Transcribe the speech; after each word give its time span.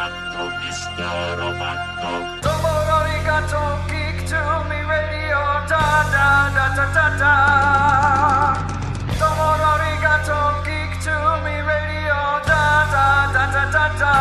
arigato, 0.00 0.48
Mr. 0.64 1.12
Roboto. 1.36 2.12
Domo 2.40 2.72
arigato, 2.96 3.62
geek 3.90 4.16
to 4.30 4.40
me 4.68 4.80
radio, 4.88 5.40
da 5.68 5.84
da 6.14 6.28
da 6.56 6.66
da 6.76 6.86
da 6.96 7.06
da. 7.20 7.34
Domo 9.20 9.48
arigato, 9.72 10.40
geek 10.64 10.92
to 11.04 11.16
me 11.44 11.54
radio, 11.60 12.18
da 12.48 12.64
da 12.94 13.06
da 13.34 13.44
da 13.52 13.64
da 13.70 13.84
da. 14.00 14.14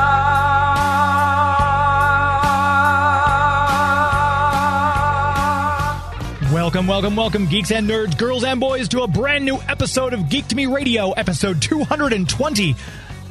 Welcome, 6.53 6.87
welcome, 6.87 7.15
welcome, 7.15 7.45
geeks 7.45 7.71
and 7.71 7.89
nerds, 7.89 8.17
girls 8.17 8.43
and 8.43 8.59
boys, 8.59 8.89
to 8.89 9.03
a 9.03 9.07
brand 9.07 9.45
new 9.45 9.59
episode 9.69 10.13
of 10.13 10.29
Geek 10.29 10.47
to 10.49 10.55
Me 10.55 10.65
Radio, 10.65 11.11
episode 11.13 11.61
220. 11.61 12.75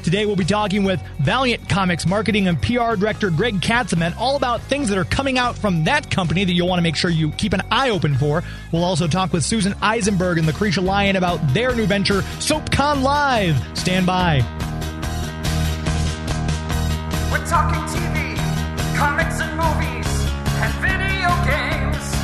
Today 0.08 0.24
we'll 0.24 0.36
be 0.36 0.44
talking 0.46 0.84
with 0.84 1.02
Valiant 1.18 1.68
Comics 1.68 2.06
marketing 2.06 2.48
and 2.48 2.58
PR 2.62 2.96
director 2.96 3.28
Gregg 3.28 3.60
Katzman 3.60 4.16
all 4.16 4.36
about 4.36 4.62
things 4.62 4.88
that 4.88 4.96
are 4.96 5.04
coming 5.04 5.36
out 5.36 5.54
from 5.54 5.84
that 5.84 6.10
company 6.10 6.46
that 6.46 6.54
you'll 6.54 6.66
want 6.66 6.78
to 6.78 6.82
make 6.82 6.96
sure 6.96 7.10
you 7.10 7.30
keep 7.32 7.52
an 7.52 7.60
eye 7.70 7.90
open 7.90 8.14
for. 8.14 8.42
We'll 8.72 8.84
also 8.84 9.06
talk 9.06 9.34
with 9.34 9.44
Susan 9.44 9.74
Eisenberg 9.82 10.38
and 10.38 10.48
Lacretia 10.48 10.82
Lyon 10.82 11.16
about 11.16 11.52
their 11.52 11.74
new 11.74 11.84
venture, 11.84 12.22
SoapCon 12.40 13.02
Live. 13.02 13.58
Stand 13.76 14.06
by. 14.06 14.36
We're 17.30 17.44
talking 17.44 17.82
TV, 17.94 18.34
comics 18.96 19.42
and 19.42 19.58
movies, 19.58 20.08
and 20.56 20.72
video 20.80 21.28
games. 21.44 22.14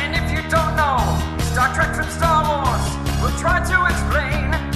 And 0.00 0.16
if 0.16 0.30
you 0.32 0.48
don't 0.48 0.76
know 0.76 0.96
Star 1.52 1.74
Trek 1.74 1.94
from 1.94 2.08
Star 2.08 2.40
Wars, 2.48 3.20
we'll 3.20 3.38
try 3.38 3.62
to 3.62 3.84
explain. 3.84 4.69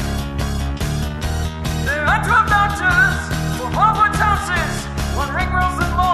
12 2.05 2.49
doctors 2.49 3.17
for 3.57 3.71
Hogwarts 3.71 4.17
houses, 4.17 4.87
one 5.17 5.35
ring 5.35 5.51
rules 5.53 5.79
them 5.79 5.93
all. 5.99 6.14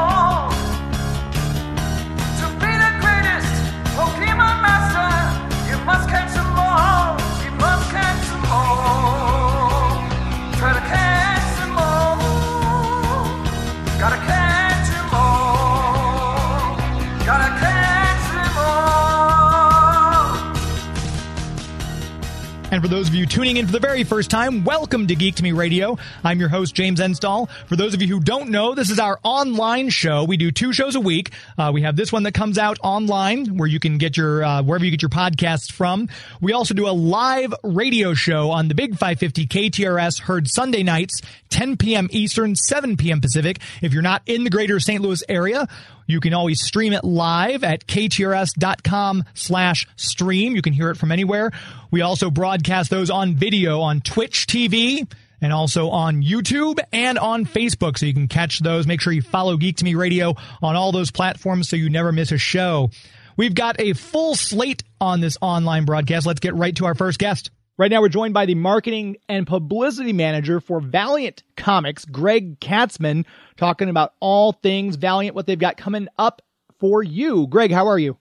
And 22.81 22.89
for 22.89 22.97
those 22.97 23.09
of 23.09 23.15
you 23.15 23.27
tuning 23.27 23.59
in 23.59 23.67
for 23.67 23.73
the 23.73 23.79
very 23.79 24.05
first 24.05 24.31
time, 24.31 24.65
welcome 24.65 25.07
to 25.07 25.15
Geek 25.15 25.35
to 25.35 25.43
Me 25.43 25.53
Radio. 25.53 25.99
I'm 26.25 26.41
your 26.41 26.49
host, 26.49 26.75
James 26.75 26.99
Enstall. 26.99 27.51
For 27.67 27.77
those 27.77 27.93
of 27.93 28.01
you 28.01 28.09
who 28.09 28.21
don't 28.21 28.49
know, 28.49 28.75
this 28.75 28.89
is 28.89 28.99
our 28.99 29.21
online 29.23 29.91
show. 29.91 30.25
We 30.25 30.39
do 30.39 30.51
two 30.51 30.73
shows 30.73 30.95
a 30.95 31.01
week. 31.01 31.31
Uh, 31.59 31.73
we 31.75 31.83
have 31.83 31.95
this 31.95 32.11
one 32.11 32.23
that 32.23 32.33
comes 32.33 32.57
out 32.57 32.79
online 32.83 33.59
where 33.59 33.69
you 33.69 33.81
can 33.81 33.99
get 33.99 34.17
your, 34.17 34.43
uh, 34.43 34.63
wherever 34.63 34.83
you 34.83 34.91
get 34.91 35.03
your 35.03 35.11
podcasts 35.11 35.71
from. 35.71 36.09
We 36.41 36.55
also 36.55 36.73
do 36.73 36.89
a 36.89 36.97
live 36.97 37.53
radio 37.63 38.15
show 38.15 38.51
on 38.51 38.69
the 38.69 38.75
Big 38.75 38.93
550 38.93 39.47
KTRS 39.47 40.23
heard 40.23 40.49
Sunday 40.49 40.83
nights, 40.83 41.21
10 41.51 41.77
p.m. 41.77 42.09
Eastern, 42.13 42.57
7 42.57 42.97
p.m. 42.97 43.21
Pacific. 43.21 43.59
If 43.83 43.93
you're 43.93 44.01
not 44.01 44.23
in 44.25 44.45
the 44.45 44.51
greater 44.51 44.81
St. 44.81 45.03
Louis 45.03 45.23
area, 45.29 45.69
you 46.11 46.21
can 46.21 46.35
always 46.35 46.61
stream 46.61 46.93
it 46.93 47.05
live 47.05 47.65
at 47.65 47.87
ktrs.com 47.87 49.25
slash 49.35 49.87
stream. 49.97 50.55
You 50.55 50.63
can 50.63 50.73
hear 50.73 50.91
it 50.91 50.97
from 50.97 51.13
anywhere. 51.13 51.51
We 51.91 52.03
also 52.03 52.31
broadcast 52.31 52.91
those 52.91 53.11
on 53.11 53.35
video 53.35 53.81
on 53.81 54.01
Twitch 54.01 54.47
TV 54.47 55.11
and 55.41 55.53
also 55.53 55.89
on 55.89 56.23
YouTube 56.23 56.79
and 56.93 57.19
on 57.19 57.47
Facebook. 57.47 57.99
So 57.99 58.07
you 58.07 58.15
can 58.15 58.29
catch 58.29 58.61
those. 58.61 58.87
Make 58.87 59.01
sure 59.01 59.13
you 59.13 59.23
follow 59.23 59.57
Geek 59.57 59.77
to 59.77 59.85
Me 59.85 59.95
Radio 59.95 60.35
on 60.63 60.77
all 60.77 60.93
those 60.93 61.11
platforms 61.11 61.69
so 61.69 61.77
you 61.77 61.91
never 61.91 62.13
miss 62.13 62.33
a 62.33 62.39
show. 62.39 62.91
We've 63.37 63.55
got 63.55 63.81
a 63.81 63.95
full 63.95 64.35
slate 64.35 64.83
on 65.01 65.21
this 65.21 65.39
online 65.41 65.85
broadcast. 65.85 66.27
Let's 66.27 66.41
get 66.41 66.55
right 66.55 66.77
to 66.77 66.87
our 66.87 66.95
first 66.95 67.19
guest. 67.19 67.51
Right 67.81 67.91
now, 67.91 68.03
we're 68.03 68.11
joined 68.11 68.35
by 68.35 68.45
the 68.45 68.55
marketing 68.55 69.17
and 69.27 69.47
publicity 69.47 70.13
manager 70.13 70.61
for 70.61 70.83
Valiant 70.83 71.43
Comics, 71.57 72.05
Gregg 72.05 72.61
Katzman, 72.61 73.25
talking 73.57 73.89
about 73.89 74.13
all 74.21 74.53
things 74.53 74.97
Valiant, 74.97 75.35
what 75.35 75.47
they've 75.47 75.59
got 75.59 75.79
coming 75.79 76.07
up 76.19 76.43
for 76.79 77.03
you. 77.03 77.47
Gregg, 77.47 77.73
how 77.73 77.87
are 77.89 77.99
you? 77.99 78.19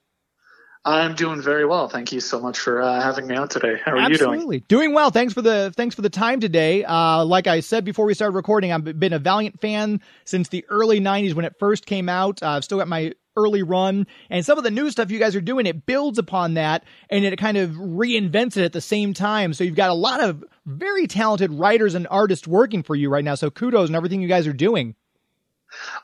I'm 0.86 1.14
doing 1.14 1.42
very 1.42 1.66
well. 1.66 1.90
Thank 1.90 2.10
you 2.10 2.20
so 2.20 2.40
much 2.40 2.58
for 2.58 2.80
uh, 2.80 3.02
having 3.02 3.26
me 3.26 3.36
on 3.36 3.48
today. 3.48 3.78
How 3.84 3.92
are 3.92 4.10
you 4.10 4.16
doing? 4.16 4.30
Absolutely. 4.30 4.60
Doing 4.60 4.94
well. 4.94 5.10
Thanks 5.10 5.34
for 5.34 5.42
the 5.42 5.74
thanks 5.76 5.94
for 5.94 6.00
the 6.00 6.08
time 6.08 6.40
today. 6.40 6.82
Uh, 6.84 7.22
like 7.26 7.46
I 7.46 7.60
said 7.60 7.84
before 7.84 8.06
we 8.06 8.14
started 8.14 8.34
recording, 8.34 8.72
I've 8.72 8.98
been 8.98 9.12
a 9.12 9.18
Valiant 9.18 9.60
fan 9.60 10.00
since 10.24 10.48
the 10.48 10.64
early 10.70 11.00
'90s 11.00 11.34
when 11.34 11.44
it 11.44 11.54
first 11.58 11.84
came 11.84 12.08
out. 12.08 12.42
Uh, 12.42 12.48
I've 12.48 12.64
still 12.64 12.78
got 12.78 12.88
my 12.88 13.12
early 13.36 13.62
run, 13.62 14.06
and 14.28 14.44
some 14.44 14.58
of 14.58 14.64
the 14.64 14.70
new 14.70 14.90
stuff 14.90 15.10
you 15.10 15.18
guys 15.18 15.36
are 15.36 15.40
doing 15.40 15.66
it 15.66 15.86
builds 15.86 16.18
upon 16.18 16.54
that, 16.54 16.84
and 17.08 17.24
it 17.24 17.38
kind 17.38 17.56
of 17.56 17.70
reinvents 17.70 18.56
it 18.56 18.64
at 18.64 18.72
the 18.72 18.80
same 18.80 19.14
time. 19.14 19.54
So 19.54 19.64
you've 19.64 19.74
got 19.74 19.90
a 19.90 19.94
lot 19.94 20.20
of 20.20 20.44
very 20.66 21.06
talented 21.06 21.52
writers 21.52 21.94
and 21.94 22.06
artists 22.10 22.46
working 22.46 22.82
for 22.82 22.94
you 22.94 23.08
right 23.08 23.24
now. 23.24 23.34
So 23.34 23.50
kudos 23.50 23.88
and 23.88 23.96
everything 23.96 24.20
you 24.20 24.28
guys 24.28 24.46
are 24.46 24.52
doing. 24.52 24.94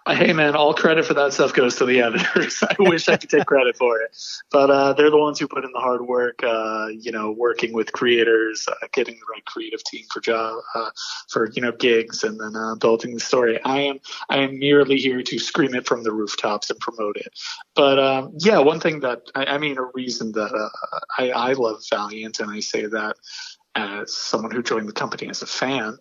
Hey 0.08 0.32
man, 0.32 0.54
all 0.54 0.72
credit 0.72 1.04
for 1.04 1.14
that 1.14 1.32
stuff 1.32 1.52
goes 1.52 1.76
to 1.76 1.84
the 1.84 2.00
editors. 2.00 2.62
I 2.62 2.76
wish 2.78 3.08
I 3.08 3.16
could 3.16 3.28
take 3.28 3.46
credit 3.46 3.76
for 3.76 4.00
it, 4.00 4.16
but 4.52 4.70
uh, 4.70 4.92
they're 4.92 5.10
the 5.10 5.18
ones 5.18 5.40
who 5.40 5.48
put 5.48 5.64
in 5.64 5.72
the 5.72 5.80
hard 5.80 6.06
work. 6.06 6.42
Uh, 6.44 6.88
you 6.88 7.10
know, 7.10 7.32
working 7.32 7.72
with 7.72 7.92
creators, 7.92 8.68
uh, 8.68 8.86
getting 8.92 9.14
the 9.14 9.32
right 9.32 9.44
creative 9.46 9.82
team 9.82 10.04
for 10.12 10.20
job, 10.20 10.60
uh, 10.76 10.90
for 11.28 11.50
you 11.50 11.60
know 11.60 11.72
gigs, 11.72 12.22
and 12.22 12.38
then 12.38 12.54
uh, 12.54 12.76
building 12.76 13.14
the 13.14 13.20
story. 13.20 13.60
I 13.64 13.80
am 13.80 13.98
I 14.30 14.38
am 14.38 14.58
merely 14.58 14.96
here 14.98 15.22
to 15.22 15.38
scream 15.40 15.74
it 15.74 15.86
from 15.86 16.04
the 16.04 16.12
rooftops 16.12 16.70
and 16.70 16.78
promote 16.78 17.16
it. 17.16 17.32
But 17.74 17.98
um, 17.98 18.32
yeah, 18.38 18.58
one 18.58 18.78
thing 18.78 19.00
that 19.00 19.22
I, 19.34 19.46
I 19.46 19.58
mean, 19.58 19.76
a 19.76 19.90
reason 19.94 20.32
that 20.32 20.54
uh, 20.54 20.98
I, 21.18 21.30
I 21.30 21.52
love 21.54 21.82
Valiant, 21.90 22.38
and 22.38 22.50
I 22.50 22.60
say 22.60 22.86
that 22.86 23.16
as 23.74 24.14
someone 24.14 24.50
who 24.50 24.62
joined 24.62 24.88
the 24.88 24.92
company 24.92 25.28
as 25.28 25.42
a 25.42 25.46
fan. 25.46 25.98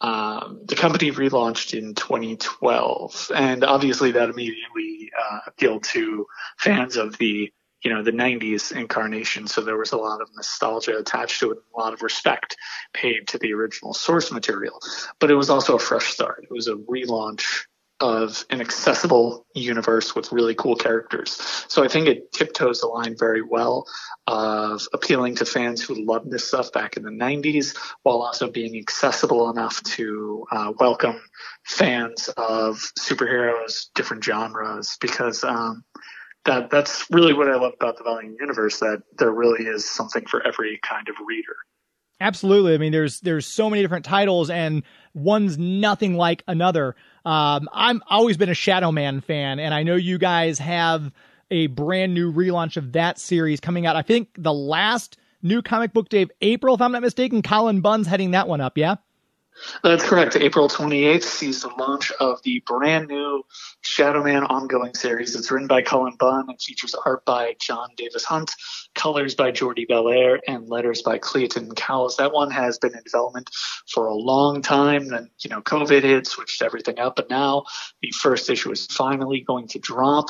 Um, 0.00 0.60
the 0.64 0.76
company 0.76 1.10
relaunched 1.10 1.76
in 1.76 1.94
2012, 1.94 3.32
and 3.34 3.64
obviously 3.64 4.12
that 4.12 4.30
immediately 4.30 5.10
uh, 5.18 5.40
appealed 5.46 5.84
to 5.84 6.26
fans 6.56 6.96
of 6.96 7.18
the 7.18 7.52
you 7.82 7.92
know 7.92 8.02
the 8.02 8.12
90s 8.12 8.72
incarnation. 8.72 9.46
So 9.46 9.60
there 9.60 9.76
was 9.76 9.92
a 9.92 9.96
lot 9.96 10.20
of 10.20 10.28
nostalgia 10.34 10.96
attached 10.96 11.40
to 11.40 11.52
it, 11.52 11.58
a 11.74 11.80
lot 11.80 11.92
of 11.92 12.02
respect 12.02 12.56
paid 12.92 13.28
to 13.28 13.38
the 13.38 13.52
original 13.54 13.94
source 13.94 14.30
material. 14.30 14.80
But 15.18 15.30
it 15.30 15.34
was 15.34 15.50
also 15.50 15.76
a 15.76 15.80
fresh 15.80 16.06
start. 16.06 16.44
It 16.44 16.52
was 16.52 16.68
a 16.68 16.74
relaunch 16.74 17.66
of 18.00 18.44
an 18.50 18.60
accessible 18.60 19.46
universe 19.54 20.14
with 20.14 20.30
really 20.32 20.54
cool 20.54 20.76
characters. 20.76 21.32
So 21.68 21.82
I 21.82 21.88
think 21.88 22.06
it 22.06 22.32
tiptoes 22.32 22.80
the 22.80 22.86
line 22.86 23.16
very 23.18 23.42
well 23.42 23.86
of 24.26 24.86
appealing 24.92 25.36
to 25.36 25.44
fans 25.44 25.82
who 25.82 26.04
loved 26.04 26.30
this 26.30 26.46
stuff 26.46 26.72
back 26.72 26.96
in 26.96 27.02
the 27.02 27.10
90s 27.10 27.76
while 28.02 28.22
also 28.22 28.50
being 28.50 28.76
accessible 28.76 29.50
enough 29.50 29.82
to 29.82 30.46
uh, 30.52 30.72
welcome 30.78 31.20
fans 31.64 32.28
of 32.36 32.76
superheroes, 32.98 33.86
different 33.94 34.22
genres, 34.22 34.96
because 35.00 35.42
um, 35.42 35.84
that 36.44 36.70
that's 36.70 37.06
really 37.10 37.32
what 37.32 37.48
I 37.48 37.56
love 37.56 37.74
about 37.80 37.98
the 37.98 38.04
Valiant 38.04 38.36
universe, 38.40 38.78
that 38.78 39.02
there 39.18 39.32
really 39.32 39.64
is 39.66 39.88
something 39.88 40.24
for 40.26 40.46
every 40.46 40.78
kind 40.82 41.08
of 41.08 41.16
reader. 41.26 41.56
Absolutely. 42.20 42.74
I 42.74 42.78
mean, 42.78 42.92
there's 42.92 43.20
there's 43.20 43.46
so 43.46 43.70
many 43.70 43.82
different 43.82 44.04
titles, 44.04 44.50
and 44.50 44.82
one's 45.14 45.56
nothing 45.56 46.14
like 46.16 46.42
another. 46.48 46.96
Um, 47.24 47.68
I'm 47.72 48.02
always 48.08 48.36
been 48.36 48.48
a 48.48 48.54
Shadow 48.54 48.90
Man 48.90 49.20
fan, 49.20 49.60
and 49.60 49.72
I 49.72 49.84
know 49.84 49.94
you 49.94 50.18
guys 50.18 50.58
have 50.58 51.12
a 51.50 51.68
brand 51.68 52.14
new 52.14 52.32
relaunch 52.32 52.76
of 52.76 52.92
that 52.92 53.18
series 53.18 53.60
coming 53.60 53.86
out. 53.86 53.96
I 53.96 54.02
think 54.02 54.30
the 54.36 54.52
last 54.52 55.16
new 55.42 55.62
comic 55.62 55.92
book 55.92 56.08
day 56.08 56.22
of 56.22 56.32
April, 56.40 56.74
if 56.74 56.80
I'm 56.80 56.92
not 56.92 57.02
mistaken. 57.02 57.42
Cullen 57.42 57.80
Bunn's 57.80 58.06
heading 58.06 58.32
that 58.32 58.48
one 58.48 58.60
up. 58.60 58.76
Yeah. 58.76 58.96
Uh, 59.82 59.90
that's 59.90 60.04
correct. 60.04 60.36
April 60.36 60.68
28th 60.68 61.22
sees 61.22 61.62
the 61.62 61.68
launch 61.78 62.10
of 62.20 62.42
the 62.42 62.62
brand 62.66 63.08
new 63.08 63.44
Shadow 63.80 64.22
Man 64.22 64.44
ongoing 64.44 64.94
series. 64.94 65.34
It's 65.34 65.50
written 65.50 65.68
by 65.68 65.82
Cullen 65.82 66.16
Bunn 66.18 66.46
and 66.48 66.60
features 66.60 66.94
art 67.06 67.24
by 67.24 67.56
Jon 67.60 67.88
Davis-Hunt, 67.96 68.50
colors 68.94 69.34
by 69.34 69.50
Jordie 69.50 69.86
Bellaire, 69.86 70.40
and 70.46 70.68
letters 70.68 71.02
by 71.02 71.18
Clayton 71.18 71.74
Cowles. 71.74 72.16
That 72.16 72.32
one 72.32 72.50
has 72.50 72.78
been 72.78 72.96
in 72.96 73.02
development 73.02 73.50
for 73.88 74.06
a 74.06 74.14
long 74.14 74.62
time. 74.62 75.08
Then, 75.08 75.30
you 75.40 75.50
know, 75.50 75.60
COVID 75.60 76.02
hit, 76.02 76.26
switched 76.26 76.62
everything 76.62 76.98
up, 76.98 77.16
but 77.16 77.30
now 77.30 77.64
the 78.02 78.10
first 78.10 78.50
issue 78.50 78.70
is 78.70 78.86
finally 78.86 79.40
going 79.40 79.68
to 79.68 79.78
drop 79.78 80.26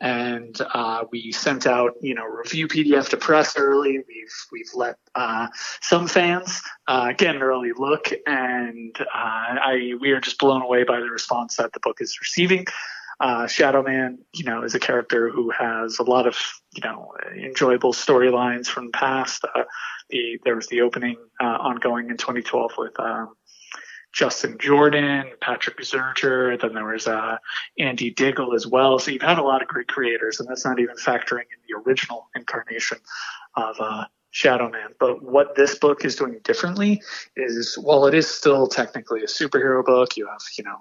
and 0.00 0.60
uh, 0.74 1.04
we 1.10 1.32
sent 1.32 1.66
out 1.66 1.92
you 2.00 2.14
know 2.14 2.24
review 2.24 2.68
PDF 2.68 3.08
to 3.10 3.16
press 3.16 3.56
early. 3.56 3.92
We've 3.92 4.34
we've 4.52 4.70
let 4.74 4.96
uh, 5.14 5.48
some 5.80 6.06
fans 6.06 6.62
uh, 6.86 7.12
get 7.12 7.34
an 7.34 7.42
early 7.42 7.72
look, 7.76 8.10
and 8.26 8.96
uh, 9.00 9.04
I 9.14 9.92
we 10.00 10.10
are 10.10 10.20
just 10.20 10.38
blown 10.38 10.62
away 10.62 10.84
by 10.84 11.00
the 11.00 11.10
response 11.10 11.56
that 11.56 11.72
the 11.72 11.80
book 11.80 11.98
is 12.00 12.18
receiving. 12.20 12.66
Uh, 13.18 13.46
Shadow 13.46 13.82
Man, 13.82 14.18
you 14.34 14.44
know, 14.44 14.62
is 14.62 14.74
a 14.74 14.78
character 14.78 15.30
who 15.30 15.48
has 15.50 15.98
a 15.98 16.02
lot 16.02 16.26
of 16.26 16.36
you 16.74 16.82
know 16.82 17.14
enjoyable 17.34 17.94
storylines 17.94 18.66
from 18.66 18.86
the 18.86 18.92
past. 18.92 19.44
Uh, 19.54 19.62
the 20.10 20.38
there 20.44 20.56
was 20.56 20.66
the 20.66 20.82
opening 20.82 21.16
ongoing 21.40 22.10
in 22.10 22.16
2012 22.16 22.72
with. 22.76 22.98
Um, 23.00 23.34
Justin 24.16 24.56
Jordan, 24.58 25.26
Patrick 25.42 25.76
Zircher, 25.80 26.58
then 26.58 26.72
there 26.72 26.86
was 26.86 27.06
uh, 27.06 27.36
Andy 27.78 28.10
Diggle 28.10 28.54
as 28.54 28.66
well. 28.66 28.98
So 28.98 29.10
you've 29.10 29.20
had 29.20 29.36
a 29.36 29.42
lot 29.42 29.60
of 29.60 29.68
great 29.68 29.88
creators, 29.88 30.40
and 30.40 30.48
that's 30.48 30.64
not 30.64 30.80
even 30.80 30.96
factoring 30.96 31.42
in 31.42 31.60
the 31.68 31.78
original 31.84 32.30
incarnation 32.34 32.96
of 33.56 33.76
uh, 33.78 34.06
Shadow 34.30 34.70
Man. 34.70 34.94
But 34.98 35.22
what 35.22 35.54
this 35.54 35.78
book 35.78 36.06
is 36.06 36.16
doing 36.16 36.40
differently 36.44 37.02
is, 37.36 37.76
while 37.76 38.06
it 38.06 38.14
is 38.14 38.26
still 38.26 38.66
technically 38.68 39.20
a 39.20 39.26
superhero 39.26 39.84
book, 39.84 40.16
you 40.16 40.26
have, 40.26 40.40
you 40.56 40.64
know, 40.64 40.78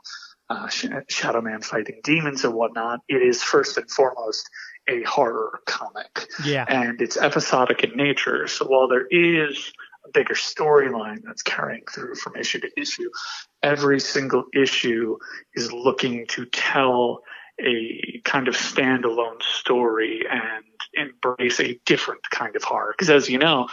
uh, 0.50 0.70
Shadow 0.70 1.42
Man 1.42 1.62
fighting 1.62 2.00
demons 2.06 2.46
and 2.46 2.54
whatnot. 2.54 3.02
It 3.10 3.22
is 3.22 3.44
first 3.44 3.76
and 3.76 3.92
foremost 3.92 4.50
a 4.88 5.04
horror 5.04 5.60
comic. 5.66 6.28
Yeah. 6.46 6.64
And 6.70 7.02
it's 7.02 7.18
episodic 7.18 7.84
in 7.84 7.98
nature. 7.98 8.48
So 8.48 8.66
while 8.66 8.88
there 8.88 9.08
is 9.10 9.74
a 10.06 10.12
bigger 10.12 10.34
storyline 10.34 11.22
that's 11.24 11.42
carrying 11.42 11.84
through 11.92 12.16
from 12.16 12.36
issue 12.36 12.60
to 12.60 12.70
issue, 12.80 13.10
every 13.64 14.00
single 14.00 14.46
issue 14.54 15.18
is 15.54 15.72
looking 15.72 16.26
to 16.28 16.46
tell 16.46 17.22
a 17.60 18.22
kind 18.24 18.48
of 18.48 18.56
standalone 18.56 19.42
story 19.42 20.22
and 20.30 20.66
embrace 20.94 21.60
a 21.60 21.80
different 21.86 22.30
kind 22.30 22.56
of 22.56 22.64
horror. 22.64 22.94
Because 22.98 23.10
as 23.10 23.30
you 23.30 23.38
know, 23.38 23.68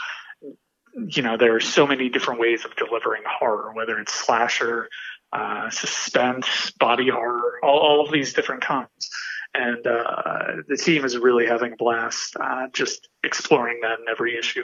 you 1.06 1.22
know, 1.22 1.36
there 1.36 1.56
are 1.56 1.60
so 1.60 1.86
many 1.86 2.08
different 2.08 2.38
ways 2.38 2.64
of 2.64 2.76
delivering 2.76 3.22
horror, 3.26 3.72
whether 3.74 3.98
it's 3.98 4.12
slasher, 4.12 4.88
uh, 5.32 5.70
suspense, 5.70 6.70
body 6.78 7.08
horror, 7.08 7.58
all, 7.62 7.78
all 7.78 8.04
of 8.04 8.12
these 8.12 8.34
different 8.34 8.62
kinds 8.62 9.10
and 9.54 9.86
uh, 9.86 10.62
the 10.68 10.76
team 10.76 11.04
is 11.04 11.16
really 11.18 11.46
having 11.46 11.74
a 11.74 11.76
blast 11.76 12.36
uh, 12.40 12.68
just 12.72 13.08
exploring 13.22 13.80
that 13.82 14.00
in 14.00 14.06
every 14.10 14.38
issue. 14.38 14.62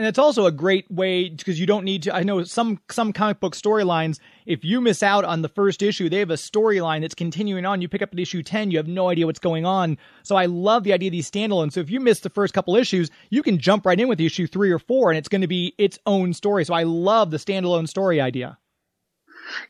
And 0.00 0.06
it's 0.06 0.18
also 0.18 0.46
a 0.46 0.50
great 0.50 0.90
way 0.90 1.28
because 1.28 1.60
you 1.60 1.66
don't 1.66 1.84
need 1.84 2.04
to. 2.04 2.16
I 2.16 2.22
know 2.22 2.42
some 2.42 2.80
some 2.90 3.12
comic 3.12 3.38
book 3.38 3.54
storylines. 3.54 4.18
If 4.46 4.64
you 4.64 4.80
miss 4.80 5.02
out 5.02 5.26
on 5.26 5.42
the 5.42 5.48
first 5.50 5.82
issue, 5.82 6.08
they 6.08 6.20
have 6.20 6.30
a 6.30 6.36
storyline 6.36 7.02
that's 7.02 7.14
continuing 7.14 7.66
on. 7.66 7.82
You 7.82 7.88
pick 7.88 8.00
up 8.00 8.08
at 8.14 8.18
issue 8.18 8.42
ten, 8.42 8.70
you 8.70 8.78
have 8.78 8.88
no 8.88 9.10
idea 9.10 9.26
what's 9.26 9.38
going 9.38 9.66
on. 9.66 9.98
So 10.22 10.36
I 10.36 10.46
love 10.46 10.84
the 10.84 10.94
idea 10.94 11.08
of 11.08 11.12
these 11.12 11.30
standalones. 11.30 11.74
So 11.74 11.80
if 11.80 11.90
you 11.90 12.00
miss 12.00 12.20
the 12.20 12.30
first 12.30 12.54
couple 12.54 12.76
issues, 12.76 13.10
you 13.28 13.42
can 13.42 13.58
jump 13.58 13.84
right 13.84 14.00
in 14.00 14.08
with 14.08 14.22
issue 14.22 14.46
three 14.46 14.70
or 14.70 14.78
four, 14.78 15.10
and 15.10 15.18
it's 15.18 15.28
going 15.28 15.42
to 15.42 15.46
be 15.46 15.74
its 15.76 15.98
own 16.06 16.32
story. 16.32 16.64
So 16.64 16.72
I 16.72 16.84
love 16.84 17.30
the 17.30 17.36
standalone 17.36 17.86
story 17.86 18.22
idea. 18.22 18.56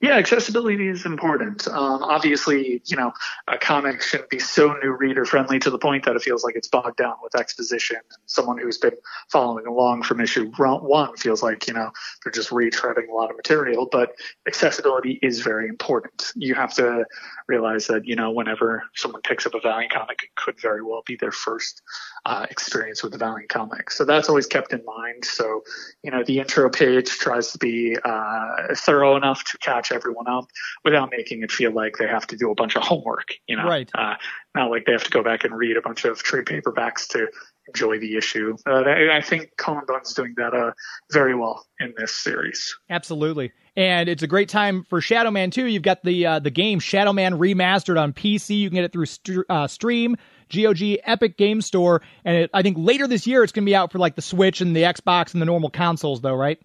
Yeah, 0.01 0.17
accessibility 0.17 0.89
is 0.89 1.07
important. 1.07 1.67
Um, 1.69 2.03
obviously, 2.03 2.83
you 2.87 2.97
know, 2.97 3.13
a 3.49 3.59
comic 3.59 4.03
shouldn't 4.03 4.31
be 4.31 4.39
so 4.39 4.75
new 4.83 4.91
reader 4.91 5.25
friendly 5.25 5.59
to 5.61 5.71
the 5.71 5.79
point 5.79 6.05
that 6.05 6.17
it 6.17 6.23
feels 6.23 6.45
like 6.45 6.57
it's 6.57 6.69
bogged 6.69 6.97
down 6.97 7.15
with 7.23 7.35
exposition. 7.35 7.97
And 7.97 8.19
someone 8.27 8.59
who's 8.59 8.79
been 8.79 8.97
following 9.31 9.67
along 9.67 10.03
from 10.03 10.21
issue 10.21 10.51
one 10.57 11.17
feels 11.17 11.43
like, 11.43 11.69
you 11.69 11.75
know, 11.75 11.91
they're 12.23 12.33
just 12.33 12.51
retreading 12.51 13.09
a 13.09 13.15
lot 13.15 13.31
of 13.31 13.37
material. 13.37 13.89
But 13.91 14.13
accessibility 14.47 15.19
is 15.23 15.41
very 15.41 15.69
important. 15.69 16.33
You 16.35 16.55
have 16.55 16.75
to 16.75 17.05
realize 17.49 17.87
that, 17.89 18.07
you 18.07 18.17
know, 18.17 18.31
whenever 18.31 18.83
someone 18.95 19.23
picks 19.23 19.47
up 19.47 19.55
a 19.55 19.61
Valiant 19.61 19.93
comic, 19.93 20.23
it 20.23 20.31
could 20.37 20.61
very 20.61 20.83
well 20.83 21.03
be 21.07 21.17
their 21.17 21.33
first 21.33 21.83
uh, 22.27 22.47
experience 22.51 23.03
with 23.03 23.13
the 23.13 23.19
Valiant 23.19 23.49
comic. 23.49 23.91
So 23.91 24.05
that's 24.05 24.29
always 24.29 24.47
kept 24.47 24.73
in 24.73 24.85
mind. 24.85 25.25
So, 25.25 25.63
you 26.03 26.11
know, 26.11 26.23
the 26.25 26.39
intro 26.39 26.71
page 26.71 27.09
tries 27.09 27.53
to 27.53 27.59
be 27.59 27.97
uh, 28.05 28.75
thorough 28.77 29.17
enough 29.17 29.45
to 29.45 29.59
catch 29.71 29.93
everyone 29.93 30.29
up 30.29 30.47
without 30.85 31.11
making 31.11 31.43
it 31.43 31.53
feel 31.53 31.73
like 31.73 31.97
they 31.99 32.07
have 32.07 32.27
to 32.27 32.37
do 32.37 32.51
a 32.51 32.55
bunch 32.55 32.77
of 32.77 32.83
homework, 32.83 33.35
you 33.47 33.57
know, 33.57 33.65
right. 33.65 33.91
uh, 33.95 34.15
not 34.55 34.71
like 34.71 34.85
they 34.87 34.93
have 34.93 35.05
to 35.05 35.11
go 35.11 35.23
back 35.23 35.45
and 35.45 35.57
read 35.57 35.77
a 35.77 35.83
bunch 35.83 36.05
of 36.05 36.23
trade 36.23 36.45
paperbacks 36.45 37.09
to 37.09 37.29
enjoy 37.69 37.99
the 37.99 38.17
issue. 38.17 38.57
Uh, 38.67 38.83
I 39.13 39.21
think 39.21 39.51
Cullen 39.57 39.85
Bunn's 39.87 40.13
doing 40.15 40.35
that 40.37 40.55
uh, 40.55 40.73
very 41.13 41.35
well 41.35 41.65
in 41.79 41.95
this 41.97 42.15
series. 42.15 42.77
Absolutely, 42.89 43.53
and 43.77 44.09
it's 44.09 44.23
a 44.23 44.27
great 44.27 44.49
time 44.49 44.85
for 44.89 45.01
Shadow 45.01 45.31
Man 45.31 45.51
too. 45.51 45.67
You've 45.67 45.83
got 45.83 46.03
the 46.03 46.27
uh, 46.27 46.39
the 46.41 46.51
game 46.51 46.81
Shadow 46.81 47.13
Man 47.13 47.35
remastered 47.35 48.01
on 48.01 48.13
PC. 48.13 48.59
You 48.59 48.69
can 48.69 48.77
get 48.77 48.85
it 48.85 48.93
through 48.93 49.07
st- 49.07 49.47
uh, 49.49 49.69
Steam, 49.69 50.17
GOG, 50.53 50.99
Epic 51.05 51.37
Game 51.37 51.61
Store, 51.61 52.03
and 52.25 52.37
it, 52.37 52.51
I 52.53 52.63
think 52.63 52.77
later 52.79 53.07
this 53.07 53.27
year 53.27 53.45
it's 53.45 53.53
going 53.53 53.65
to 53.65 53.71
be 53.71 53.77
out 53.77 53.93
for 53.93 53.99
like 53.99 54.17
the 54.17 54.23
Switch 54.23 54.61
and 54.61 54.75
the 54.75 54.83
Xbox 54.83 55.33
and 55.33 55.41
the 55.41 55.47
normal 55.47 55.71
consoles, 55.71 56.21
though, 56.21 56.35
right? 56.35 56.59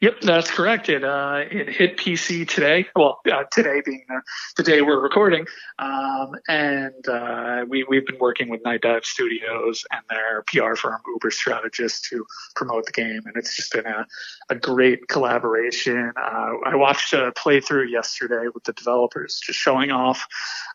Yep, 0.00 0.20
that's 0.20 0.48
correct. 0.48 0.88
It 0.88 1.02
uh, 1.02 1.42
it 1.50 1.68
hit 1.70 1.96
PC 1.96 2.46
today. 2.46 2.86
Well, 2.94 3.20
uh, 3.28 3.42
today 3.50 3.82
being 3.84 4.04
the, 4.08 4.22
the, 4.56 4.62
day 4.62 4.80
we're 4.80 5.00
recording, 5.00 5.44
um, 5.80 6.36
and 6.46 7.08
uh, 7.08 7.64
we 7.68 7.82
we've 7.82 8.06
been 8.06 8.20
working 8.20 8.48
with 8.48 8.62
Nightdive 8.62 9.04
Studios 9.04 9.84
and 9.90 10.02
their 10.08 10.42
PR 10.42 10.76
firm 10.76 11.00
UberStrategist 11.18 12.02
to 12.10 12.24
promote 12.54 12.86
the 12.86 12.92
game, 12.92 13.22
and 13.26 13.34
it's 13.34 13.56
just 13.56 13.72
been 13.72 13.86
a, 13.86 14.06
a 14.50 14.54
great 14.54 15.08
collaboration. 15.08 16.12
Uh, 16.16 16.52
I 16.64 16.76
watched 16.76 17.12
a 17.12 17.32
playthrough 17.32 17.90
yesterday 17.90 18.46
with 18.54 18.62
the 18.62 18.74
developers, 18.74 19.40
just 19.40 19.58
showing 19.58 19.90
off 19.90 20.28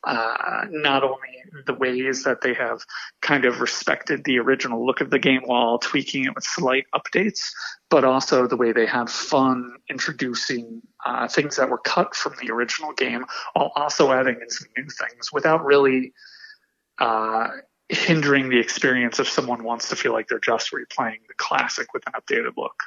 uh, 0.04 0.66
not 0.70 1.02
only 1.02 1.44
the 1.66 1.76
ways 1.76 2.24
that 2.24 2.42
they 2.42 2.54
have 2.56 2.82
kind 3.22 3.46
of 3.46 3.62
respected 3.62 4.26
the 4.26 4.38
original 4.40 4.86
look 4.86 5.00
of 5.00 5.12
the 5.12 5.20
game 5.20 5.44
while 5.46 5.78
tweaking 5.78 6.26
it 6.26 6.36
with 6.36 6.44
slight 6.44 6.88
updates, 6.94 7.54
but 7.94 8.04
also 8.04 8.48
the 8.48 8.58
way 8.58 8.72
they 8.72 8.88
have 8.88 9.08
fun 9.08 9.76
introducing 9.88 10.82
uh, 11.06 11.28
things 11.28 11.58
that 11.58 11.70
were 11.70 11.78
cut 11.78 12.16
from 12.16 12.34
the 12.42 12.52
original 12.52 12.92
game 12.92 13.24
while 13.54 13.72
also 13.76 14.12
adding 14.12 14.36
in 14.42 14.50
some 14.50 14.68
new 14.76 14.88
things 14.90 15.32
without 15.32 15.64
really 15.64 16.12
uh, 16.98 17.50
hindering 17.90 18.50
the 18.50 18.58
experience 18.58 19.20
if 19.20 19.30
someone 19.30 19.64
wants 19.64 19.90
to 19.90 19.96
feel 19.96 20.12
like 20.12 20.28
they're 20.28 20.40
just 20.40 20.72
replaying 20.72 21.20
the 21.28 21.36
classic 21.38 21.94
with 21.94 22.02
an 22.08 22.14
updated 22.14 22.58
look. 22.58 22.82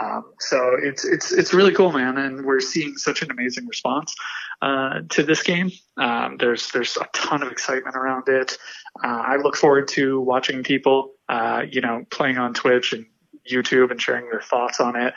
Um, 0.00 0.26
so 0.38 0.76
it's 0.80 1.04
it's 1.04 1.32
it's 1.32 1.52
really 1.52 1.74
cool, 1.74 1.90
man, 1.90 2.16
and 2.16 2.44
we're 2.44 2.60
seeing 2.60 2.96
such 2.96 3.22
an 3.22 3.32
amazing 3.32 3.66
response 3.66 4.14
uh, 4.62 5.00
to 5.08 5.24
this 5.24 5.42
game. 5.42 5.72
Um, 5.96 6.36
there's 6.38 6.70
there's 6.70 6.96
a 6.96 7.08
ton 7.12 7.42
of 7.42 7.50
excitement 7.50 7.96
around 7.96 8.28
it. 8.28 8.56
Uh, 9.02 9.08
I 9.08 9.36
look 9.38 9.56
forward 9.56 9.88
to 9.88 10.20
watching 10.20 10.62
people, 10.62 11.14
uh, 11.28 11.64
you 11.68 11.80
know, 11.80 12.04
playing 12.10 12.38
on 12.38 12.54
Twitch 12.54 12.92
and 12.92 13.04
YouTube 13.48 13.90
and 13.90 14.00
sharing 14.00 14.28
their 14.30 14.40
thoughts 14.40 14.80
on 14.80 14.96
it. 14.96 15.14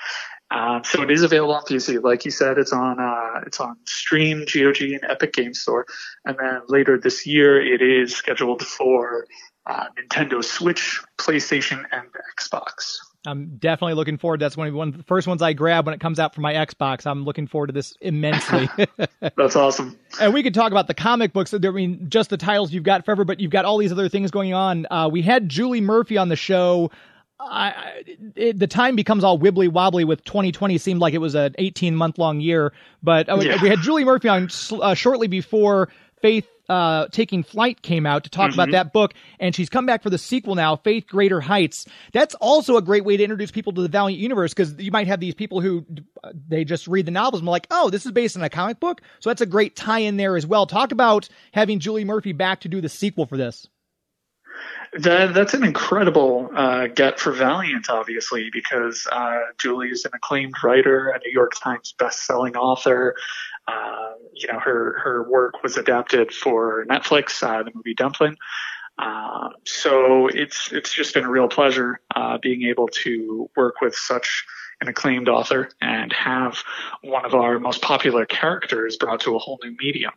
Um, 0.51 0.83
so 0.83 1.01
it 1.01 1.09
is 1.09 1.23
available 1.23 1.53
on 1.53 1.63
PC. 1.63 2.03
Like 2.03 2.25
you 2.25 2.31
said, 2.31 2.57
it's 2.57 2.73
on 2.73 2.99
uh, 2.99 3.41
it's 3.45 3.59
on 3.59 3.77
Steam, 3.85 4.39
GOG, 4.39 4.81
and 4.81 5.03
Epic 5.03 5.33
Game 5.33 5.53
Store. 5.53 5.85
And 6.25 6.37
then 6.37 6.61
later 6.67 6.99
this 6.99 7.25
year, 7.25 7.61
it 7.61 7.81
is 7.81 8.13
scheduled 8.15 8.61
for 8.65 9.25
uh, 9.65 9.85
Nintendo 9.97 10.43
Switch, 10.43 11.01
PlayStation, 11.17 11.85
and 11.91 12.07
Xbox. 12.37 12.97
I'm 13.25 13.57
definitely 13.57 13.93
looking 13.93 14.17
forward. 14.17 14.39
That's 14.39 14.57
one 14.57 14.67
of, 14.67 14.73
one 14.73 14.87
of 14.89 14.97
the 14.97 15.03
first 15.03 15.27
ones 15.27 15.43
I 15.43 15.53
grab 15.53 15.85
when 15.85 15.93
it 15.93 15.99
comes 15.99 16.19
out 16.19 16.33
for 16.33 16.41
my 16.41 16.53
Xbox. 16.53 17.05
I'm 17.05 17.23
looking 17.23 17.45
forward 17.45 17.67
to 17.67 17.73
this 17.73 17.93
immensely. 18.01 18.67
That's 19.37 19.55
awesome. 19.55 19.97
And 20.19 20.33
we 20.33 20.41
could 20.41 20.55
talk 20.55 20.71
about 20.71 20.87
the 20.87 20.95
comic 20.95 21.31
books. 21.31 21.53
I 21.53 21.59
mean, 21.59 22.07
just 22.09 22.31
the 22.31 22.37
titles 22.37 22.73
you've 22.73 22.83
got 22.83 23.05
forever, 23.05 23.23
but 23.23 23.39
you've 23.39 23.51
got 23.51 23.63
all 23.63 23.77
these 23.77 23.91
other 23.91 24.09
things 24.09 24.31
going 24.31 24.53
on. 24.53 24.87
Uh, 24.89 25.07
we 25.11 25.21
had 25.21 25.49
Julie 25.49 25.81
Murphy 25.81 26.17
on 26.17 26.29
the 26.29 26.35
show 26.35 26.89
I, 27.49 28.03
it, 28.35 28.59
the 28.59 28.67
time 28.67 28.95
becomes 28.95 29.23
all 29.23 29.39
wibbly 29.39 29.69
wobbly 29.69 30.03
with 30.03 30.23
2020 30.23 30.77
seemed 30.77 30.99
like 30.99 31.13
it 31.13 31.19
was 31.19 31.35
an 31.35 31.55
18 31.57 31.95
month 31.95 32.17
long 32.17 32.39
year 32.39 32.73
but 33.01 33.29
uh, 33.29 33.37
yeah. 33.37 33.61
we 33.61 33.69
had 33.69 33.79
julie 33.79 34.05
murphy 34.05 34.27
on 34.27 34.49
uh, 34.81 34.93
shortly 34.93 35.27
before 35.27 35.89
faith 36.21 36.47
uh, 36.69 37.07
taking 37.11 37.43
flight 37.43 37.81
came 37.81 38.05
out 38.05 38.23
to 38.23 38.29
talk 38.29 38.51
mm-hmm. 38.51 38.59
about 38.59 38.71
that 38.71 38.93
book 38.93 39.13
and 39.39 39.53
she's 39.53 39.67
come 39.67 39.85
back 39.85 40.01
for 40.01 40.09
the 40.09 40.17
sequel 40.17 40.55
now 40.55 40.75
faith 40.75 41.05
greater 41.07 41.41
heights 41.41 41.85
that's 42.13 42.35
also 42.35 42.77
a 42.77 42.81
great 42.81 43.03
way 43.03 43.17
to 43.17 43.23
introduce 43.23 43.51
people 43.51 43.73
to 43.73 43.81
the 43.81 43.89
valiant 43.89 44.21
universe 44.21 44.53
because 44.53 44.77
you 44.79 44.91
might 44.91 45.07
have 45.07 45.19
these 45.19 45.35
people 45.35 45.59
who 45.59 45.85
they 46.47 46.63
just 46.63 46.87
read 46.87 47.05
the 47.05 47.11
novels 47.11 47.41
and 47.41 47.49
like 47.49 47.67
oh 47.71 47.89
this 47.89 48.05
is 48.05 48.11
based 48.11 48.37
on 48.37 48.43
a 48.43 48.49
comic 48.49 48.79
book 48.79 49.01
so 49.19 49.29
that's 49.29 49.41
a 49.41 49.45
great 49.45 49.75
tie 49.75 49.99
in 49.99 50.15
there 50.15 50.37
as 50.37 50.45
well 50.45 50.65
talk 50.65 50.91
about 50.91 51.27
having 51.53 51.79
julie 51.79 52.05
murphy 52.05 52.31
back 52.31 52.61
to 52.61 52.69
do 52.69 52.79
the 52.79 52.89
sequel 52.89 53.25
for 53.25 53.35
this 53.35 53.67
that, 54.99 55.33
that's 55.33 55.53
an 55.53 55.63
incredible 55.63 56.49
uh, 56.55 56.87
get 56.87 57.19
for 57.19 57.31
Valiant, 57.31 57.89
obviously, 57.89 58.49
because 58.51 59.07
uh, 59.11 59.39
Julie 59.57 59.89
is 59.89 60.05
an 60.05 60.11
acclaimed 60.13 60.55
writer, 60.63 61.09
a 61.09 61.19
New 61.19 61.31
York 61.31 61.53
Times 61.61 61.93
best-selling 61.97 62.55
author. 62.55 63.15
Uh, 63.67 64.13
you 64.33 64.51
know, 64.51 64.59
her 64.59 64.99
her 64.99 65.29
work 65.29 65.63
was 65.63 65.77
adapted 65.77 66.33
for 66.33 66.85
Netflix, 66.89 67.41
uh, 67.43 67.63
the 67.63 67.71
movie 67.73 67.93
Dumplin'. 67.93 68.35
Uh, 68.97 69.49
so 69.65 70.27
it's 70.27 70.71
it's 70.71 70.93
just 70.93 71.13
been 71.13 71.23
a 71.23 71.29
real 71.29 71.47
pleasure 71.47 72.01
uh, 72.15 72.37
being 72.41 72.63
able 72.63 72.87
to 72.87 73.49
work 73.55 73.75
with 73.81 73.95
such 73.95 74.45
an 74.81 74.87
acclaimed 74.87 75.29
author 75.29 75.69
and 75.79 76.11
have 76.11 76.63
one 77.01 77.23
of 77.23 77.33
our 77.33 77.59
most 77.59 77.81
popular 77.81 78.25
characters 78.25 78.97
brought 78.97 79.21
to 79.21 79.35
a 79.35 79.39
whole 79.39 79.59
new 79.63 79.75
medium. 79.79 80.11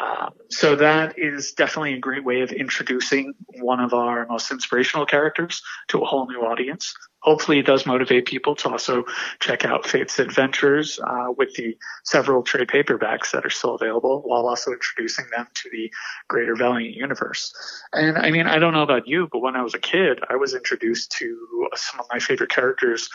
Um, 0.00 0.32
so 0.50 0.76
that 0.76 1.18
is 1.18 1.52
definitely 1.52 1.94
a 1.94 1.98
great 1.98 2.24
way 2.24 2.40
of 2.40 2.52
introducing 2.52 3.34
one 3.58 3.80
of 3.80 3.92
our 3.92 4.26
most 4.26 4.50
inspirational 4.50 5.06
characters 5.06 5.62
to 5.88 6.00
a 6.00 6.04
whole 6.04 6.26
new 6.26 6.40
audience. 6.40 6.94
Hopefully 7.20 7.58
it 7.58 7.66
does 7.66 7.86
motivate 7.86 8.26
people 8.26 8.54
to 8.56 8.68
also 8.68 9.04
check 9.40 9.64
out 9.64 9.86
Faith's 9.86 10.18
Adventures 10.18 10.98
uh, 11.04 11.32
with 11.36 11.54
the 11.54 11.76
several 12.04 12.42
trade 12.42 12.68
paperbacks 12.68 13.30
that 13.32 13.44
are 13.44 13.50
still 13.50 13.74
available 13.74 14.22
while 14.24 14.48
also 14.48 14.72
introducing 14.72 15.26
them 15.34 15.46
to 15.54 15.70
the 15.70 15.90
greater 16.28 16.56
Valiant 16.56 16.94
universe. 16.94 17.52
And 17.92 18.16
I 18.16 18.30
mean, 18.30 18.46
I 18.46 18.58
don't 18.58 18.72
know 18.72 18.82
about 18.82 19.06
you, 19.06 19.28
but 19.30 19.40
when 19.40 19.56
I 19.56 19.62
was 19.62 19.74
a 19.74 19.78
kid, 19.78 20.20
I 20.28 20.36
was 20.36 20.54
introduced 20.54 21.12
to 21.12 21.68
some 21.74 22.00
of 22.00 22.06
my 22.12 22.18
favorite 22.18 22.50
characters 22.50 23.08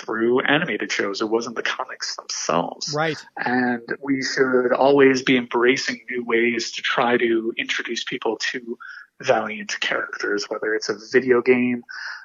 through 0.00 0.40
animated 0.40 0.90
shows. 0.90 1.20
It 1.20 1.28
wasn't 1.28 1.56
the 1.56 1.62
comics 1.62 2.16
themselves. 2.16 2.92
Right. 2.96 3.18
And 3.36 3.82
we 4.02 4.22
should 4.22 4.72
always 4.72 5.22
be 5.22 5.36
embracing 5.36 6.00
new 6.10 6.24
ways 6.24 6.72
to 6.72 6.82
try 6.82 7.16
to 7.16 7.52
introduce 7.58 8.04
people 8.04 8.36
to 8.52 8.78
Valiant 9.22 9.78
characters, 9.80 10.46
whether 10.48 10.74
it's 10.74 10.88
a 10.88 10.96
video 11.12 11.42
game, 11.42 11.82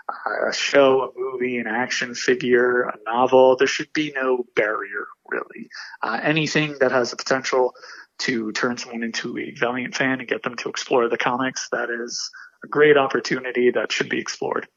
a 0.10 0.54
show, 0.54 1.02
a 1.04 1.20
movie, 1.20 1.58
an 1.58 1.68
action 1.68 2.14
figure, 2.14 2.84
a 2.84 2.98
novel. 3.06 3.56
There 3.56 3.68
should 3.68 3.92
be 3.94 4.12
no 4.16 4.46
barrier, 4.56 5.08
really. 5.28 5.70
Uh, 6.02 6.20
anything 6.22 6.76
that 6.80 6.92
has 6.92 7.12
the 7.12 7.18
potential 7.18 7.74
to 8.20 8.52
turn 8.52 8.78
someone 8.78 9.04
into 9.04 9.38
a 9.38 9.52
Valiant 9.52 9.96
fan 9.96 10.20
and 10.20 10.28
get 10.28 10.44
them 10.44 10.56
to 10.58 10.70
explore 10.70 11.10
the 11.10 11.18
comics, 11.18 11.68
that 11.72 11.90
is 11.90 12.30
a 12.64 12.68
great 12.68 12.98
opportunity 12.98 13.72
that 13.72 13.92
should 13.92 14.10
be 14.10 14.20
explored. 14.20 14.68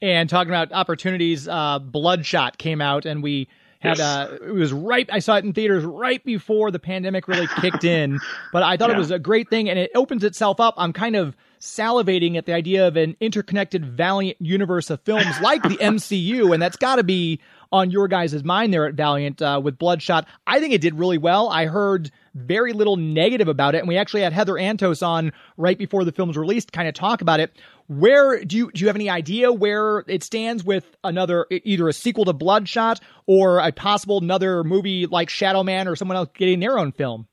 And 0.00 0.28
talking 0.28 0.50
about 0.50 0.72
opportunities, 0.72 1.48
uh, 1.48 1.78
Bloodshot 1.78 2.58
came 2.58 2.80
out, 2.80 3.06
and 3.06 3.22
we 3.22 3.48
had 3.84 3.98
Yes. 3.98 4.00
uh, 4.00 4.38
it 4.46 4.54
was 4.54 4.72
right. 4.72 5.08
I 5.12 5.18
saw 5.18 5.36
it 5.36 5.44
in 5.44 5.52
theaters 5.52 5.84
right 5.84 6.24
before 6.24 6.70
the 6.70 6.78
pandemic 6.78 7.28
really 7.28 7.46
kicked 7.60 7.84
in, 7.98 8.18
but 8.52 8.62
I 8.62 8.76
thought 8.76 8.90
it 8.90 8.96
was 8.96 9.10
a 9.10 9.18
great 9.18 9.50
thing, 9.50 9.68
and 9.68 9.78
it 9.78 9.90
opens 9.94 10.24
itself 10.24 10.60
up. 10.60 10.74
I'm 10.76 10.92
kind 10.92 11.16
of 11.16 11.36
salivating 11.60 12.36
at 12.36 12.46
the 12.46 12.52
idea 12.52 12.86
of 12.86 12.96
an 12.96 13.16
interconnected, 13.20 13.84
valiant 13.84 14.36
universe 14.40 14.90
of 14.90 15.00
films 15.02 15.40
like 15.40 15.62
the 15.62 15.76
MCU, 15.76 16.52
and 16.52 16.62
that's 16.62 16.76
got 16.76 16.96
to 16.96 17.04
be 17.04 17.40
on 17.74 17.90
your 17.90 18.06
guys' 18.06 18.44
mind 18.44 18.72
there 18.72 18.86
at 18.86 18.94
Valiant 18.94 19.42
uh, 19.42 19.60
with 19.62 19.76
Bloodshot. 19.78 20.28
I 20.46 20.60
think 20.60 20.72
it 20.72 20.80
did 20.80 20.94
really 20.94 21.18
well. 21.18 21.48
I 21.48 21.66
heard 21.66 22.12
very 22.32 22.72
little 22.72 22.96
negative 22.96 23.48
about 23.48 23.74
it, 23.74 23.78
and 23.78 23.88
we 23.88 23.96
actually 23.96 24.22
had 24.22 24.32
Heather 24.32 24.54
Antos 24.54 25.04
on 25.04 25.32
right 25.56 25.76
before 25.76 26.04
the 26.04 26.12
film's 26.12 26.36
released, 26.36 26.72
kind 26.72 26.86
of 26.86 26.94
talk 26.94 27.20
about 27.20 27.40
it. 27.40 27.52
Where 27.88 28.44
do 28.44 28.56
you 28.56 28.70
do 28.70 28.80
you 28.80 28.86
have 28.86 28.94
any 28.94 29.10
idea 29.10 29.52
where 29.52 30.04
it 30.06 30.22
stands 30.22 30.62
with 30.62 30.84
another 31.02 31.46
either 31.50 31.88
a 31.88 31.92
sequel 31.92 32.24
to 32.26 32.32
Bloodshot 32.32 33.00
or 33.26 33.58
a 33.58 33.72
possible 33.72 34.18
another 34.18 34.62
movie 34.62 35.06
like 35.06 35.28
Shadow 35.28 35.64
Man 35.64 35.88
or 35.88 35.96
someone 35.96 36.16
else 36.16 36.28
getting 36.32 36.60
their 36.60 36.78
own 36.78 36.92
film? 36.92 37.26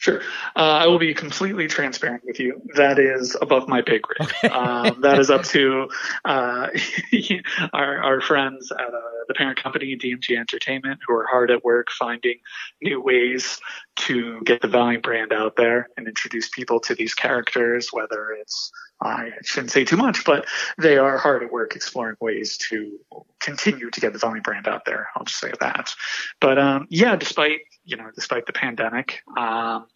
Sure. 0.00 0.22
Uh, 0.56 0.80
I 0.80 0.86
will 0.86 0.98
be 0.98 1.12
completely 1.12 1.66
transparent 1.66 2.24
with 2.24 2.40
you. 2.40 2.62
That 2.74 2.98
is 2.98 3.36
above 3.42 3.68
my 3.68 3.82
pay 3.82 3.98
grade. 3.98 4.50
Um, 4.50 5.02
that 5.02 5.18
is 5.18 5.28
up 5.28 5.44
to 5.44 5.90
uh, 6.24 6.68
our, 7.74 8.02
our 8.02 8.20
friends 8.22 8.72
at 8.72 8.80
uh, 8.80 9.00
the 9.28 9.34
parent 9.34 9.62
company, 9.62 9.94
DMG 9.96 10.38
Entertainment, 10.38 11.00
who 11.06 11.14
are 11.14 11.26
hard 11.26 11.50
at 11.50 11.62
work 11.64 11.90
finding 11.90 12.36
new 12.80 12.98
ways 12.98 13.60
to 13.96 14.40
get 14.40 14.62
the 14.62 14.68
Valiant 14.68 15.02
brand 15.02 15.34
out 15.34 15.56
there 15.56 15.90
and 15.98 16.08
introduce 16.08 16.48
people 16.48 16.80
to 16.80 16.94
these 16.94 17.12
characters, 17.12 17.90
whether 17.92 18.30
it's 18.32 18.72
I 19.02 19.32
shouldn't 19.42 19.70
say 19.70 19.84
too 19.84 19.96
much, 19.96 20.24
but 20.24 20.46
they 20.78 20.96
are 20.98 21.16
hard 21.18 21.42
at 21.42 21.52
work 21.52 21.76
exploring 21.76 22.16
ways 22.20 22.56
to 22.68 22.98
continue 23.38 23.90
to 23.90 24.00
get 24.00 24.12
the 24.14 24.18
Valiant 24.18 24.44
brand 24.44 24.66
out 24.66 24.84
there. 24.84 25.08
I'll 25.14 25.24
just 25.24 25.40
say 25.40 25.52
that. 25.60 25.94
But 26.40 26.58
um, 26.58 26.86
yeah, 26.90 27.16
despite 27.16 27.60
you 27.90 27.96
know, 27.96 28.08
despite 28.14 28.46
the 28.46 28.52
pandemic, 28.52 29.22
um, 29.36 29.86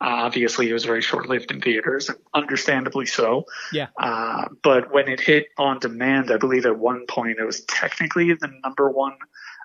obviously 0.00 0.68
it 0.68 0.72
was 0.72 0.84
very 0.84 1.00
short-lived 1.00 1.50
in 1.52 1.60
theaters, 1.60 2.10
understandably 2.34 3.06
so. 3.06 3.44
Yeah. 3.72 3.88
Uh, 3.96 4.48
but 4.62 4.92
when 4.92 5.08
it 5.08 5.20
hit 5.20 5.46
on 5.56 5.78
demand, 5.78 6.30
I 6.32 6.36
believe 6.36 6.66
at 6.66 6.78
one 6.78 7.06
point 7.06 7.38
it 7.38 7.44
was 7.44 7.64
technically 7.66 8.32
the 8.34 8.50
number 8.64 8.90
one 8.90 9.16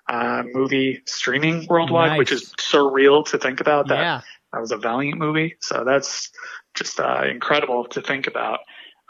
uh, 0.08 0.44
movie 0.52 1.02
streaming 1.06 1.66
worldwide, 1.68 2.10
Nice. 2.10 2.18
which 2.18 2.32
is 2.32 2.52
surreal 2.58 3.26
to 3.26 3.38
think 3.38 3.60
about. 3.60 3.88
That 3.88 3.98
Yeah. 4.00 4.20
that 4.52 4.60
was 4.60 4.70
a 4.72 4.76
Valiant 4.76 5.18
movie, 5.18 5.56
so 5.60 5.84
that's 5.84 6.30
just 6.74 7.00
uh, 7.00 7.24
incredible 7.28 7.84
to 7.86 8.00
think 8.00 8.26
about. 8.26 8.60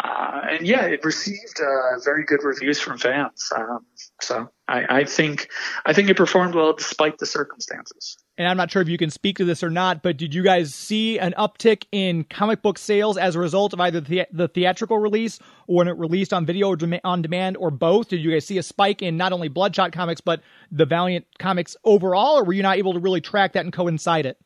Uh, 0.03 0.41
and 0.53 0.67
yeah, 0.67 0.87
it 0.87 1.05
received 1.05 1.61
uh, 1.61 1.99
very 2.03 2.25
good 2.25 2.43
reviews 2.43 2.81
from 2.81 2.97
fans. 2.97 3.51
Um, 3.55 3.85
so 4.21 4.49
I, 4.67 5.01
I 5.01 5.05
think 5.05 5.49
I 5.85 5.93
think 5.93 6.09
it 6.09 6.17
performed 6.17 6.55
well 6.55 6.73
despite 6.73 7.19
the 7.19 7.27
circumstances. 7.27 8.17
And 8.39 8.49
I'm 8.49 8.57
not 8.57 8.71
sure 8.71 8.81
if 8.81 8.89
you 8.89 8.97
can 8.97 9.11
speak 9.11 9.37
to 9.37 9.45
this 9.45 9.63
or 9.63 9.69
not, 9.69 10.03
but 10.03 10.17
did 10.17 10.33
you 10.33 10.43
guys 10.43 10.75
see 10.75 11.19
an 11.19 11.35
uptick 11.37 11.85
in 11.93 12.25
comic 12.25 12.63
book 12.63 12.79
sales 12.79 13.19
as 13.19 13.37
a 13.37 13.39
result 13.39 13.75
of 13.75 13.81
either 13.81 14.01
the, 14.01 14.27
the 14.33 14.49
theatrical 14.49 14.99
release 14.99 15.39
or 15.67 15.77
when 15.77 15.89
it 15.89 15.99
released 15.99 16.33
on 16.33 16.47
video 16.47 16.69
or 16.69 16.77
dem- 16.77 17.01
on 17.05 17.21
demand 17.21 17.59
or 17.59 17.71
both? 17.71 18.09
Did 18.09 18.21
you 18.21 18.31
guys 18.31 18.47
see 18.47 18.57
a 18.57 18.63
spike 18.63 19.03
in 19.03 19.19
not 19.19 19.33
only 19.33 19.49
Bloodshot 19.49 19.93
comics 19.93 20.23
but 20.23 20.41
the 20.73 20.87
Valiant 20.87 21.27
comics 21.39 21.77
overall, 21.85 22.39
or 22.39 22.45
were 22.45 22.55
you 22.55 22.63
not 22.63 22.79
able 22.79 22.95
to 22.95 23.01
really 23.01 23.21
track 23.21 23.53
that 23.53 23.65
and 23.65 23.73
coincide 23.73 24.25
it? 24.25 24.39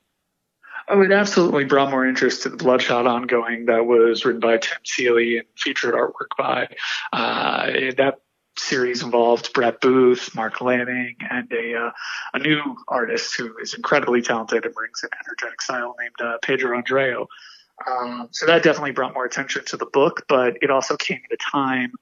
Oh, 0.89 1.01
it 1.01 1.13
absolutely 1.13 1.65
brought 1.65 1.91
more 1.91 2.07
interest 2.07 2.43
to 2.43 2.51
the 2.51 2.57
Bloodshot 2.57 3.07
ongoing 3.07 3.67
that 3.67 3.87
was 3.87 4.25
written 4.25 4.41
by 4.41 4.59
Tim 4.59 4.79
Seeley 4.85 5.39
and 5.39 5.47
featured 5.57 5.95
artwork 5.95 6.37
by 6.37 6.69
uh, 7.13 7.67
that 7.97 8.21
series 8.59 9.03
involved 9.03 9.53
Brett 9.53 9.81
Booth, 9.81 10.35
Marc 10.35 10.61
Laming, 10.61 11.17
and 11.31 11.51
a 11.53 11.75
uh, 11.75 11.91
a 12.35 12.39
new 12.39 12.77
artist 12.87 13.37
who 13.37 13.57
is 13.59 13.75
incredibly 13.75 14.21
talented 14.21 14.65
and 14.65 14.75
brings 14.75 15.03
an 15.03 15.11
energetic 15.27 15.63
style 15.63 15.97
named 15.99 16.15
uh, 16.21 16.39
Pedro 16.43 16.77
Andreo. 16.81 17.27
Um, 17.91 18.29
so 18.31 18.47
that 18.47 18.63
definitely 18.63 18.93
brought 18.93 19.15
more 19.15 19.25
attention 19.25 19.65
to 19.67 19.77
the 19.77 19.87
book, 19.87 20.25
but 20.29 20.59
it 20.63 20.71
also 20.71 20.97
came 20.97 21.21
at 21.25 21.35
a 21.35 21.51
time 21.51 21.93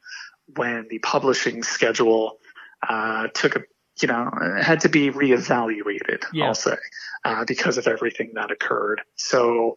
when 0.57 0.87
the 0.91 0.99
publishing 0.99 1.63
schedule 1.63 2.39
uh, 2.87 3.29
took 3.29 3.57
a 3.57 3.63
you 4.01 4.09
know 4.09 4.31
had 4.61 4.81
to 4.81 4.89
be 4.89 5.11
reevaluated. 5.11 6.25
Yeah. 6.33 6.47
I'll 6.47 6.55
say 6.55 6.77
uh, 7.25 7.45
because 7.45 7.79
of 7.79 7.87
everything 7.87 8.33
that 8.35 8.51
occurred. 8.51 9.03
So 9.17 9.77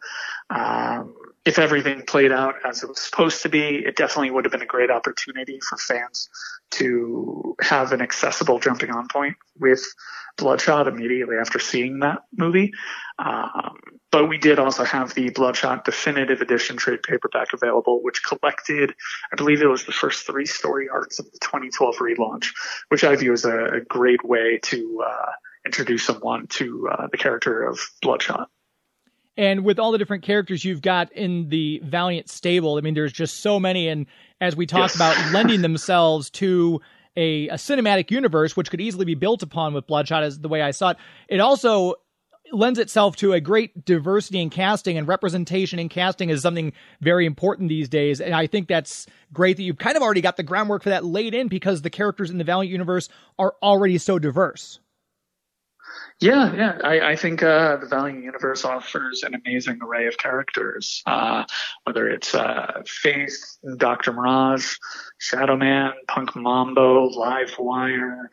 um, 0.50 1.16
if 1.46 1.60
everything 1.60 2.02
played 2.04 2.32
out 2.32 2.56
as 2.66 2.84
it 2.84 2.90
was 2.90 3.00
supposed 3.00 3.44
to 3.44 3.50
be, 3.50 3.84
it 3.86 3.96
definitely 3.96 4.32
would 4.32 4.46
have 4.46 4.52
been 4.52 4.62
a 4.64 4.68
great 4.68 4.90
opportunity 4.90 5.60
for 5.60 5.78
fans 5.78 6.30
to 6.72 7.56
have 7.62 7.92
an 7.92 8.02
accessible 8.02 8.60
jumping 8.60 8.90
on 8.90 9.08
point 9.08 9.36
with 9.60 9.86
Bloodshot 10.38 10.88
immediately 10.88 11.38
after 11.40 11.60
seeing 11.60 12.00
that 12.00 12.24
movie. 12.36 12.74
Um, 13.18 13.78
but 14.12 14.28
we 14.30 14.38
did 14.38 14.60
also 14.60 14.84
have 14.84 15.14
the 15.14 15.30
Bloodshot 15.30 15.86
Definitive 15.86 16.42
Edition 16.42 16.78
trade 16.78 17.04
paperback 17.04 17.54
available, 17.54 18.02
which 18.04 18.24
collected, 18.24 18.94
I 19.32 19.36
believe 19.36 19.62
it 19.62 19.68
was 19.68 19.86
the 19.86 19.92
first 19.92 20.26
three 20.26 20.46
story 20.46 20.88
arcs 20.90 21.20
of 21.20 21.26
the 21.32 21.40
2012 21.42 21.96
relaunch, 21.98 22.48
which 22.90 23.04
I 23.04 23.16
view 23.16 23.34
as 23.34 23.46
a, 23.46 23.66
a 23.66 23.82
great 23.82 24.24
way 24.26 24.60
to 24.64 25.04
uh, 25.06 25.32
introduce 25.66 26.06
someone 26.06 26.48
to 26.48 26.90
uh, 26.92 27.08
the 27.12 27.18
character 27.18 27.64
of 27.64 27.80
Bloodshot. 28.02 28.50
And 29.38 29.66
with 29.66 29.80
all 29.80 29.92
the 29.92 29.98
different 29.98 30.24
characters 30.24 30.64
you've 30.64 30.82
got 30.82 31.12
in 31.12 31.50
the 31.50 31.82
Valiant 31.84 32.30
stable, 32.30 32.78
I 32.78 32.82
mean, 32.82 32.94
there's 32.94 33.12
just 33.12 33.42
so 33.42 33.60
many. 33.60 33.90
And 33.90 34.06
as 34.40 34.56
we 34.56 34.66
talked 34.66 34.96
Yes. 34.96 34.96
about, 34.96 35.18
lending 35.34 35.62
themselves 35.62 36.30
to 36.32 36.80
a, 37.18 37.50
a 37.50 37.56
cinematic 37.56 38.12
universe, 38.12 38.56
which 38.56 38.70
could 38.70 38.80
easily 38.80 39.04
be 39.06 39.16
built 39.16 39.44
upon 39.44 39.74
with 39.74 39.88
Bloodshot, 39.88 40.24
as 40.24 40.40
the 40.40 40.48
way 40.48 40.62
I 40.62 40.72
saw 40.72 40.92
it, 40.92 40.98
it 41.28 41.40
also 41.40 41.96
lends 42.52 42.80
itself 42.80 43.16
to 43.18 43.34
a 43.34 43.42
great 43.42 43.86
diversity 43.86 44.42
in 44.42 44.50
casting 44.50 44.98
and 44.98 45.08
representation 45.08 45.80
in 45.80 45.90
casting 45.90 46.30
is 46.30 46.42
something 46.42 46.74
very 47.02 47.26
important 47.26 47.70
these 47.70 47.90
days. 47.90 48.22
And 48.22 48.34
I 48.34 48.48
think 48.48 48.68
that's 48.68 49.08
great 49.34 49.58
that 49.58 49.64
you've 49.64 49.78
kind 49.78 49.98
of 49.98 50.04
already 50.04 50.22
got 50.22 50.38
the 50.38 50.44
groundwork 50.44 50.84
for 50.84 50.90
that 50.90 51.06
laid 51.06 51.34
in 51.34 51.48
because 51.48 51.82
the 51.82 51.90
characters 51.90 52.30
in 52.30 52.38
the 52.38 52.44
Valiant 52.44 52.72
universe 52.72 53.10
are 53.40 53.56
already 53.62 53.98
so 53.98 54.20
diverse. 54.20 54.80
Yeah, 56.20 56.56
yeah. 56.56 56.78
I, 56.84 57.12
I 57.12 57.16
think 57.16 57.44
uh, 57.44 57.76
the 57.78 57.88
Valiant 57.88 58.24
Universe 58.24 58.64
offers 58.64 59.24
an 59.24 59.34
amazing 59.36 59.80
array 59.84 60.08
of 60.08 60.18
characters, 60.18 61.04
uh, 61.06 61.44
whether 61.84 62.08
it's 62.08 62.34
uh, 62.34 62.84
Faith, 62.86 63.58
Dr. 63.78 64.14
Mirage, 64.14 64.78
Shadow 65.18 65.58
Man, 65.58 65.92
Punk 66.08 66.36
Mambo, 66.36 67.10
Live 67.10 67.56
Wire, 67.60 68.30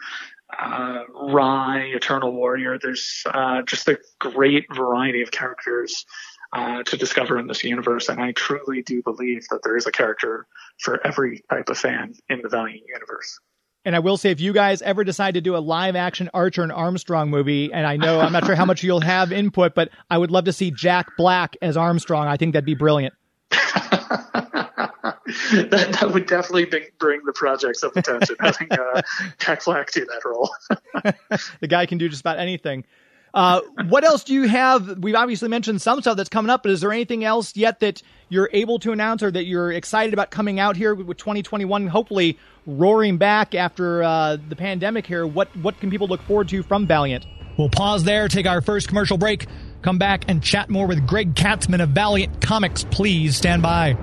uh, 0.58 1.04
Rai, 1.14 1.92
Eternal 1.92 2.32
Warrior. 2.32 2.78
There's 2.80 3.22
uh, 3.26 3.62
just 3.62 3.88
a 3.88 3.98
great 4.18 4.66
variety 4.74 5.22
of 5.22 5.30
characters 5.30 6.04
uh, 6.52 6.82
to 6.84 6.96
discover 6.96 7.38
in 7.38 7.46
this 7.46 7.64
universe, 7.64 8.08
and 8.08 8.20
I 8.20 8.32
truly 8.32 8.82
do 8.82 9.02
believe 9.02 9.46
that 9.50 9.60
there 9.64 9.76
is 9.76 9.86
a 9.86 9.92
character 9.92 10.46
for 10.80 11.04
every 11.06 11.42
type 11.50 11.68
of 11.68 11.78
fan 11.78 12.14
in 12.28 12.42
the 12.42 12.48
Valiant 12.48 12.82
Universe. 12.86 13.38
And 13.84 13.96
I 13.96 13.98
will 13.98 14.16
say, 14.16 14.30
if 14.30 14.40
you 14.40 14.52
guys 14.52 14.80
ever 14.82 15.02
decide 15.02 15.34
to 15.34 15.40
do 15.40 15.56
a 15.56 15.58
live 15.58 15.96
action 15.96 16.30
Archer 16.32 16.62
and 16.62 16.70
Armstrong 16.70 17.30
movie, 17.30 17.72
and 17.72 17.84
I 17.84 17.96
know 17.96 18.20
I'm 18.20 18.32
not 18.32 18.46
sure 18.46 18.54
how 18.54 18.64
much 18.64 18.84
you'll 18.84 19.00
have 19.00 19.32
input, 19.32 19.74
but 19.74 19.90
I 20.08 20.18
would 20.18 20.30
love 20.30 20.44
to 20.44 20.52
see 20.52 20.70
Jack 20.70 21.16
Black 21.16 21.56
as 21.60 21.76
Armstrong. 21.76 22.28
I 22.28 22.36
think 22.36 22.52
that'd 22.52 22.64
be 22.64 22.74
brilliant. 22.74 23.14
that 25.52 25.96
that 26.00 26.12
would 26.12 26.26
definitely 26.26 26.66
bring, 26.66 26.84
bring 26.98 27.20
the 27.24 27.32
project's 27.32 27.82
up 27.82 27.96
attention 27.96 28.36
having 28.40 28.70
uh, 28.72 29.02
Jack 29.38 29.64
Black 29.64 29.90
do 29.92 30.04
that 30.06 30.24
role. 30.24 30.50
the 31.60 31.66
guy 31.68 31.86
can 31.86 31.98
do 31.98 32.08
just 32.08 32.20
about 32.20 32.38
anything. 32.38 32.84
Uh, 33.34 33.62
what 33.88 34.04
else 34.04 34.24
do 34.24 34.34
you 34.34 34.46
have? 34.46 34.98
We've 34.98 35.14
obviously 35.14 35.48
mentioned 35.48 35.80
some 35.80 36.00
stuff 36.02 36.16
that's 36.16 36.28
coming 36.28 36.50
up, 36.50 36.62
but 36.62 36.72
is 36.72 36.82
there 36.82 36.92
anything 36.92 37.24
else 37.24 37.56
yet 37.56 37.80
that 37.80 38.02
you're 38.28 38.50
able 38.52 38.78
to 38.80 38.92
announce 38.92 39.22
or 39.22 39.30
that 39.30 39.44
you're 39.44 39.72
excited 39.72 40.12
about 40.12 40.30
coming 40.30 40.60
out 40.60 40.76
here 40.76 40.94
with 40.94 41.16
2021? 41.16 41.86
Hopefully, 41.86 42.38
roaring 42.66 43.16
back 43.16 43.54
after 43.54 44.02
uh, 44.02 44.36
the 44.48 44.56
pandemic 44.56 45.06
here. 45.06 45.26
What 45.26 45.54
what 45.56 45.80
can 45.80 45.90
people 45.90 46.08
look 46.08 46.22
forward 46.22 46.48
to 46.48 46.62
from 46.62 46.86
Valiant? 46.86 47.24
We'll 47.56 47.70
pause 47.70 48.04
there, 48.04 48.28
take 48.28 48.46
our 48.46 48.60
first 48.60 48.88
commercial 48.88 49.18
break, 49.18 49.46
come 49.82 49.98
back 49.98 50.24
and 50.28 50.42
chat 50.42 50.68
more 50.70 50.86
with 50.86 51.06
Gregg 51.06 51.34
Katzman 51.34 51.82
of 51.82 51.90
Valiant 51.90 52.40
Comics. 52.40 52.84
Please 52.84 53.36
stand 53.36 53.62
by. 53.62 53.96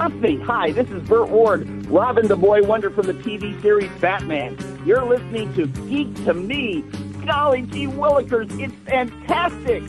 Hi, 0.00 0.72
this 0.72 0.88
is 0.88 1.02
Burt 1.02 1.28
Ward, 1.28 1.86
Robin 1.88 2.26
the 2.26 2.34
Boy 2.34 2.62
Wonder 2.62 2.88
from 2.88 3.06
the 3.06 3.12
TV 3.12 3.60
series 3.60 3.90
Batman. 4.00 4.56
You're 4.86 5.04
listening 5.04 5.52
to 5.56 5.66
Geek 5.66 6.14
to 6.24 6.32
Me. 6.32 6.82
Golly 7.26 7.60
gee 7.60 7.86
willikers, 7.86 8.48
it's 8.58 8.74
fantastic! 8.88 9.82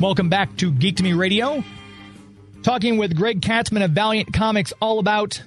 Welcome 0.00 0.28
back 0.28 0.56
to 0.58 0.70
Geek 0.70 0.98
to 0.98 1.02
Me 1.02 1.14
Radio. 1.14 1.64
Talking 2.62 2.96
with 2.96 3.16
Gregg 3.16 3.40
Katzman 3.40 3.84
of 3.84 3.90
Valiant 3.90 4.32
Comics 4.32 4.72
all 4.80 5.00
about 5.00 5.42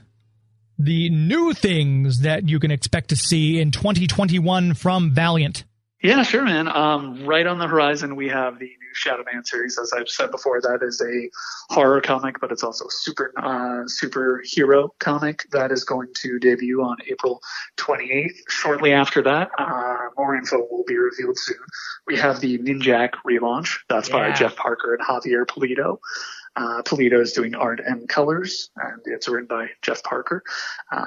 the 0.77 1.09
new 1.11 1.53
things 1.53 2.19
that 2.23 2.49
you 2.49 2.59
can 2.59 2.71
expect 2.71 3.07
to 3.07 3.15
see 3.15 3.61
in 3.61 3.71
2021 3.71 4.73
from 4.73 5.11
Valiant. 5.11 5.63
Yeah, 6.05 6.21
sure, 6.21 6.43
man. 6.43 6.67
Um, 6.67 7.25
right 7.25 7.47
on 7.47 7.57
the 7.57 7.67
horizon, 7.67 8.15
we 8.15 8.29
have 8.29 8.59
the 8.59 8.65
new 8.65 8.93
Shadow 8.93 9.23
Man 9.31 9.43
series. 9.43 9.79
As 9.79 9.91
I've 9.91 10.07
said 10.07 10.29
before, 10.29 10.61
that 10.61 10.79
is 10.83 11.01
a 11.01 11.73
horror 11.73 11.99
comic, 11.99 12.39
but 12.39 12.51
it's 12.51 12.63
also 12.63 12.85
a 12.85 12.91
super 12.91 13.33
uh, 13.37 13.85
superhero 13.85 14.89
comic 14.99 15.47
that 15.51 15.71
is 15.71 15.83
going 15.83 16.09
to 16.21 16.37
debut 16.37 16.83
on 16.83 16.97
April 17.09 17.41
28th. 17.77 18.35
Shortly 18.49 18.93
after 18.93 19.23
that, 19.23 19.49
uh, 19.57 19.97
more 20.15 20.35
info 20.35 20.67
will 20.69 20.83
be 20.85 20.95
revealed 20.95 21.39
soon. 21.39 21.57
We 22.05 22.17
have 22.17 22.39
the 22.39 22.59
Ninjak 22.59 23.13
relaunch. 23.27 23.79
That's 23.89 24.09
by 24.09 24.31
Jeff 24.31 24.55
Parker 24.55 24.93
and 24.93 25.03
Javier 25.03 25.45
Pulido. 25.45 25.97
Uh, 26.55 26.81
Pulido 26.83 27.19
is 27.21 27.33
doing 27.33 27.53
art 27.53 27.81
and 27.85 28.07
colors, 28.07 28.69
and 28.77 29.01
it's 29.05 29.27
written 29.27 29.47
by 29.47 29.69
Jeff 29.81 30.01
Parker. 30.03 30.41
Uh, 30.91 31.05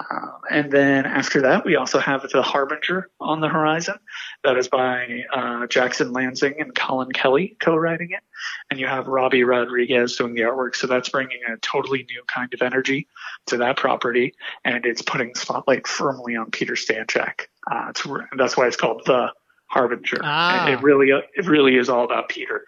and 0.50 0.70
then 0.70 1.06
after 1.06 1.42
that, 1.42 1.64
we 1.64 1.76
also 1.76 1.98
have 1.98 2.28
The 2.30 2.42
Harbinger 2.42 3.08
on 3.18 3.40
the 3.40 3.48
horizon. 3.48 3.98
That 4.44 4.58
is 4.58 4.68
by 4.68 5.24
uh, 5.32 5.66
Jackson 5.66 6.12
Lanzing 6.12 6.60
and 6.60 6.74
Collin 6.74 7.12
Kelly 7.12 7.56
co-writing 7.60 8.10
it. 8.10 8.22
And 8.70 8.78
you 8.78 8.86
have 8.86 9.06
Robbi 9.06 9.46
Rodriguez 9.46 10.16
doing 10.16 10.34
the 10.34 10.42
artwork. 10.42 10.76
So 10.76 10.86
that's 10.86 11.08
bringing 11.08 11.40
a 11.48 11.56
totally 11.58 12.06
new 12.10 12.22
kind 12.26 12.52
of 12.52 12.60
energy 12.60 13.08
to 13.46 13.56
that 13.56 13.76
property, 13.76 14.34
and 14.64 14.84
it's 14.84 15.02
putting 15.02 15.32
the 15.32 15.40
spotlight 15.40 15.86
firmly 15.86 16.36
on 16.36 16.50
Peter 16.50 16.74
Stanchak. 16.74 17.46
Uh, 17.70 17.86
it's, 17.90 18.06
that's 18.36 18.56
why 18.56 18.66
it's 18.66 18.76
called 18.76 19.02
The 19.06 19.32
Harbinger. 19.66 20.20
Ah. 20.22 20.68
It, 20.68 20.74
it 20.74 20.82
really, 20.82 21.10
it 21.10 21.46
really 21.46 21.76
is 21.76 21.88
all 21.88 22.04
about 22.04 22.28
Peter. 22.28 22.64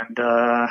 And 0.00 0.18
uh, 0.18 0.66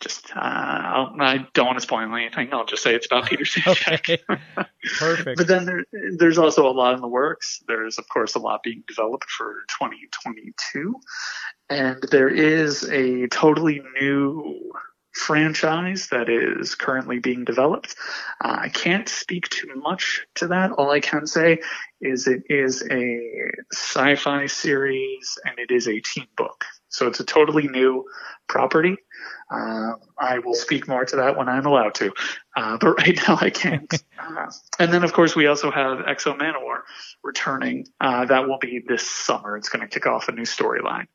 just, 0.00 0.30
uh, 0.36 0.40
I'll, 0.40 1.16
I 1.20 1.46
don't 1.54 1.66
want 1.66 1.78
to 1.78 1.82
spoil 1.82 2.14
anything. 2.14 2.52
I'll 2.52 2.66
just 2.66 2.82
say 2.82 2.94
it's 2.94 3.06
about 3.06 3.26
Peter 3.26 3.44
Stanchak. 3.44 4.18
Okay. 4.28 4.68
Perfect. 4.98 5.38
But 5.38 5.46
then 5.46 5.64
there, 5.64 5.84
there's 6.18 6.38
also 6.38 6.68
a 6.68 6.72
lot 6.72 6.94
in 6.94 7.00
the 7.00 7.08
works. 7.08 7.62
There's, 7.66 7.98
of 7.98 8.08
course, 8.08 8.34
a 8.34 8.38
lot 8.38 8.62
being 8.62 8.84
developed 8.86 9.30
for 9.30 9.64
2022. 9.80 10.94
And 11.70 12.02
there 12.10 12.28
is 12.28 12.84
a 12.84 13.26
totally 13.28 13.82
new 14.00 14.72
franchise 15.16 16.08
that 16.08 16.28
is 16.28 16.74
currently 16.74 17.18
being 17.18 17.44
developed. 17.44 17.96
Uh, 18.44 18.56
I 18.60 18.68
can't 18.68 19.08
speak 19.08 19.48
too 19.48 19.74
much 19.76 20.26
to 20.36 20.48
that. 20.48 20.72
All 20.72 20.90
I 20.90 21.00
can 21.00 21.26
say 21.26 21.60
is 22.00 22.26
it 22.26 22.42
is 22.50 22.86
a 22.90 23.50
sci-fi 23.72 24.46
series 24.46 25.38
and 25.44 25.58
it 25.58 25.70
is 25.70 25.88
a 25.88 26.00
teen 26.00 26.28
book. 26.36 26.64
So 26.96 27.06
it's 27.06 27.20
a 27.20 27.24
totally 27.24 27.68
new 27.68 28.06
property. 28.48 28.96
Um, 29.50 29.96
I 30.18 30.38
will 30.38 30.54
speak 30.54 30.88
more 30.88 31.04
to 31.04 31.16
that 31.16 31.36
when 31.36 31.46
I'm 31.46 31.66
allowed 31.66 31.94
to, 31.96 32.10
uh, 32.56 32.78
but 32.78 32.88
right 32.98 33.18
now 33.28 33.36
I 33.38 33.50
can't. 33.50 33.92
uh, 34.18 34.50
and 34.78 34.92
then, 34.92 35.04
of 35.04 35.12
course, 35.12 35.36
we 35.36 35.46
also 35.46 35.70
have 35.70 36.00
X-O 36.06 36.32
Manowar 36.32 36.80
returning. 37.22 37.86
Uh, 38.00 38.24
that 38.24 38.48
will 38.48 38.58
be 38.58 38.82
this 38.86 39.06
summer. 39.06 39.58
It's 39.58 39.68
going 39.68 39.82
to 39.82 39.88
kick 39.88 40.06
off 40.06 40.28
a 40.28 40.32
new 40.32 40.44
storyline. 40.44 41.06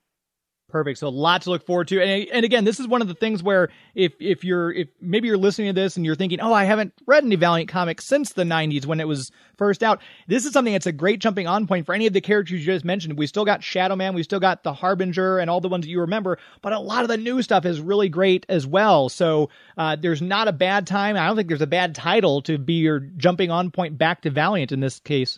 Perfect. 0.72 1.00
So 1.00 1.07
a 1.07 1.10
lot 1.10 1.42
to 1.44 1.50
look 1.50 1.66
forward 1.66 1.90
to. 1.90 2.01
And, 2.01 2.27
and 2.31 2.46
again, 2.46 2.64
this 2.64 2.79
is 2.79 2.88
one 2.88 3.01
of 3.01 3.10
the 3.10 3.14
things 3.14 3.44
where 3.44 3.70
if 3.94 4.14
if 4.20 4.46
you're 4.46 4.72
if 4.72 4.88
maybe 5.01 5.27
you're 5.27 5.38
listening 5.38 5.68
to 5.68 5.79
this 5.79 5.98
and 5.98 6.05
you're 6.05 6.16
thinking, 6.16 6.40
"Oh, 6.40 6.53
I 6.53 6.64
haven't 6.64 6.94
read 7.05 7.25
any 7.25 7.36
Valiant 7.36 7.70
comics 7.70 8.05
since 8.05 8.34
the 8.34 8.44
90s 8.44 8.86
when 8.86 9.01
it 9.01 9.07
was 9.07 9.31
first 9.57 9.84
out." 9.84 10.01
This 10.27 10.46
is 10.46 10.53
something 10.53 10.72
that's 10.72 10.88
a 10.88 10.94
great 10.94 11.20
jumping 11.20 11.46
on 11.46 11.68
point 11.68 11.86
for 11.86 11.94
any 11.94 12.07
of 12.07 12.14
the 12.14 12.22
characters 12.22 12.60
you 12.60 12.66
just 12.66 12.86
mentioned. 12.86 13.18
We 13.18 13.27
still 13.27 13.44
got 13.44 13.64
Shadow 13.64 13.98
Man, 13.98 14.14
we 14.14 14.24
still 14.24 14.40
got 14.40 14.64
the 14.64 14.74
Harbinger 14.74 15.40
and 15.40 15.50
all 15.50 15.60
the 15.60 15.68
ones 15.68 15.86
that 15.86 15.92
you 15.92 16.00
remember, 16.00 16.38
but 16.62 16.72
a 16.72 16.79
lot 16.79 17.03
of 17.03 17.10
the 17.10 17.18
new 17.18 17.42
stuff 17.42 17.66
is 17.66 17.81
really 17.81 18.07
great 18.07 18.46
as 18.48 18.66
well. 18.66 19.10
So, 19.10 19.50
uh, 19.77 19.98
there's 19.98 20.22
not 20.22 20.48
a 20.48 20.53
bad 20.53 20.88
time. 20.88 21.18
I 21.18 21.27
don't 21.27 21.36
think 21.36 21.50
there's 21.50 21.62
a 21.62 21.68
bad 21.68 21.96
title 21.96 22.42
to 22.44 22.57
be 22.57 22.75
your 22.75 23.00
jumping 23.00 23.51
on 23.51 23.72
point 23.72 23.98
back 23.98 24.22
to 24.22 24.29
Valiant 24.29 24.72
in 24.72 24.79
this 24.79 25.00
case. 25.01 25.38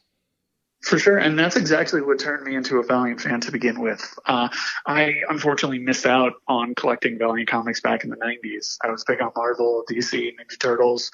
For 0.83 0.99
sure, 0.99 1.17
and 1.17 1.39
that's 1.39 1.55
exactly 1.55 2.01
what 2.01 2.19
turned 2.19 2.43
me 2.43 2.55
into 2.55 2.77
a 2.77 2.83
Valiant 2.83 3.21
fan 3.21 3.39
to 3.41 3.53
begin 3.53 3.79
with. 3.79 4.13
Uh, 4.25 4.49
I 4.85 5.21
unfortunately 5.29 5.79
missed 5.79 6.05
out 6.05 6.33
on 6.49 6.75
collecting 6.75 7.17
Valiant 7.17 7.49
comics 7.49 7.79
back 7.79 8.03
in 8.03 8.09
the 8.09 8.17
90s. 8.17 8.77
I 8.83 8.89
was 8.89 9.05
big 9.05 9.21
on 9.21 9.31
Marvel, 9.33 9.85
DC, 9.89 10.33
Ninja 10.35 10.59
Turtles. 10.59 11.09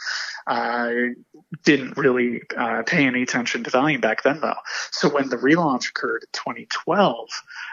I 0.48 1.10
didn't 1.66 1.98
really 1.98 2.42
uh, 2.58 2.82
pay 2.88 3.06
any 3.06 3.22
attention 3.22 3.64
to 3.64 3.70
Valiant 3.70 4.02
back 4.02 4.24
then, 4.24 4.42
though. 4.42 4.58
So 4.90 5.08
when 5.08 5.30
the 5.30 5.38
relaunch 5.38 5.90
occurred 5.90 6.24
in 6.24 6.30
2012, 6.34 7.30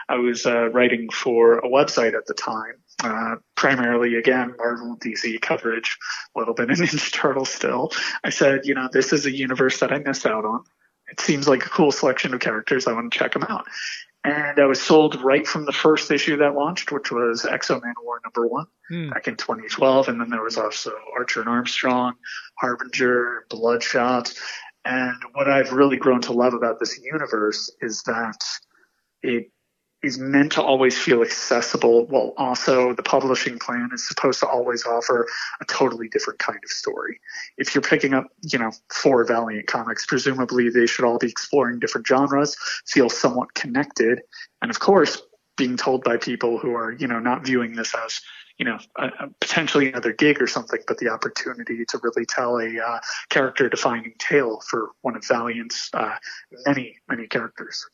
I 0.07 0.17
was 0.17 0.45
uh, 0.45 0.69
writing 0.69 1.09
for 1.09 1.57
a 1.57 1.67
website 1.67 2.13
at 2.13 2.27
the 2.27 2.35
time. 2.35 2.75
Uh, 3.03 3.35
primarily 3.55 4.15
again 4.15 4.55
Marvel 4.57 4.97
DC 4.97 5.39
coverage, 5.41 5.97
a 6.35 6.39
little 6.39 6.53
bit 6.53 6.69
of 6.69 6.77
Ninja 6.79 7.11
Turtles 7.11 7.49
still. 7.49 7.91
I 8.23 8.29
said, 8.29 8.65
you 8.65 8.75
know, 8.75 8.87
this 8.91 9.13
is 9.13 9.25
a 9.25 9.31
universe 9.31 9.79
that 9.79 9.91
I 9.91 9.97
missed 9.97 10.27
out 10.27 10.45
on 10.45 10.63
it 11.09 11.19
seems 11.19 11.47
like 11.47 11.65
a 11.65 11.69
cool 11.69 11.91
selection 11.91 12.33
of 12.33 12.39
characters. 12.39 12.87
I 12.87 12.93
want 12.93 13.11
to 13.11 13.19
check 13.19 13.33
them 13.33 13.43
out. 13.43 13.65
And 14.23 14.59
I 14.59 14.65
was 14.65 14.81
sold 14.81 15.21
right 15.23 15.47
from 15.47 15.65
the 15.65 15.71
first 15.71 16.11
issue 16.11 16.37
that 16.37 16.53
launched, 16.53 16.91
which 16.91 17.11
was 17.11 17.43
Exo 17.43 17.81
Man 17.81 17.93
War 18.03 18.19
number 18.23 18.45
one 18.47 18.65
Hmm. 18.89 19.09
back 19.09 19.27
in 19.27 19.35
2012. 19.35 20.07
And 20.09 20.19
then 20.19 20.29
there 20.29 20.41
was 20.41 20.57
also 20.57 20.91
Archer 21.15 21.41
and 21.41 21.49
Armstrong, 21.49 22.15
Harbinger, 22.59 23.45
Bloodshot. 23.49 24.33
And 24.85 25.15
what 25.33 25.49
I've 25.49 25.71
really 25.71 25.97
grown 25.97 26.21
to 26.21 26.33
love 26.33 26.53
about 26.53 26.79
this 26.79 26.99
universe 26.99 27.71
is 27.81 28.03
that 28.03 28.43
it 29.21 29.51
is 30.03 30.19
meant 30.19 30.51
to 30.51 30.61
always 30.61 30.97
feel 30.97 31.21
accessible 31.21 32.05
while 32.05 32.33
also 32.37 32.93
the 32.93 33.03
publishing 33.03 33.57
plan 33.57 33.89
is 33.93 34.07
supposed 34.07 34.39
to 34.39 34.47
always 34.47 34.85
offer 34.85 35.27
a 35.59 35.65
totally 35.65 36.07
different 36.07 36.39
kind 36.39 36.59
of 36.63 36.69
story. 36.69 37.19
If 37.57 37.73
you're 37.73 37.81
picking 37.81 38.13
up, 38.13 38.27
you 38.43 38.59
know, 38.59 38.71
four 38.93 39.23
Valiant 39.25 39.67
comics, 39.67 40.05
presumably 40.05 40.69
they 40.69 40.85
should 40.85 41.05
all 41.05 41.17
be 41.17 41.29
exploring 41.29 41.79
different 41.79 42.05
genres, 42.05 42.55
feel 42.85 43.09
somewhat 43.09 43.55
connected, 43.55 44.21
and 44.61 44.69
of 44.69 44.79
course, 44.79 45.21
being 45.57 45.75
told 45.75 46.03
by 46.03 46.17
people 46.17 46.59
who 46.59 46.75
are, 46.75 46.91
you 46.91 47.07
know, 47.07 47.19
not 47.19 47.43
viewing 47.43 47.73
this 47.73 47.95
as 47.95 48.21
you 48.57 48.65
know, 48.65 48.79
a, 48.97 49.05
a 49.05 49.29
potentially 49.39 49.89
another 49.89 50.13
gig 50.13 50.41
or 50.41 50.47
something, 50.47 50.79
but 50.87 50.97
the 50.97 51.09
opportunity 51.09 51.85
to 51.85 51.99
really 52.01 52.25
tell 52.25 52.57
a 52.57 52.79
uh, 52.79 52.99
character-defining 53.29 54.15
tale 54.17 54.61
for 54.67 54.89
one 55.01 55.15
of 55.15 55.23
Valiant's 55.27 55.89
uh, 55.93 56.15
many, 56.65 56.97
many 57.07 57.27
characters. 57.27 57.85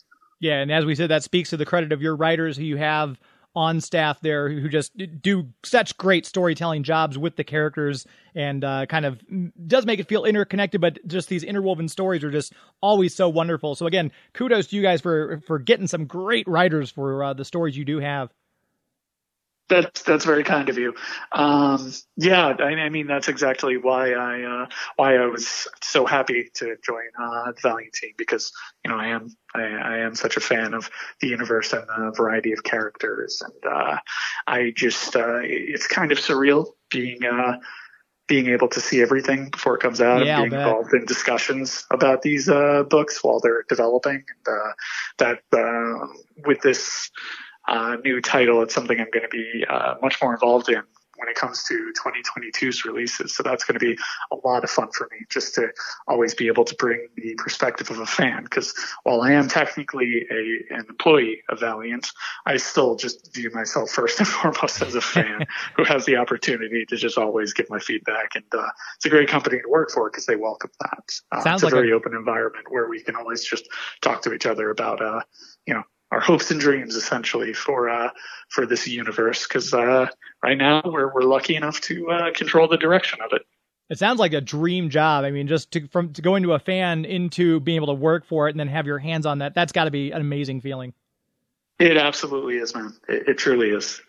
Yeah, 0.43 0.59
and 0.59 0.73
as 0.73 0.83
we 0.83 0.93
said, 0.93 1.09
that 1.09 1.23
speaks 1.23 1.51
to 1.51 1.57
the 1.57 1.65
credit 1.65 1.93
of 1.93 2.01
your 2.01 2.17
writers 2.17 2.57
who 2.57 2.65
you 2.65 2.75
have 2.75 3.17
on 3.55 3.79
staff 3.79 4.19
there 4.19 4.49
who 4.49 4.67
just 4.67 4.91
do 5.21 5.47
such 5.63 5.95
great 5.95 6.25
storytelling 6.25 6.83
jobs 6.83 7.17
with 7.17 7.37
the 7.37 7.45
characters 7.45 8.05
and 8.35 8.61
uh, 8.65 8.85
kind 8.87 9.05
of 9.05 9.21
does 9.67 9.85
make 9.85 10.01
it 10.01 10.07
feel 10.09 10.25
interconnected 10.25 10.81
but 10.81 10.97
just 11.07 11.29
these 11.29 11.43
interwoven 11.43 11.87
stories 11.87 12.25
are 12.25 12.31
just 12.31 12.51
always 12.81 13.15
so 13.15 13.29
wonderful. 13.29 13.73
So 13.75 13.85
again 13.85 14.11
kudos 14.33 14.67
to 14.67 14.75
you 14.75 14.81
guys 14.81 14.99
for 14.99 15.39
for 15.47 15.59
getting 15.59 15.87
some 15.87 16.07
great 16.07 16.45
writers 16.45 16.89
for 16.89 17.23
uh, 17.23 17.33
the 17.33 17.45
stories 17.45 17.77
you 17.77 17.85
do 17.85 17.99
have 17.99 18.29
That's 19.73 20.03
that's 20.03 20.25
very 20.25 20.43
kind 20.43 20.69
of 20.69 20.77
you. 20.77 20.93
Um, 21.31 21.91
yeah, 22.15 22.55
I, 22.59 22.63
I 22.63 22.89
mean 22.89 23.07
that's 23.07 23.27
exactly 23.27 23.77
why 23.77 24.11
I 24.11 24.43
uh, 24.43 24.65
why 24.97 25.17
I 25.17 25.25
was 25.25 25.67
so 25.81 26.05
happy 26.05 26.51
to 26.55 26.75
join 26.85 27.09
uh, 27.19 27.51
the 27.51 27.59
Valiant 27.61 27.93
team 27.93 28.11
because 28.17 28.51
you 28.85 28.91
know 28.91 28.97
I 28.97 29.07
am 29.07 29.35
I, 29.55 29.61
I 29.63 29.97
am 29.99 30.13
such 30.13 30.37
a 30.37 30.41
fan 30.41 30.73
of 30.73 30.91
the 31.21 31.27
universe 31.27 31.73
and 31.73 31.87
the 31.87 32.13
variety 32.15 32.53
of 32.53 32.63
characters 32.63 33.41
and 33.41 33.73
uh, 33.73 33.97
I 34.45 34.73
just 34.75 35.15
uh, 35.15 35.39
it's 35.41 35.87
kind 35.87 36.11
of 36.11 36.19
surreal 36.19 36.73
being 36.91 37.25
uh, 37.25 37.57
being 38.27 38.47
able 38.47 38.67
to 38.69 38.79
see 38.79 39.01
everything 39.01 39.49
before 39.49 39.75
it 39.75 39.81
comes 39.81 39.99
out 39.99 40.25
Yeah, 40.25 40.41
and 40.41 40.49
being 40.49 40.61
involved 40.61 40.93
in 40.93 41.05
discussions 41.05 41.85
about 41.91 42.21
these 42.21 42.47
uh, 42.47 42.83
books 42.83 43.23
while 43.23 43.39
they're 43.39 43.65
developing. 43.67 44.23
And, 44.23 44.47
uh, 44.47 44.73
that 45.17 45.39
uh, 45.51 46.07
with 46.45 46.61
this 46.61 47.09
uh, 47.67 47.97
new 48.03 48.21
title, 48.21 48.61
it's 48.61 48.73
something 48.73 48.99
I'm 48.99 49.09
going 49.11 49.23
to 49.23 49.29
be 49.29 49.65
uh, 49.69 49.95
much 50.01 50.21
more 50.21 50.33
involved 50.33 50.69
in 50.69 50.83
when 51.23 51.29
it 51.29 51.35
comes 51.35 51.63
to 51.63 51.93
2022's 52.03 52.85
releases. 52.85 53.35
So 53.35 53.43
that's 53.43 53.63
going 53.63 53.79
to 53.79 53.85
be 53.85 53.97
a 54.31 54.47
lot 54.47 54.63
of 54.63 54.69
fun 54.69 54.89
for 54.91 55.07
me 55.11 55.25
just 55.29 55.55
to 55.55 55.69
always 56.07 56.33
be 56.33 56.47
able 56.47 56.65
to 56.65 56.75
bring 56.75 57.07
the 57.15 57.35
perspective 57.35 57.89
of 57.91 57.99
a 57.99 58.05
fan. 58.05 58.43
Because 58.43 58.73
while 59.03 59.21
I 59.21 59.31
am 59.31 59.47
technically 59.47 60.25
a, 60.29 60.73
an 60.73 60.85
employee 60.89 61.43
of 61.49 61.59
Valiant, 61.59 62.09
I 62.45 62.57
still 62.57 62.95
just 62.95 63.33
view 63.33 63.51
myself 63.53 63.91
first 63.91 64.19
and 64.19 64.27
foremost 64.27 64.81
as 64.81 64.95
a 64.95 65.01
fan 65.01 65.45
who 65.75 65.83
has 65.85 66.05
the 66.05 66.17
opportunity 66.17 66.85
to 66.89 66.97
just 66.97 67.17
always 67.17 67.53
give 67.53 67.69
my 67.69 67.79
feedback. 67.79 68.35
And 68.35 68.45
uh, 68.53 68.69
it's 68.95 69.05
a 69.05 69.09
great 69.09 69.29
company 69.29 69.61
to 69.61 69.69
work 69.69 69.91
for 69.91 70.09
because 70.09 70.25
they 70.25 70.35
welcome 70.35 70.71
that. 70.81 71.19
Uh, 71.31 71.41
Sounds 71.41 71.63
it's 71.63 71.63
a 71.63 71.65
like 71.67 71.73
a- 71.73 71.75
very 71.77 71.93
open 71.93 72.13
environment 72.15 72.65
where 72.69 72.89
we 72.89 73.01
can 73.01 73.15
always 73.15 73.45
just 73.45 73.67
talk 74.01 74.23
to 74.23 74.33
each 74.33 74.45
other 74.45 74.71
about, 74.71 75.01
uh, 75.01 75.21
you 75.67 75.73
know, 75.73 75.83
our 76.13 76.19
hopes 76.19 76.51
and 76.51 76.59
dreams 76.59 76.95
essentially 76.95 77.53
for 77.53 77.89
uh, 77.89 78.09
for 78.49 78.67
this 78.67 78.87
universe 78.87 79.47
because 79.47 79.73
uh, 79.73 80.07
right 80.43 80.57
now 80.57 80.81
we're 80.85 81.11
we're 81.11 81.23
lucky 81.23 81.55
enough 81.55 81.81
to 81.81 82.09
uh, 82.11 82.31
control 82.33 82.67
the 82.67 82.77
direction 82.77 83.19
of 83.21 83.33
it. 83.33 83.41
It 83.89 83.97
sounds 83.97 84.19
like 84.19 84.33
a 84.33 84.41
dream 84.41 84.89
job. 84.89 85.25
I 85.25 85.31
mean, 85.31 85.47
just 85.47 85.71
to 85.71 85.87
from 85.87 86.13
to 86.13 86.21
go 86.21 86.35
into 86.35 86.53
a 86.53 86.59
fan 86.59 87.03
into 87.05 87.59
being 87.59 87.77
able 87.77 87.87
to 87.87 87.93
work 87.99 88.25
for 88.25 88.47
it 88.47 88.51
and 88.51 88.59
then 88.59 88.67
have 88.67 88.85
your 88.85 88.99
hands 88.99 89.25
on 89.25 89.39
that. 89.39 89.55
That's 89.55 89.71
got 89.71 89.85
to 89.85 89.91
be 89.91 90.11
an 90.11 90.21
amazing 90.21 90.61
feeling. 90.61 90.93
It 91.79 91.97
absolutely 91.97 92.57
is, 92.57 92.75
man. 92.75 92.93
It, 93.09 93.29
it 93.29 93.37
truly 93.39 93.71
is. 93.71 93.99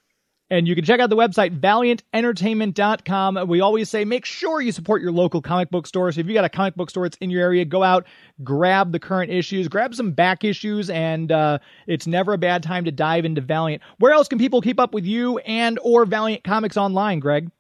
And 0.51 0.69
you 0.69 0.75
can 0.75 0.85
check 0.85 1.01
out 1.01 1.09
the 1.09 1.17
website, 1.17 1.59
valiantentertainment.com. 1.59 3.49
We 3.49 3.61
always 3.61 3.89
say 3.89 4.05
make 4.05 4.27
sure 4.27 4.61
you 4.61 4.73
support 4.73 5.01
your 5.01 5.11
local 5.11 5.41
comic 5.41 5.71
book 5.71 5.87
store. 5.87 6.13
So 6.13 6.21
if 6.21 6.27
you 6.27 6.35
got 6.35 6.45
a 6.45 6.51
comic 6.51 6.75
book 6.75 6.91
store 6.91 7.07
that's 7.07 7.17
in 7.17 7.31
your 7.31 7.41
area, 7.41 7.65
go 7.65 7.83
out, 7.83 8.07
grab 8.43 8.93
the 8.93 8.99
current 9.01 9.33
issues, 9.33 9.69
grab 9.69 9.95
some 9.95 10.13
back 10.13 10.45
issues, 10.45 10.91
and 10.91 11.33
uh, 11.33 11.59
it's 11.87 12.07
never 12.07 12.35
a 12.35 12.39
bad 12.39 12.63
time 12.63 12.85
to 12.85 12.93
dive 12.93 13.25
into 13.25 13.41
Valiant. 13.41 13.83
Where 13.99 14.13
else 14.13 14.29
can 14.29 14.39
people 14.39 14.61
keep 14.61 14.79
up 14.79 14.93
with 14.93 15.07
you 15.07 15.39
and 15.39 15.79
or 15.83 16.05
Valiant 16.05 16.45
Comics 16.45 16.77
online, 16.77 17.21
Gregg? 17.21 17.51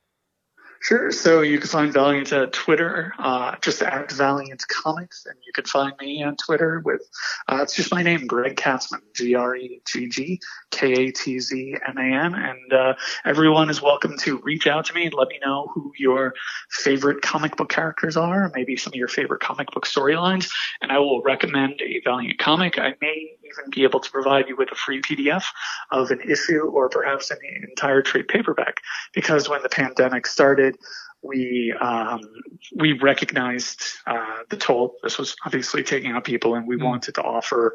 Sure. 0.85 1.11
So 1.13 1.41
you 1.41 1.59
can 1.59 1.69
find 1.69 1.91
Valiant 1.95 2.31
at 2.35 2.53
Twitter, 2.53 3.15
uh, 3.19 3.57
just 3.63 3.81
at 3.81 4.13
Valiant 4.13 4.69
Comics, 4.69 5.25
and 5.25 5.35
you 5.47 5.51
can 5.51 5.65
find 5.65 5.95
me 5.99 6.23
on 6.23 6.37
Twitter 6.37 6.83
with 6.85 7.01
uh, 7.49 7.61
it's 7.63 7.75
just 7.75 7.91
my 7.91 8.03
name, 8.03 8.27
Gregg 8.27 8.57
Katzman, 8.57 9.01
G 9.15 9.35
R 9.35 9.57
E 9.57 9.81
G 9.87 10.09
G 10.11 10.41
K 10.71 10.93
A 10.93 11.11
T 11.11 11.41
Z 11.41 11.77
M 11.89 11.97
A 11.97 12.03
N, 12.03 12.35
and 12.35 12.73
uh, 12.75 12.95
everyone 13.25 13.71
is 13.71 13.81
welcome 13.81 14.19
to 14.19 14.37
reach 14.41 14.67
out 14.67 14.85
to 14.85 14.93
me 14.93 15.07
and 15.07 15.15
let 15.15 15.29
me 15.29 15.39
know 15.43 15.71
who 15.73 15.91
your 15.97 16.35
favorite 16.69 17.23
comic 17.23 17.57
book 17.57 17.71
characters 17.71 18.19
are, 18.19 18.53
maybe 18.55 18.77
some 18.77 18.91
of 18.91 18.97
your 18.97 19.09
favorite 19.09 19.41
comic 19.41 19.71
book 19.71 19.87
storylines, 19.87 20.51
and 20.83 20.93
I 20.93 20.99
will 20.99 21.23
recommend 21.23 21.81
a 21.81 22.03
Valiant 22.05 22.39
comic. 22.39 22.79
I 22.79 22.93
may 23.01 23.39
even 23.59 23.71
be 23.71 23.83
able 23.85 24.01
to 24.01 24.11
provide 24.11 24.49
you 24.49 24.57
with 24.57 24.71
a 24.73 24.75
free 24.75 25.01
PDF 25.01 25.45
of 25.91 26.11
an 26.11 26.21
issue 26.21 26.63
or 26.63 26.89
perhaps 26.89 27.31
an 27.31 27.39
entire 27.69 28.03
trade 28.03 28.29
paperback 28.29 28.77
because 29.13 29.49
when 29.49 29.63
the 29.63 29.69
pandemic 29.69 30.27
started, 30.27 30.77
we 31.23 31.75
um, 31.81 32.21
we 32.77 32.93
recognized 32.93 33.83
uh, 34.07 34.41
the 34.51 34.57
toll 34.57 34.97
this 35.03 35.19
was 35.19 35.35
obviously 35.47 35.83
taking 35.83 36.13
on 36.13 36.21
people, 36.23 36.55
and 36.55 36.67
we 36.69 36.77
wanted 36.77 37.15
to 37.15 37.23
offer 37.23 37.75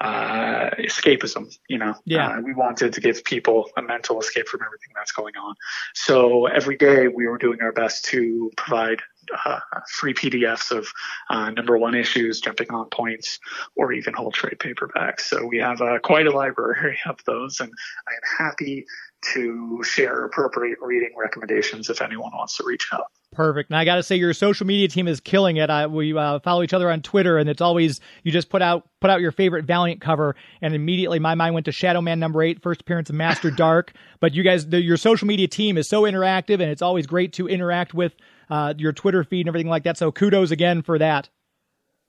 uh, 0.00 0.70
escapism. 0.78 1.54
You 1.68 1.78
know, 1.78 1.94
Yeah. 2.06 2.28
uh, 2.28 2.40
we 2.40 2.54
wanted 2.54 2.94
to 2.94 3.00
give 3.00 3.24
people 3.24 3.70
a 3.76 3.82
mental 3.82 4.18
escape 4.20 4.48
from 4.48 4.60
everything 4.62 4.88
that's 4.94 5.12
going 5.12 5.36
on. 5.36 5.54
So 5.94 6.46
every 6.46 6.76
day 6.76 7.08
we 7.08 7.26
were 7.26 7.38
doing 7.38 7.60
our 7.60 7.72
best 7.72 8.06
to 8.06 8.50
provide 8.56 9.02
uh, 9.44 9.60
free 9.90 10.14
PDFs 10.14 10.70
of 10.76 10.88
uh, 11.30 11.50
number 11.50 11.76
one 11.76 11.94
issues, 11.94 12.40
jumping 12.40 12.70
on 12.70 12.88
points, 12.90 13.38
or 13.76 13.92
even 13.92 14.14
whole 14.14 14.32
trade 14.32 14.58
paperbacks. 14.58 15.20
So 15.22 15.46
we 15.46 15.58
have 15.58 15.80
uh, 15.80 15.98
quite 16.00 16.26
a 16.26 16.30
library 16.30 16.98
of 17.06 17.18
those, 17.26 17.60
and 17.60 17.70
I 18.06 18.12
am 18.12 18.46
happy 18.46 18.86
to 19.32 19.82
share 19.82 20.24
appropriate 20.24 20.78
reading 20.80 21.10
recommendations 21.16 21.90
if 21.90 22.00
anyone 22.00 22.30
wants 22.32 22.56
to 22.56 22.64
reach 22.64 22.88
out. 22.92 23.10
Perfect. 23.32 23.70
And 23.70 23.76
I 23.76 23.84
got 23.84 23.96
to 23.96 24.02
say, 24.02 24.16
your 24.16 24.32
social 24.32 24.66
media 24.66 24.88
team 24.88 25.06
is 25.06 25.20
killing 25.20 25.58
it. 25.58 25.68
I, 25.68 25.86
we 25.86 26.16
uh, 26.16 26.38
follow 26.40 26.62
each 26.62 26.72
other 26.72 26.90
on 26.90 27.02
Twitter, 27.02 27.36
and 27.36 27.48
it's 27.48 27.60
always 27.60 28.00
you 28.22 28.32
just 28.32 28.48
put 28.48 28.62
out 28.62 28.88
put 29.00 29.10
out 29.10 29.20
your 29.20 29.32
favorite 29.32 29.64
Valiant 29.64 30.00
cover, 30.00 30.34
and 30.62 30.74
immediately 30.74 31.18
my 31.18 31.34
mind 31.34 31.54
went 31.54 31.66
to 31.66 31.72
Shadow 31.72 32.00
Man 32.00 32.18
number 32.18 32.42
eight, 32.42 32.62
first 32.62 32.80
appearance 32.80 33.10
of 33.10 33.16
Master 33.16 33.50
Dark. 33.50 33.92
But 34.20 34.34
you 34.34 34.42
guys, 34.42 34.66
the, 34.66 34.80
your 34.80 34.96
social 34.96 35.28
media 35.28 35.46
team 35.46 35.76
is 35.76 35.88
so 35.88 36.02
interactive, 36.02 36.54
and 36.54 36.70
it's 36.70 36.82
always 36.82 37.06
great 37.06 37.34
to 37.34 37.48
interact 37.48 37.92
with 37.92 38.14
uh, 38.50 38.74
your 38.76 38.92
Twitter 38.92 39.24
feed 39.24 39.40
and 39.40 39.48
everything 39.48 39.70
like 39.70 39.84
that. 39.84 39.96
So 39.96 40.12
kudos 40.12 40.50
again 40.50 40.82
for 40.82 40.98
that. 40.98 41.28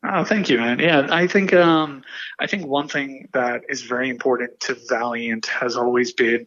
Oh, 0.02 0.24
thank 0.24 0.50
you, 0.50 0.58
man. 0.58 0.80
Yeah, 0.80 1.08
I 1.12 1.28
think 1.28 1.54
um, 1.54 2.04
I 2.40 2.48
think 2.48 2.66
one 2.66 2.88
thing 2.88 3.28
that 3.34 3.64
is 3.68 3.82
very 3.82 4.10
important 4.10 4.58
to 4.62 4.78
Valiant 4.88 5.48
has 5.48 5.76
always 5.76 6.14
been 6.14 6.46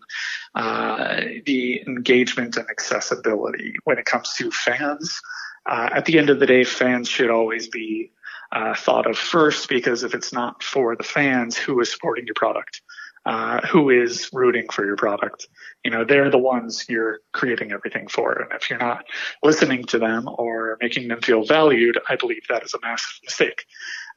uh, 0.54 1.20
the 1.44 1.82
engagement 1.86 2.56
and 2.56 2.68
accessibility 2.70 3.74
when 3.84 3.98
it 3.98 4.06
comes 4.06 4.32
to 4.38 4.50
fans. 4.50 5.20
Uh, 5.66 5.90
at 5.92 6.06
the 6.06 6.18
end 6.18 6.30
of 6.30 6.40
the 6.40 6.46
day, 6.46 6.64
fans 6.64 7.08
should 7.08 7.28
always 7.30 7.68
be 7.68 8.10
uh, 8.52 8.74
thought 8.74 9.06
of 9.06 9.18
first 9.18 9.68
because 9.68 10.02
if 10.02 10.14
it's 10.14 10.32
not 10.32 10.62
for 10.62 10.96
the 10.96 11.02
fans, 11.02 11.56
who 11.56 11.78
is 11.80 11.92
supporting 11.92 12.24
your 12.24 12.34
product? 12.34 12.80
Uh, 13.24 13.64
who 13.68 13.88
is 13.88 14.28
rooting 14.32 14.66
for 14.68 14.84
your 14.84 14.96
product? 14.96 15.46
You 15.84 15.92
know, 15.92 16.04
they're 16.04 16.30
the 16.30 16.38
ones 16.38 16.86
you're 16.88 17.20
creating 17.32 17.70
everything 17.70 18.08
for. 18.08 18.32
And 18.32 18.52
if 18.52 18.68
you're 18.68 18.80
not 18.80 19.04
listening 19.44 19.84
to 19.84 19.98
them 19.98 20.28
or 20.28 20.76
making 20.80 21.06
them 21.06 21.20
feel 21.20 21.44
valued, 21.44 21.98
I 22.08 22.16
believe 22.16 22.42
that 22.48 22.64
is 22.64 22.74
a 22.74 22.80
massive 22.82 23.20
mistake. 23.22 23.64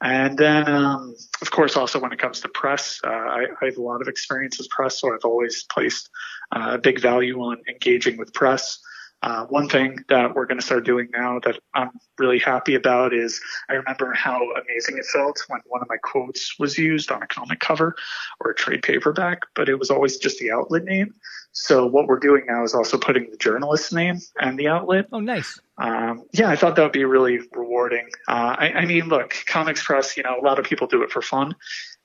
And 0.01 0.37
then, 0.37 0.67
um, 0.67 1.15
of 1.41 1.51
course, 1.51 1.77
also 1.77 1.99
when 1.99 2.11
it 2.11 2.19
comes 2.19 2.41
to 2.41 2.49
press, 2.49 2.99
uh, 3.03 3.09
I, 3.09 3.45
I 3.61 3.65
have 3.65 3.77
a 3.77 3.81
lot 3.81 4.01
of 4.01 4.07
experience 4.07 4.59
as 4.59 4.67
press, 4.67 4.99
so 4.99 5.13
I've 5.13 5.23
always 5.23 5.63
placed 5.63 6.09
uh, 6.51 6.71
a 6.73 6.77
big 6.77 6.99
value 6.99 7.39
on 7.41 7.57
engaging 7.69 8.17
with 8.17 8.33
press. 8.33 8.79
Uh, 9.25 9.43
one 9.47 9.67
thing 9.67 9.97
that 10.07 10.35
we're 10.35 10.45
going 10.45 10.59
to 10.59 10.65
start 10.65 10.85
doing 10.85 11.09
now 11.11 11.39
that 11.39 11.59
I'm 11.73 11.89
really 12.19 12.37
happy 12.37 12.75
about 12.75 13.11
is 13.11 13.41
I 13.67 13.73
remember 13.73 14.13
how 14.13 14.39
amazing 14.51 14.99
it 14.99 15.05
felt 15.07 15.43
when 15.47 15.61
one 15.65 15.81
of 15.81 15.89
my 15.89 15.97
quotes 15.97 16.59
was 16.59 16.77
used 16.77 17.11
on 17.11 17.23
a 17.23 17.27
comic 17.27 17.59
cover 17.59 17.95
or 18.39 18.51
a 18.51 18.55
trade 18.55 18.83
paperback, 18.83 19.41
but 19.55 19.67
it 19.67 19.79
was 19.79 19.89
always 19.89 20.17
just 20.17 20.37
the 20.37 20.51
outlet 20.51 20.83
name. 20.83 21.15
So 21.53 21.87
what 21.87 22.05
we're 22.05 22.19
doing 22.19 22.45
now 22.47 22.63
is 22.63 22.75
also 22.75 22.99
putting 22.99 23.31
the 23.31 23.37
journalist's 23.37 23.91
name 23.91 24.19
and 24.39 24.59
the 24.59 24.67
outlet 24.67 25.07
Oh, 25.11 25.21
nice. 25.21 25.59
um, 25.79 26.25
yeah, 26.31 26.49
I 26.49 26.55
thought 26.55 26.75
that 26.75 26.83
would 26.83 26.91
be 26.91 27.05
really 27.05 27.39
rewarding. 27.51 28.07
Uh, 28.27 28.55
I, 28.59 28.71
I 28.73 28.85
mean, 28.85 29.07
look, 29.07 29.33
comics 29.47 29.83
press, 29.83 30.15
you 30.17 30.21
know, 30.21 30.39
a 30.39 30.45
lot 30.45 30.59
of 30.59 30.65
people 30.65 30.85
do 30.85 31.01
it 31.01 31.09
for 31.11 31.23
fun 31.23 31.55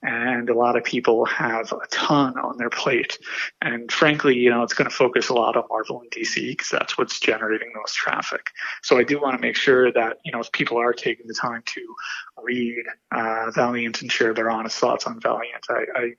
and 0.03 0.49
a 0.49 0.55
lot 0.55 0.77
of 0.77 0.85
people 0.85 1.25
have 1.27 1.73
a 1.73 1.87
ton 1.91 2.39
on 2.39 2.57
their 2.57 2.71
plate. 2.71 3.19
And 3.61 3.91
frankly, 3.93 4.37
you 4.37 4.51
know, 4.51 4.63
it's 4.63 4.73
going 4.73 4.89
to 4.89 4.95
focus 4.95 5.29
a 5.29 5.35
lot 5.35 5.57
on 5.57 5.65
Marvel 5.69 6.01
and 6.01 6.11
DC 6.11 6.49
because 6.49 6.71
that's 6.71 6.97
what's 6.97 7.21
generating 7.21 7.71
the 7.73 7.81
most 7.81 7.95
traffic. 7.95 8.47
So 8.83 8.99
I 8.99 9.05
do 9.05 9.21
want 9.21 9.37
to 9.37 9.41
make 9.41 9.57
sure 9.57 9.93
that, 9.93 10.19
you 10.25 10.33
know, 10.33 10.41
if 10.41 10.51
people 10.53 10.79
are 10.79 10.93
taking 10.93 11.27
the 11.27 11.35
time 11.35 11.63
to 11.67 11.95
read, 12.43 12.85
uh, 13.13 13.51
Valiant 13.51 14.01
and 14.01 14.11
share 14.11 14.33
their 14.33 14.51
honest 14.51 14.79
thoughts 14.79 15.07
on 15.07 15.21
Valiant, 15.21 15.67
I, 15.69 15.85
I 15.95 16.11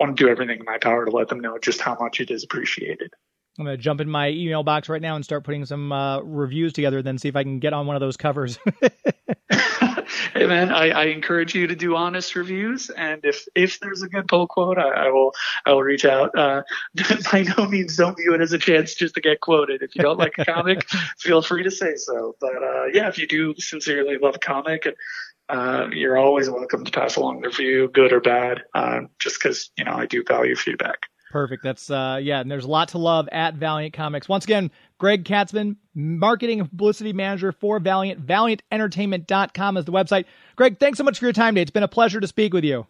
want 0.00 0.16
to 0.16 0.24
do 0.24 0.28
everything 0.28 0.58
in 0.58 0.64
my 0.64 0.78
power 0.78 1.04
to 1.04 1.10
let 1.10 1.28
them 1.28 1.40
know 1.40 1.58
just 1.58 1.80
how 1.80 1.96
much 2.00 2.20
it 2.20 2.30
is 2.30 2.42
appreciated. 2.42 3.12
I'm 3.58 3.64
gonna 3.64 3.76
jump 3.76 4.00
in 4.00 4.08
my 4.08 4.28
email 4.30 4.62
box 4.62 4.88
right 4.88 5.02
now 5.02 5.16
and 5.16 5.24
start 5.24 5.42
putting 5.42 5.64
some 5.64 5.90
uh, 5.90 6.20
reviews 6.20 6.72
together. 6.72 7.02
Then 7.02 7.18
see 7.18 7.28
if 7.28 7.34
I 7.34 7.42
can 7.42 7.58
get 7.58 7.72
on 7.72 7.88
one 7.88 7.96
of 7.96 8.00
those 8.00 8.16
covers. 8.16 8.56
hey 10.34 10.46
man, 10.46 10.72
I, 10.72 10.90
I 10.90 11.04
encourage 11.06 11.54
you 11.54 11.66
to 11.66 11.74
do 11.74 11.96
honest 11.96 12.34
reviews, 12.34 12.90
and 12.90 13.24
if 13.24 13.46
if 13.54 13.80
there's 13.80 14.02
a 14.02 14.08
good 14.08 14.28
pull 14.28 14.46
quote, 14.46 14.78
I, 14.78 15.06
I 15.06 15.08
will 15.10 15.32
I 15.66 15.72
will 15.72 15.82
reach 15.82 16.04
out. 16.04 16.36
Uh, 16.36 16.62
by 17.32 17.42
no 17.56 17.66
means 17.66 17.96
don't 17.96 18.16
view 18.16 18.34
it 18.34 18.40
as 18.40 18.52
a 18.52 18.58
chance 18.58 18.94
just 18.94 19.14
to 19.14 19.20
get 19.20 19.40
quoted. 19.40 19.82
If 19.82 19.94
you 19.94 20.02
don't 20.02 20.18
like 20.18 20.34
a 20.38 20.44
comic, 20.44 20.88
feel 21.18 21.42
free 21.42 21.62
to 21.62 21.70
say 21.70 21.96
so. 21.96 22.36
But 22.40 22.62
uh, 22.62 22.86
yeah, 22.92 23.08
if 23.08 23.18
you 23.18 23.26
do 23.26 23.54
sincerely 23.58 24.18
love 24.18 24.36
a 24.36 24.38
comic, 24.38 24.86
uh, 25.48 25.88
you're 25.92 26.18
always 26.18 26.50
welcome 26.50 26.84
to 26.84 26.90
pass 26.90 27.16
along 27.16 27.40
the 27.40 27.48
review, 27.48 27.88
good 27.92 28.12
or 28.12 28.20
bad. 28.20 28.62
Uh, 28.74 29.00
just 29.18 29.40
because 29.40 29.70
you 29.76 29.84
know 29.84 29.92
I 29.92 30.06
do 30.06 30.22
value 30.26 30.56
feedback. 30.56 31.06
Perfect. 31.30 31.62
That's 31.62 31.90
uh 31.90 32.18
yeah, 32.22 32.40
and 32.40 32.50
there's 32.50 32.64
a 32.64 32.70
lot 32.70 32.88
to 32.88 32.98
love 32.98 33.28
at 33.30 33.54
Valiant 33.54 33.92
Comics. 33.92 34.28
Once 34.28 34.44
again, 34.44 34.70
Gregg 34.98 35.24
Katzman, 35.24 35.76
marketing 35.94 36.60
and 36.60 36.68
publicity 36.68 37.12
manager 37.12 37.52
for 37.52 37.78
Valiant. 37.80 38.26
ValiantEntertainment.com 38.26 39.76
is 39.76 39.84
the 39.84 39.92
website. 39.92 40.24
Gregg, 40.56 40.78
thanks 40.78 40.98
so 40.98 41.04
much 41.04 41.18
for 41.18 41.26
your 41.26 41.32
time 41.32 41.54
today. 41.54 41.62
It's 41.62 41.70
been 41.70 41.82
a 41.82 41.88
pleasure 41.88 42.20
to 42.20 42.26
speak 42.26 42.54
with 42.54 42.64
you. 42.64 42.86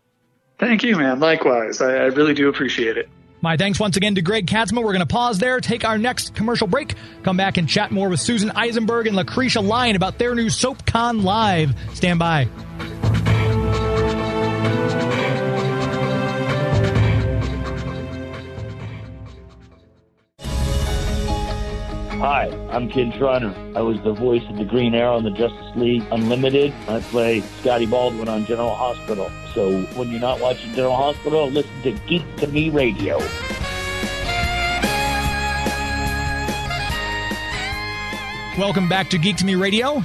Thank 0.58 0.82
you, 0.82 0.96
man. 0.96 1.20
Likewise, 1.20 1.80
I, 1.80 1.94
I 1.94 2.04
really 2.06 2.34
do 2.34 2.48
appreciate 2.48 2.96
it. 2.96 3.08
My 3.40 3.56
thanks 3.56 3.78
once 3.78 3.96
again 3.96 4.16
to 4.16 4.22
Gregg 4.22 4.46
Katzman. 4.46 4.78
We're 4.78 4.92
going 4.92 4.98
to 4.98 5.06
pause 5.06 5.38
there, 5.38 5.60
take 5.60 5.84
our 5.84 5.96
next 5.96 6.34
commercial 6.34 6.66
break, 6.66 6.94
come 7.22 7.36
back 7.36 7.56
and 7.56 7.68
chat 7.68 7.92
more 7.92 8.08
with 8.08 8.18
Susan 8.18 8.50
Eisenberg 8.50 9.06
and 9.06 9.16
Lacretia 9.16 9.64
Lyon 9.64 9.94
about 9.94 10.18
their 10.18 10.34
new 10.34 10.46
SoapCon 10.46 11.22
Live. 11.22 11.72
Stand 11.94 12.18
by. 12.18 12.48
Hi, 22.18 22.48
I'm 22.72 22.88
Kin 22.88 23.12
Shriner. 23.12 23.54
I 23.76 23.80
was 23.80 24.02
the 24.02 24.12
voice 24.12 24.42
of 24.48 24.56
the 24.56 24.64
Green 24.64 24.92
Arrow 24.92 25.18
in 25.18 25.24
the 25.24 25.30
Justice 25.30 25.76
League 25.76 26.04
Unlimited. 26.10 26.74
I 26.88 26.98
play 26.98 27.42
Scotty 27.60 27.86
Baldwin 27.86 28.28
on 28.28 28.44
General 28.44 28.74
Hospital. 28.74 29.30
So 29.54 29.82
when 29.94 30.10
you're 30.10 30.18
not 30.18 30.40
watching 30.40 30.74
General 30.74 30.96
Hospital, 30.96 31.48
listen 31.48 31.70
to 31.82 31.92
Geek 32.08 32.24
to 32.38 32.48
Me 32.48 32.70
Radio. 32.70 33.18
Welcome 38.58 38.88
back 38.88 39.10
to 39.10 39.18
Geek 39.18 39.36
to 39.36 39.44
Me 39.44 39.54
Radio. 39.54 39.92
Want 39.92 40.04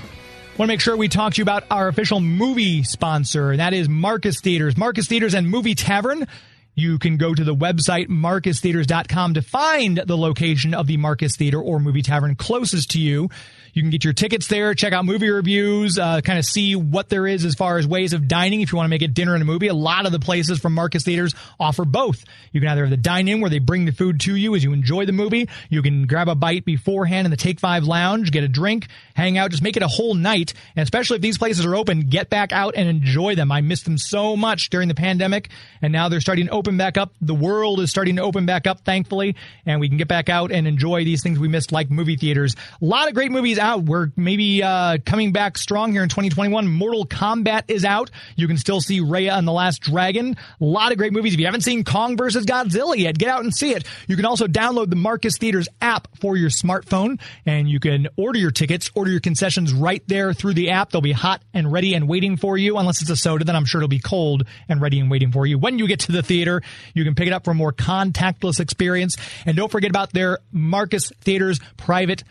to 0.60 0.68
make 0.68 0.82
sure 0.82 0.96
we 0.96 1.08
talk 1.08 1.34
to 1.34 1.38
you 1.40 1.44
about 1.44 1.64
our 1.72 1.88
official 1.88 2.20
movie 2.20 2.84
sponsor, 2.84 3.50
and 3.50 3.60
that 3.60 3.74
is 3.74 3.90
Marcus 3.90 4.40
Theaters. 4.40 4.78
Marcus 4.78 5.08
Theaters 5.08 5.34
and 5.34 5.50
Movie 5.50 5.74
Tavern. 5.74 6.28
You 6.76 6.98
can 6.98 7.18
go 7.18 7.36
to 7.36 7.44
the 7.44 7.56
website 7.56 8.08
marcustheaters.com 8.08 9.36
to 9.36 9.42
find 9.42 9.98
the 9.98 10.18
location 10.18 10.74
of 10.74 10.88
the 10.88 10.98
Marcus 10.98 11.36
Theater 11.36 11.62
or 11.62 11.80
Movie 11.80 12.02
Tavern 12.02 12.36
closest 12.36 12.92
to 12.92 13.00
you. 13.00 13.30
You 13.74 13.82
can 13.82 13.90
get 13.90 14.04
your 14.04 14.14
tickets 14.14 14.48
there, 14.48 14.76
check 14.76 14.94
out 14.94 15.04
movie 15.04 15.30
reviews, 15.30 15.98
uh, 15.98 16.22
kind 16.22 16.38
of 16.38 16.46
see 16.46 16.76
what 16.76 17.10
there 17.10 17.26
is 17.26 17.44
as 17.44 17.56
far 17.56 17.80
as 17.80 17.88
ways 17.88 18.14
of 18.14 18.28
dining 18.28 18.62
if 18.62 18.72
you 18.72 18.78
want 18.78 18.86
to 18.86 18.90
make 18.90 19.02
it 19.02 19.16
dinner 19.16 19.34
and 19.34 19.42
a 19.42 19.46
movie. 19.46 19.68
A 19.68 19.74
lot 19.74 20.06
of 20.06 20.12
the 20.12 20.20
places 20.20 20.60
from 20.60 20.74
Marcus 20.74 21.04
Theaters 21.04 21.34
offer 21.60 21.84
both. 21.84 22.24
You 22.52 22.60
can 22.60 22.70
either 22.70 22.84
have 22.84 22.92
the 22.92 22.98
dine 22.98 23.28
in 23.28 23.42
where 23.42 23.50
they 23.50 23.58
bring 23.58 23.86
the 23.86 23.92
food 23.92 24.20
to 24.22 24.36
you 24.36 24.56
as 24.56 24.64
you 24.64 24.74
enjoy 24.74 25.06
the 25.08 25.12
movie. 25.12 25.50
You 25.70 25.82
can 25.82 26.06
grab 26.06 26.30
a 26.30 26.36
bite 26.36 26.66
beforehand 26.66 27.26
in 27.26 27.32
the 27.32 27.38
Take 27.38 27.60
Five 27.60 27.84
Lounge, 27.86 28.32
get 28.32 28.44
a 28.44 28.48
drink, 28.48 28.88
hang 29.16 29.40
out, 29.40 29.50
just 29.50 29.64
make 29.64 29.76
it 29.76 29.82
a 29.82 29.88
whole 29.88 30.14
night. 30.14 30.54
And 30.76 30.84
especially 30.84 31.16
if 31.16 31.22
these 31.24 31.40
places 31.40 31.66
are 31.66 31.76
open, 31.76 32.02
get 32.02 32.30
back 32.30 32.52
out 32.52 32.76
and 32.78 32.88
enjoy 32.88 33.34
them. 33.34 33.52
I 33.52 33.62
missed 33.62 33.86
them 33.86 33.98
so 33.98 34.36
much 34.36 34.70
during 34.70 34.88
the 34.88 34.96
pandemic, 34.96 35.50
and 35.82 35.92
now 35.92 36.10
they're 36.10 36.22
starting 36.22 36.46
to 36.46 36.54
open 36.64 36.78
back 36.78 36.98
up. 36.98 37.14
The 37.20 37.36
world 37.36 37.82
is 37.82 37.90
starting 37.90 38.16
to 38.16 38.22
open 38.22 38.46
back 38.46 38.68
up, 38.68 38.86
thankfully, 38.86 39.36
and 39.66 39.82
we 39.82 39.90
can 39.90 39.98
get 39.98 40.08
back 40.08 40.30
out 40.30 40.50
and 40.50 40.66
enjoy 40.66 41.04
these 41.04 41.22
things 41.22 41.38
we 41.38 41.50
missed, 41.50 41.74
like 41.74 41.92
movie 41.92 42.16
theaters. 42.16 42.56
A 42.82 42.86
lot 42.86 43.10
of 43.10 43.16
great 43.16 43.34
movies 43.34 43.60
out. 43.60 43.84
We're 43.84 44.12
maybe 44.16 44.64
uh, 44.64 45.00
coming 45.06 45.34
back 45.34 45.58
strong 45.58 45.92
here 45.92 46.04
in 46.04 46.08
2021. 46.08 46.70
Mortal 46.70 47.06
Kombat 47.06 47.64
is 47.68 47.84
out. 47.84 48.12
You 48.38 48.48
can 48.48 48.56
still 48.56 48.80
see 48.80 49.02
Raya 49.02 49.38
and 49.38 49.46
the 49.46 49.52
Last 49.52 49.82
Dragon. 49.82 50.38
A 50.62 50.64
lot 50.64 50.94
of 50.94 50.98
great 50.98 51.12
movies. 51.12 51.34
If 51.34 51.42
you 51.42 51.48
haven't 51.48 51.66
seen 51.66 51.84
Kong 51.84 52.16
versus 52.16 52.46
Godzilla 52.46 52.96
yet, 52.96 53.18
get 53.18 53.28
out 53.28 53.44
and 53.44 53.54
see 53.54 53.74
it. 53.74 53.84
You 54.08 54.16
can 54.16 54.24
also 54.24 54.48
download 54.48 54.90
the 54.90 54.96
Marcus 54.96 55.38
Theaters 55.38 55.68
app 55.82 56.08
for 56.22 56.38
your 56.38 56.50
smartphone, 56.50 57.20
and 57.46 57.70
you 57.70 57.82
can 57.82 58.08
order 58.16 58.40
your 58.40 58.52
tickets, 58.52 58.90
order 58.96 59.12
your 59.12 59.20
concessions 59.20 59.74
right 59.74 60.02
there 60.08 60.32
through 60.32 60.54
the 60.54 60.70
app. 60.70 60.92
They'll 60.92 61.02
be 61.02 61.12
hot 61.12 61.42
and 61.54 61.70
ready 61.70 61.94
and 61.94 62.08
waiting 62.08 62.38
for 62.38 62.58
you. 62.58 62.78
Unless 62.78 63.02
it's 63.02 63.12
a 63.12 63.18
soda, 63.18 63.44
then 63.44 63.58
I'm 63.58 63.66
sure 63.66 63.82
it'll 63.82 63.90
be 63.90 64.00
cold 64.00 64.46
and 64.70 64.80
ready 64.80 65.02
and 65.02 65.12
waiting 65.12 65.34
for 65.34 65.46
you. 65.46 65.58
When 65.58 65.78
you 65.78 65.88
get 65.88 66.00
to 66.02 66.14
the 66.14 66.24
theater, 66.24 66.53
you 66.94 67.04
can 67.04 67.16
pick 67.16 67.28
it 67.28 67.34
up 67.34 67.44
for 67.46 67.52
a 67.52 67.56
more 67.56 67.74
contactless 67.74 68.60
experience. 68.60 69.16
And 69.46 69.58
don't 69.58 69.72
forget 69.72 69.90
about 69.90 70.14
their 70.14 70.40
Marcus 70.52 71.12
Theaters 71.22 71.60
private 71.78 72.24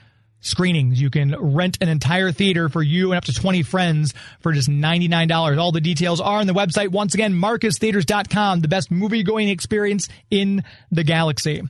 screenings. 0.43 1.01
You 1.01 1.09
can 1.09 1.35
rent 1.55 1.79
an 1.81 1.89
entire 1.89 2.33
theater 2.33 2.69
for 2.69 2.83
you 2.83 3.13
and 3.13 3.17
up 3.17 3.25
to 3.25 3.33
20 3.33 3.63
friends 3.63 4.13
for 4.41 4.53
just 4.53 4.69
$99. 4.69 5.59
All 5.59 5.73
the 5.73 5.81
details 5.81 6.21
are 6.21 6.41
on 6.41 6.47
the 6.47 6.53
website. 6.53 6.89
Once 6.89 7.15
again, 7.15 7.33
marcustheaters.com, 7.33 8.61
the 8.61 8.69
best 8.69 8.91
movie 8.91 9.23
going 9.23 9.49
experience 9.49 10.09
in 10.31 10.65
the 10.91 11.05
galaxy. 11.05 11.63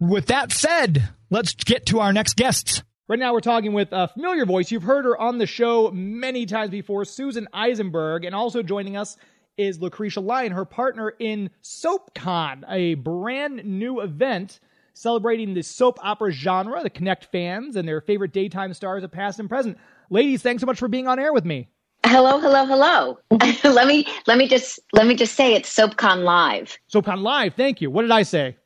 With 0.00 0.26
that 0.26 0.50
said, 0.52 1.08
let's 1.30 1.54
get 1.54 1.86
to 1.86 2.00
our 2.00 2.12
next 2.12 2.36
guests. 2.36 2.82
Right 3.08 3.20
now, 3.20 3.32
we're 3.32 3.40
talking 3.40 3.72
with 3.72 3.90
a 3.92 4.08
familiar 4.08 4.44
voice. 4.44 4.72
You've 4.72 4.82
heard 4.82 5.04
her 5.04 5.16
on 5.16 5.38
the 5.38 5.46
show 5.46 5.92
many 5.92 6.44
times 6.44 6.70
before, 6.70 7.04
Susan 7.04 7.46
Eisenberg, 7.52 8.24
and 8.24 8.34
also 8.34 8.64
joining 8.64 8.96
us 8.96 9.16
is 9.56 9.78
Lacretia 9.78 10.24
Lyon, 10.24 10.52
her 10.52 10.64
partner 10.64 11.14
in 11.18 11.50
SoapCon, 11.62 12.64
a 12.68 12.94
brand 12.94 13.64
new 13.64 14.00
event 14.00 14.60
celebrating 14.92 15.54
the 15.54 15.62
soap 15.62 15.98
opera 16.02 16.30
genre 16.30 16.82
the 16.82 16.90
connect 16.90 17.26
fans 17.26 17.76
and 17.76 17.86
their 17.86 18.00
favorite 18.00 18.32
daytime 18.32 18.72
stars 18.72 19.04
of 19.04 19.12
past 19.12 19.38
and 19.38 19.48
present. 19.48 19.76
Ladies, 20.10 20.42
thanks 20.42 20.60
so 20.60 20.66
much 20.66 20.78
for 20.78 20.88
being 20.88 21.06
on 21.06 21.18
air 21.18 21.32
with 21.32 21.44
me. 21.44 21.68
Hello, 22.04 22.38
hello, 22.38 22.64
hello. 22.64 23.18
let 23.64 23.86
me 23.86 24.06
let 24.26 24.38
me 24.38 24.48
just 24.48 24.78
let 24.92 25.06
me 25.06 25.14
just 25.14 25.34
say 25.34 25.54
it's 25.54 25.74
SoapCon 25.74 26.22
Live. 26.22 26.78
SoapCon 26.92 27.20
Live, 27.20 27.54
thank 27.54 27.80
you. 27.80 27.90
What 27.90 28.02
did 28.02 28.10
I 28.10 28.22
say? 28.22 28.56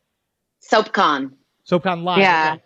SoapCon. 0.71 1.33
SoapCon 1.69 2.05
Live. 2.05 2.19
Yeah. 2.19 2.53
okay. 2.55 2.63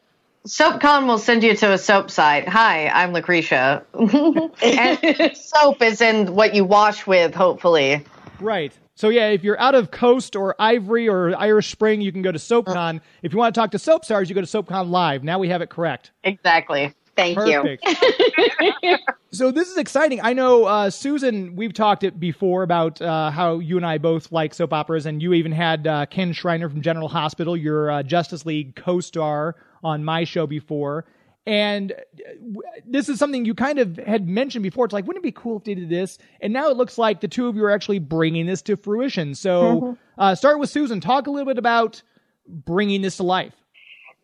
SoapCon 0.47 1.07
will 1.07 1.19
send 1.19 1.43
you 1.43 1.57
to 1.57 1.73
a 1.73 1.79
soap 1.79 2.11
site. 2.11 2.47
Hi, 2.49 2.89
I'm 2.89 3.15
Lacretia. 3.15 3.83
and 4.63 5.37
soap 5.37 5.81
is 5.81 6.03
in 6.03 6.35
what 6.35 6.55
you 6.55 6.67
wash 6.67 7.07
with, 7.07 7.35
hopefully. 7.35 8.05
Right. 8.41 8.73
So 8.95 9.09
yeah, 9.09 9.29
if 9.29 9.43
you're 9.43 9.59
out 9.61 9.75
of 9.75 9.91
Coast 9.91 10.37
or 10.37 10.55
Ivory 10.59 11.09
or 11.09 11.37
Irish 11.37 11.71
Spring, 11.71 12.01
you 12.01 12.13
can 12.13 12.23
go 12.23 12.31
to 12.31 12.39
SoapCon. 12.39 13.01
If 13.23 13.33
you 13.33 13.39
want 13.39 13.55
to 13.55 13.61
talk 13.61 13.71
to 13.73 13.79
soap 13.79 14.05
stars, 14.05 14.29
you 14.29 14.35
go 14.35 14.41
to 14.41 14.47
SoapCon 14.47 14.91
Live. 14.91 15.25
Now 15.25 15.39
we 15.39 15.49
have 15.49 15.63
it 15.63 15.71
correct. 15.71 16.13
Exactly. 16.23 16.95
Thank 17.17 17.37
Perfect. 17.37 17.87
so 19.31 19.53
this 19.53 19.69
is 19.69 19.77
exciting. 19.77 20.21
I 20.21 20.33
know, 20.33 20.65
uh, 20.65 20.91
Susan, 20.91 21.55
we've 21.55 21.73
talked 21.73 22.03
it 22.03 22.19
before 22.19 22.65
about 22.65 23.01
uh, 23.01 23.31
how 23.31 23.61
you 23.61 23.77
and 23.77 23.87
I 23.87 23.99
both 23.99 24.33
like 24.33 24.53
soap 24.53 24.73
operas, 24.73 25.07
and 25.07 25.23
you 25.23 25.33
even 25.33 25.53
had 25.53 25.87
uh, 25.87 26.07
Kin 26.07 26.33
Shriner 26.33 26.69
from 26.69 26.83
General 26.83 27.09
Hospital, 27.09 27.57
your 27.57 27.91
uh, 27.91 28.03
Justice 28.03 28.45
League 28.45 28.75
co-star, 28.75 29.57
on 29.85 30.05
my 30.05 30.25
show 30.25 30.47
before. 30.47 31.05
And 31.47 31.93
uh, 31.93 32.51
this 32.87 33.09
is 33.09 33.19
something 33.19 33.45
you 33.45 33.55
kind 33.55 33.79
of 33.79 33.97
had 33.99 34.29
mentioned 34.29 34.63
before. 34.63 34.87
It's 34.87 34.95
like, 34.95 35.07
wouldn't 35.07 35.25
it 35.25 35.29
be 35.29 35.33
cool 35.33 35.59
if 35.59 35.65
they 35.65 35.75
did 35.75 35.89
this? 35.89 36.19
And 36.41 36.53
now 36.53 36.71
it 36.71 36.77
looks 36.77 36.97
like 36.97 37.21
the 37.21 37.29
two 37.29 37.49
of 37.49 37.57
you 37.57 37.65
are 37.65 37.71
actually 37.71 37.99
bringing 37.99 38.47
this 38.47 38.63
to 38.63 38.77
fruition. 38.77 39.35
So, 39.35 39.99
uh, 40.19 40.35
start 40.35 40.59
with 40.59 40.71
Susan. 40.71 41.01
Talk 41.01 41.27
a 41.27 41.31
little 41.31 41.47
bit 41.47 41.59
about 41.59 42.03
bringing 42.47 43.03
this 43.03 43.19
to 43.19 43.23
life. 43.23 43.55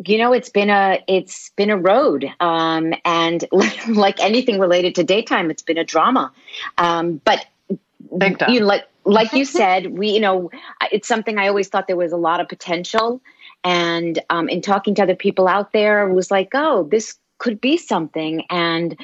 you 0.06 0.18
know 0.18 0.32
it's 0.32 0.48
been 0.48 0.70
a 0.70 1.02
it's 1.06 1.50
been 1.56 1.70
a 1.70 1.76
road 1.76 2.24
um, 2.40 2.94
and 3.04 3.44
like 3.88 4.18
anything 4.20 4.58
related 4.58 4.94
to 4.94 5.04
daytime 5.04 5.50
it's 5.50 5.62
been 5.62 5.78
a 5.78 5.84
drama 5.84 6.32
um, 6.78 7.20
but 7.24 7.46
Big 8.18 8.38
time. 8.38 8.50
you 8.50 8.60
know, 8.60 8.66
like 8.66 8.88
like 9.04 9.32
you 9.32 9.44
said 9.44 9.86
we 9.98 10.10
you 10.10 10.20
know 10.20 10.50
it's 10.90 11.06
something 11.06 11.38
i 11.38 11.48
always 11.48 11.68
thought 11.68 11.86
there 11.86 11.96
was 11.96 12.12
a 12.12 12.16
lot 12.16 12.40
of 12.40 12.48
potential 12.48 13.20
and 13.64 14.20
um, 14.30 14.48
in 14.48 14.60
talking 14.60 14.94
to 14.94 15.02
other 15.02 15.14
people 15.14 15.48
out 15.48 15.72
there 15.72 16.08
was 16.08 16.30
like 16.30 16.50
oh 16.54 16.84
this 16.90 17.16
could 17.38 17.60
be 17.60 17.76
something 17.76 18.44
and 18.50 18.98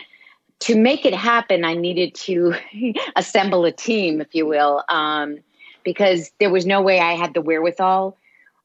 to 0.59 0.77
make 0.77 1.05
it 1.05 1.15
happen 1.15 1.65
i 1.65 1.75
needed 1.75 2.15
to 2.15 2.55
assemble 3.17 3.65
a 3.65 3.73
team 3.73 4.21
if 4.21 4.35
you 4.35 4.47
will 4.47 4.83
um, 4.89 5.39
because 5.85 6.31
there 6.41 6.51
was 6.51 6.67
no 6.67 6.81
way 6.81 7.01
i 7.01 7.13
had 7.13 7.35
the 7.35 7.41
wherewithal 7.41 8.17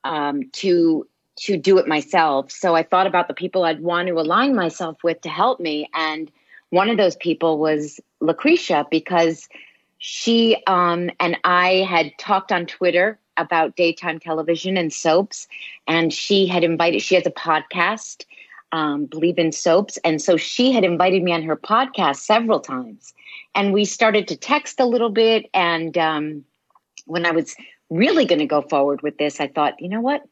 um, 0.04 0.50
to 0.52 1.08
to 1.38 1.58
do 1.58 1.78
it 1.78 1.88
myself. 1.88 2.52
So 2.52 2.76
I 2.76 2.84
thought 2.84 3.08
about 3.08 3.28
the 3.28 3.34
people 3.34 3.64
I'd 3.64 3.82
want 3.82 4.08
to 4.08 4.20
align 4.20 4.56
myself 4.56 4.98
with 5.04 5.22
to 5.22 5.30
help 5.30 5.60
me, 5.60 5.90
and 5.94 6.32
one 6.70 6.90
of 6.90 6.98
those 6.98 7.16
people 7.16 7.58
was 7.58 8.00
Lacretia 8.22 8.86
because 8.90 9.48
she 9.98 10.62
um, 10.68 11.10
and 11.20 11.38
I 11.44 11.86
had 11.90 12.12
talked 12.18 12.52
on 12.52 12.66
Twitter 12.66 13.20
about 13.38 13.76
daytime 13.76 14.20
television 14.20 14.78
and 14.78 14.92
soaps, 14.92 15.48
and 15.88 16.14
she 16.14 16.48
had 16.48 16.64
invited. 16.64 17.02
She 17.02 17.16
has 17.16 17.26
a 17.26 17.32
podcast, 17.32 18.26
um, 18.72 19.08
BLEAV 19.08 19.38
in 19.38 19.52
Soaps, 19.52 19.98
and 20.04 20.22
so 20.22 20.38
she 20.38 20.72
had 20.72 20.84
invited 20.84 21.24
me 21.24 21.32
on 21.32 21.44
her 21.44 21.56
podcast 21.56 22.18
several 22.18 22.60
times, 22.60 23.14
and 23.56 23.74
we 23.74 23.86
started 23.86 24.28
to 24.30 24.36
text 24.36 24.80
a 24.80 24.86
little 24.86 25.10
bit. 25.10 25.50
And 25.54 25.98
um, 25.98 26.46
when 27.06 27.26
I 27.26 27.32
was 27.32 27.56
really 27.90 28.26
going 28.26 28.40
to 28.40 28.46
go 28.46 28.62
forward 28.62 29.02
with 29.02 29.18
this, 29.18 29.40
I 29.40 29.48
thought, 29.48 29.80
you 29.80 29.90
know 29.90 30.02
what? 30.02 30.24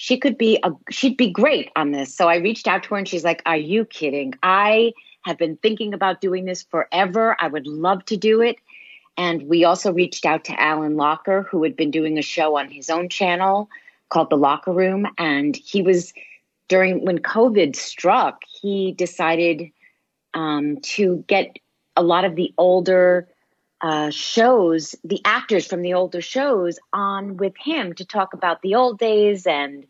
she 0.00 0.16
could 0.16 0.38
be 0.38 0.60
a 0.62 0.70
she'd 0.92 1.16
be 1.16 1.28
great 1.28 1.70
on 1.74 1.90
this. 1.90 2.14
So 2.14 2.28
I 2.28 2.36
reached 2.36 2.68
out 2.68 2.84
to 2.84 2.90
her 2.90 2.98
and 2.98 3.08
she's 3.08 3.24
like, 3.24 3.42
"Are 3.46 3.56
you 3.56 3.84
kidding? 3.84 4.32
I 4.44 4.92
have 5.22 5.38
been 5.38 5.56
thinking 5.56 5.92
about 5.92 6.20
doing 6.20 6.44
this 6.44 6.62
forever. 6.62 7.36
I 7.40 7.48
would 7.48 7.66
love 7.66 8.04
to 8.04 8.16
do 8.16 8.40
it." 8.40 8.58
And 9.18 9.48
we 9.48 9.64
also 9.64 9.92
reached 9.92 10.24
out 10.24 10.44
to 10.44 10.58
Alan 10.58 10.96
Locker, 10.96 11.42
who 11.42 11.64
had 11.64 11.76
been 11.76 11.90
doing 11.90 12.16
a 12.16 12.22
show 12.22 12.56
on 12.56 12.70
his 12.70 12.88
own 12.88 13.08
channel 13.08 13.68
called 14.08 14.30
The 14.30 14.36
Locker 14.36 14.72
Room, 14.72 15.06
and 15.18 15.54
he 15.56 15.82
was 15.82 16.14
during 16.68 17.04
when 17.04 17.18
COVID 17.18 17.74
struck, 17.74 18.42
he 18.44 18.92
decided 18.92 19.70
um, 20.34 20.78
to 20.82 21.24
get 21.26 21.58
a 21.96 22.02
lot 22.02 22.24
of 22.24 22.36
the 22.36 22.54
older 22.56 23.26
uh, 23.80 24.10
shows, 24.10 24.94
the 25.04 25.20
actors 25.24 25.66
from 25.66 25.82
the 25.82 25.94
older 25.94 26.20
shows, 26.20 26.78
on 26.92 27.36
with 27.36 27.54
him 27.58 27.94
to 27.94 28.04
talk 28.04 28.34
about 28.34 28.62
the 28.62 28.76
old 28.76 28.98
days, 28.98 29.46
and 29.46 29.84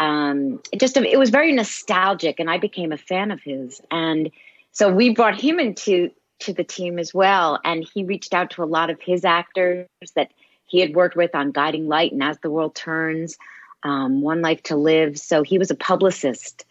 um, 0.00 0.60
it 0.72 0.80
just 0.80 0.96
it 0.96 1.18
was 1.18 1.30
very 1.30 1.52
nostalgic, 1.52 2.40
and 2.40 2.50
I 2.50 2.58
became 2.58 2.92
a 2.92 2.98
fan 2.98 3.30
of 3.30 3.40
his, 3.42 3.80
and 3.90 4.30
so 4.72 4.92
we 4.92 5.14
brought 5.14 5.40
him 5.40 5.60
into 5.60 6.10
to 6.42 6.52
the 6.52 6.64
team 6.64 6.98
as 6.98 7.12
well, 7.12 7.60
and 7.64 7.86
he 7.94 8.04
reached 8.04 8.34
out 8.34 8.50
to 8.50 8.62
a 8.62 8.66
lot 8.66 8.90
of 8.90 9.00
his 9.00 9.24
actors 9.24 9.86
that 10.14 10.30
he 10.66 10.80
had 10.80 10.94
worked 10.94 11.16
with 11.16 11.34
on 11.34 11.52
Guiding 11.52 11.88
Light 11.88 12.12
and 12.12 12.22
As 12.22 12.38
the 12.38 12.50
World 12.50 12.74
Turns, 12.74 13.36
um, 13.82 14.22
One 14.22 14.40
Life 14.40 14.62
to 14.64 14.76
Live. 14.76 15.18
So 15.18 15.42
he 15.42 15.58
was 15.58 15.70
a 15.70 15.74
publicist 15.74 16.64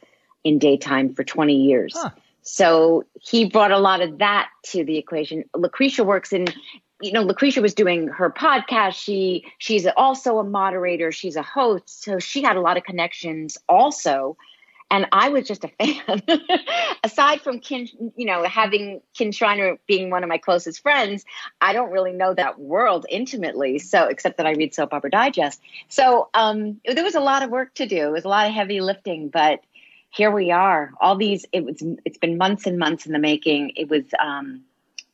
in 0.43 0.59
daytime 0.59 1.13
for 1.13 1.23
20 1.23 1.53
years. 1.53 1.93
Huh. 1.95 2.09
So 2.41 3.05
he 3.21 3.45
brought 3.45 3.71
a 3.71 3.77
lot 3.77 4.01
of 4.01 4.17
that 4.17 4.49
to 4.67 4.83
the 4.83 4.97
equation. 4.97 5.45
Lacretia 5.55 6.05
works 6.05 6.33
in, 6.33 6.47
you 6.99 7.11
know, 7.11 7.23
Lacretia 7.23 7.61
was 7.61 7.75
doing 7.75 8.07
her 8.07 8.31
podcast. 8.31 8.93
She 8.93 9.45
she's 9.59 9.85
also 9.95 10.39
a 10.39 10.43
moderator. 10.43 11.11
She's 11.11 11.35
a 11.35 11.43
host, 11.43 12.03
so 12.03 12.17
she 12.17 12.41
had 12.41 12.55
a 12.55 12.61
lot 12.61 12.77
of 12.77 12.83
connections 12.83 13.57
also. 13.69 14.37
And 14.91 15.07
I 15.13 15.29
was 15.29 15.47
just 15.47 15.63
a 15.63 15.69
fan. 15.69 16.21
Aside 17.03 17.41
from 17.41 17.59
Kin, 17.59 17.87
you 18.17 18.25
know, 18.25 18.43
having 18.43 19.01
Kin 19.15 19.31
Shriner 19.31 19.79
being 19.87 20.09
one 20.09 20.21
of 20.23 20.29
my 20.29 20.37
closest 20.37 20.81
friends, 20.81 21.23
I 21.61 21.71
don't 21.71 21.91
really 21.91 22.11
know 22.11 22.33
that 22.33 22.59
world 22.59 23.05
intimately. 23.09 23.79
So, 23.79 24.07
except 24.07 24.37
that 24.37 24.45
I 24.45 24.51
read 24.51 24.75
Soap 24.75 24.93
Opera 24.93 25.09
Digest. 25.09 25.61
So, 25.87 26.29
um, 26.33 26.81
there 26.85 27.05
was 27.05 27.15
a 27.15 27.21
lot 27.21 27.41
of 27.41 27.49
work 27.49 27.73
to 27.75 27.87
do. 27.87 28.09
It 28.09 28.11
was 28.11 28.25
a 28.25 28.29
lot 28.29 28.47
of 28.47 28.53
heavy 28.53 28.81
lifting, 28.81 29.29
but 29.29 29.61
here 30.09 30.29
we 30.29 30.51
are. 30.51 30.91
All 30.99 31.15
these, 31.15 31.45
it 31.53 31.63
was, 31.63 31.81
it's 32.03 32.17
been 32.17 32.37
months 32.37 32.67
and 32.67 32.77
months 32.77 33.05
in 33.05 33.13
the 33.13 33.19
making. 33.19 33.71
It 33.77 33.89
was, 33.89 34.03
um, 34.19 34.65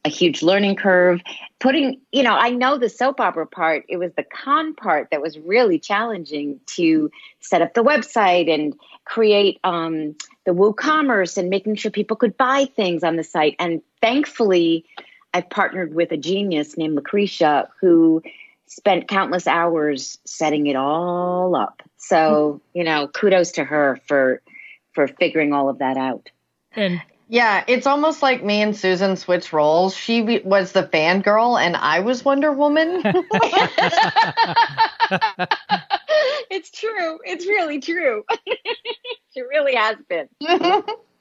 a 0.06 0.10
huge 0.10 0.42
learning 0.42 0.76
curve. 0.76 1.22
Putting, 1.60 2.00
you 2.12 2.24
know, 2.24 2.34
I 2.34 2.52
know 2.52 2.78
the 2.78 2.90
soap 2.90 3.20
opera 3.20 3.48
part, 3.48 3.86
it 3.90 3.98
was 3.98 4.12
the 4.16 4.24
con 4.24 4.74
part 4.76 5.10
that 5.12 5.22
was 5.22 5.38
really 5.40 5.80
challenging 5.80 6.60
to 6.76 7.12
set 7.40 7.62
up 7.62 7.74
the 7.74 7.84
website 7.84 8.52
and 8.54 8.76
create 9.06 9.60
um, 9.64 10.16
the 10.46 10.54
WooCommerce 10.54 11.38
and 11.38 11.50
making 11.50 11.76
sure 11.76 11.92
people 11.92 12.18
could 12.18 12.38
buy 12.38 12.66
things 12.66 13.04
on 13.04 13.16
the 13.16 13.24
site. 13.24 13.56
And 13.60 13.82
thankfully, 14.02 14.86
I've 15.34 15.50
partnered 15.50 15.94
with 15.94 16.12
a 16.12 16.18
genius 16.18 16.78
named 16.78 16.98
Lacretia 16.98 17.68
who 17.82 18.22
spent 18.68 19.08
countless 19.08 19.48
hours 19.48 20.18
setting 20.26 20.68
it 20.68 20.76
all 20.76 21.56
up. 21.56 21.82
So, 21.98 22.62
you 22.74 22.84
know, 22.84 23.08
kudos 23.08 23.52
to 23.54 23.64
her 23.64 24.00
for 24.08 24.42
for 24.94 25.08
figuring 25.08 25.54
all 25.54 25.70
of 25.70 25.80
that 25.80 25.98
out. 25.98 26.30
And 26.72 27.02
Yeah, 27.30 27.64
it's 27.68 27.86
almost 27.86 28.22
like 28.22 28.44
me 28.44 28.62
and 28.62 28.76
Susan 28.76 29.18
switch 29.18 29.52
roles. 29.52 29.96
She 29.96 30.22
be- 30.22 30.42
was 30.46 30.72
the 30.72 30.84
fangirl 30.84 31.60
and 31.60 31.76
I 31.76 32.00
was 32.00 32.24
Wonder 32.24 32.54
Woman. 32.54 33.02
it's 36.50 36.72
true. 36.72 37.20
It's 37.26 37.46
really 37.46 37.80
true. 37.80 38.24
it 38.46 39.46
really 39.50 39.76
has 39.76 39.98
been. 40.08 40.30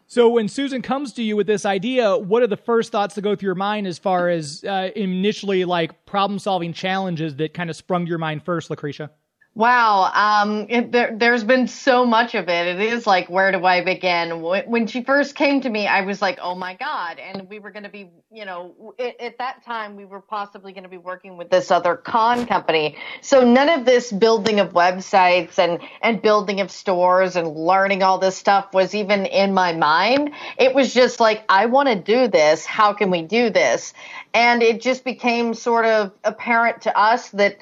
So 0.09 0.29
when 0.29 0.47
Susan 0.49 0.83
comes 0.83 1.13
to 1.15 1.23
you 1.23 1.35
with 1.35 1.49
this 1.49 1.67
idea, 1.67 2.17
what 2.17 2.43
are 2.43 2.47
the 2.47 2.57
first 2.57 2.93
thoughts 2.93 3.17
that 3.17 3.23
go 3.23 3.35
through 3.35 3.49
your 3.49 3.55
mind 3.57 3.89
as 3.89 3.99
far 3.99 4.29
as 4.29 4.63
uh, 4.63 4.91
initially 4.95 5.65
like 5.65 6.07
problem 6.07 6.39
solving 6.39 6.73
challenges 6.73 7.35
that 7.37 7.55
kind 7.55 7.71
of 7.71 7.77
sprung 7.77 8.05
to 8.05 8.09
your 8.09 8.19
mind 8.19 8.45
first, 8.45 8.71
Lacretia? 8.71 9.11
Wow, 9.57 10.13
um, 10.13 10.67
it, 10.69 10.93
there, 10.93 11.17
there's 11.17 11.43
been 11.43 11.67
so 11.67 12.05
much 12.05 12.35
of 12.35 12.51
it. 12.51 12.67
It 12.67 12.79
is 12.79 13.07
like, 13.07 13.31
where 13.31 13.51
do 13.53 13.65
I 13.65 13.83
begin? 13.83 14.43
When 14.43 14.87
she 14.87 15.03
first 15.03 15.35
came 15.35 15.63
to 15.63 15.71
me, 15.71 15.87
I 15.87 16.03
was 16.03 16.21
like, 16.21 16.39
oh 16.43 16.55
my 16.55 16.75
God. 16.75 17.19
And 17.19 17.49
we 17.49 17.59
were 17.59 17.71
going 17.71 17.85
to 17.85 17.89
be, 17.89 18.11
you 18.31 18.45
know, 18.45 18.95
at, 18.99 19.19
at 19.19 19.39
that 19.39 19.65
time, 19.65 19.97
we 19.97 20.05
were 20.05 20.21
possibly 20.21 20.75
going 20.75 20.83
to 20.83 20.91
be 20.91 20.99
working 20.99 21.39
with 21.39 21.49
this 21.49 21.71
other 21.71 21.97
con 21.97 22.45
company. 22.45 22.99
So 23.23 23.51
none 23.51 23.71
of 23.71 23.87
this 23.87 24.13
building 24.13 24.61
of 24.61 24.75
websites 24.75 25.59
and, 25.59 25.81
and 26.03 26.21
building 26.21 26.61
of 26.61 26.71
stores 26.71 27.35
and 27.35 27.49
learning 27.57 28.03
all 28.03 28.19
this 28.19 28.37
stuff 28.37 28.75
was 28.75 28.95
even 28.95 29.25
in 29.25 29.55
my 29.55 29.73
mind. 29.73 30.33
It 30.59 30.75
was 30.75 30.93
just 30.93 31.19
like, 31.19 31.45
I 31.49 31.65
want 31.65 31.89
to 31.89 31.95
do 31.95 32.29
this. 32.29 32.67
How 32.67 32.93
can 32.93 33.11
we 33.11 33.23
do 33.23 33.49
this? 33.49 33.95
And 34.35 34.63
it 34.63 34.83
just 34.83 35.03
became 35.03 35.55
sort 35.55 35.87
of 35.87 36.13
apparent 36.25 36.83
to 36.83 36.95
us 36.95 37.31
that 37.31 37.57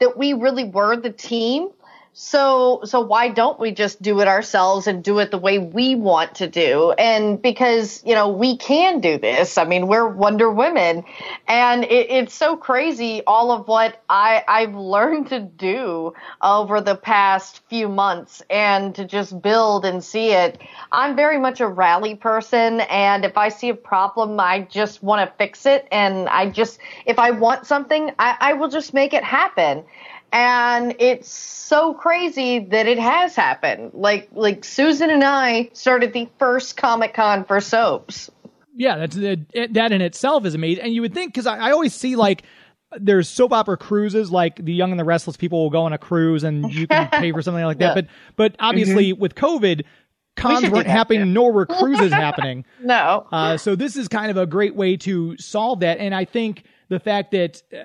that 0.00 0.16
we 0.16 0.32
really 0.32 0.64
were 0.64 0.96
the 0.96 1.10
team. 1.10 1.70
So 2.20 2.80
so 2.82 3.00
why 3.00 3.28
don't 3.28 3.60
we 3.60 3.70
just 3.70 4.02
do 4.02 4.18
it 4.20 4.26
ourselves 4.26 4.88
and 4.88 5.04
do 5.04 5.20
it 5.20 5.30
the 5.30 5.38
way 5.38 5.60
we 5.60 5.94
want 5.94 6.34
to 6.36 6.48
do? 6.48 6.90
And 6.98 7.40
because 7.40 8.02
you 8.04 8.12
know 8.12 8.28
we 8.28 8.56
can 8.56 8.98
do 8.98 9.18
this. 9.18 9.56
I 9.56 9.64
mean 9.64 9.86
we're 9.86 10.08
Wonder 10.08 10.50
Women, 10.50 11.04
and 11.46 11.84
it, 11.84 12.10
it's 12.10 12.34
so 12.34 12.56
crazy 12.56 13.22
all 13.24 13.52
of 13.52 13.68
what 13.68 14.02
I 14.10 14.42
I've 14.48 14.74
learned 14.96 15.28
to 15.28 15.38
do 15.38 16.12
over 16.42 16.80
the 16.80 16.96
past 16.96 17.60
few 17.68 17.88
months 17.88 18.42
and 18.50 18.96
to 18.96 19.04
just 19.04 19.40
build 19.40 19.84
and 19.84 20.02
see 20.02 20.32
it. 20.32 20.60
I'm 20.90 21.14
very 21.14 21.38
much 21.38 21.60
a 21.60 21.68
rally 21.68 22.16
person, 22.16 22.80
and 22.80 23.24
if 23.24 23.38
I 23.38 23.48
see 23.48 23.68
a 23.68 23.76
problem, 23.76 24.40
I 24.40 24.62
just 24.62 25.04
want 25.04 25.24
to 25.24 25.36
fix 25.36 25.66
it. 25.66 25.86
And 25.92 26.28
I 26.28 26.50
just 26.50 26.80
if 27.06 27.20
I 27.20 27.30
want 27.30 27.64
something, 27.64 28.10
I, 28.18 28.36
I 28.40 28.52
will 28.54 28.68
just 28.68 28.92
make 28.92 29.14
it 29.14 29.22
happen 29.22 29.84
and 30.32 30.94
it's 30.98 31.28
so 31.28 31.94
crazy 31.94 32.58
that 32.58 32.86
it 32.86 32.98
has 32.98 33.34
happened. 33.34 33.92
Like 33.94 34.28
like 34.32 34.64
Susan 34.64 35.10
and 35.10 35.24
I 35.24 35.70
started 35.72 36.12
the 36.12 36.28
first 36.38 36.76
Comic 36.76 37.14
Con 37.14 37.44
for 37.44 37.60
soaps. 37.60 38.30
Yeah, 38.74 38.96
that's 38.96 39.16
that 39.16 39.68
that 39.72 39.92
in 39.92 40.00
itself 40.00 40.44
is 40.44 40.54
amazing. 40.54 40.84
And 40.84 40.94
you 40.94 41.02
would 41.02 41.14
think 41.14 41.32
because 41.32 41.46
I, 41.46 41.58
I 41.58 41.70
always 41.72 41.94
see 41.94 42.16
like 42.16 42.42
there's 42.98 43.28
soap 43.28 43.52
opera 43.52 43.76
cruises, 43.76 44.30
like 44.30 44.64
the 44.64 44.72
Young 44.72 44.90
and 44.90 45.00
the 45.00 45.04
Restless 45.04 45.36
people 45.36 45.62
will 45.62 45.70
go 45.70 45.82
on 45.82 45.92
a 45.92 45.98
cruise 45.98 46.44
and 46.44 46.72
you 46.72 46.86
can 46.86 47.08
pay 47.12 47.32
for 47.32 47.42
something 47.42 47.64
like 47.64 47.78
that. 47.78 47.96
Yeah. 47.96 48.02
But 48.02 48.06
but 48.36 48.56
obviously 48.60 49.12
with 49.12 49.34
COVID, 49.34 49.84
cons 50.36 50.60
should 50.60 50.66
do 50.66 50.72
weren't 50.72 50.86
that, 50.86 50.92
happening, 50.92 51.20
too. 51.20 51.26
nor 51.26 51.52
were 51.52 51.66
cruises 51.66 52.12
happening. 52.12 52.64
No. 52.80 53.26
Uh, 53.32 53.56
so 53.56 53.74
this 53.74 53.96
is 53.96 54.08
kind 54.08 54.30
of 54.30 54.36
a 54.36 54.46
great 54.46 54.74
way 54.74 54.96
to 54.98 55.36
solve 55.36 55.80
that. 55.80 55.98
And 55.98 56.14
I 56.14 56.24
think 56.24 56.64
the 56.88 57.00
fact 57.00 57.32
that 57.32 57.62
uh, 57.72 57.78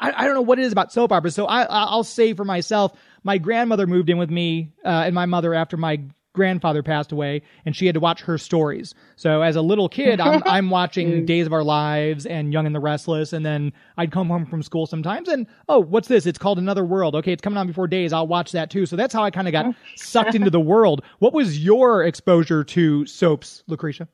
I, 0.00 0.12
I 0.16 0.24
don't 0.24 0.34
know 0.34 0.42
what 0.42 0.58
it 0.58 0.64
is 0.64 0.72
about 0.72 0.92
soap 0.92 1.12
operas. 1.12 1.34
So 1.34 1.46
I, 1.46 1.62
I- 1.62 1.84
I'll 1.84 2.04
say 2.04 2.34
for 2.34 2.44
myself, 2.44 2.92
my 3.22 3.38
grandmother 3.38 3.86
moved 3.86 4.10
in 4.10 4.18
with 4.18 4.30
me 4.30 4.72
uh, 4.84 4.88
and 5.06 5.14
my 5.14 5.26
mother 5.26 5.54
after 5.54 5.76
my 5.76 6.00
grandfather 6.34 6.82
passed 6.82 7.12
away, 7.12 7.40
and 7.64 7.76
she 7.76 7.86
had 7.86 7.94
to 7.94 8.00
watch 8.00 8.20
her 8.22 8.36
stories. 8.36 8.92
So 9.14 9.42
as 9.42 9.54
a 9.54 9.62
little 9.62 9.88
kid, 9.88 10.18
I'm, 10.20 10.42
I'm 10.46 10.68
watching 10.68 11.24
Days 11.24 11.46
of 11.46 11.52
Our 11.52 11.62
Lives 11.62 12.26
and 12.26 12.52
Young 12.52 12.66
and 12.66 12.74
the 12.74 12.80
Restless, 12.80 13.32
and 13.32 13.46
then 13.46 13.72
I'd 13.96 14.10
come 14.10 14.26
home 14.28 14.44
from 14.44 14.60
school 14.60 14.86
sometimes, 14.88 15.28
and 15.28 15.46
oh, 15.68 15.78
what's 15.78 16.08
this? 16.08 16.26
It's 16.26 16.36
called 16.36 16.58
Another 16.58 16.84
World. 16.84 17.14
Okay, 17.14 17.30
it's 17.30 17.40
coming 17.40 17.56
on 17.56 17.68
before 17.68 17.86
Days. 17.86 18.12
I'll 18.12 18.26
watch 18.26 18.50
that 18.50 18.68
too. 18.68 18.84
So 18.84 18.96
that's 18.96 19.14
how 19.14 19.22
I 19.22 19.30
kind 19.30 19.46
of 19.46 19.52
got 19.52 19.76
sucked 19.94 20.34
into 20.34 20.50
the 20.50 20.58
world. 20.58 21.02
What 21.20 21.34
was 21.34 21.60
your 21.64 22.02
exposure 22.02 22.64
to 22.64 23.06
soaps, 23.06 23.62
Lacretia? 23.68 24.08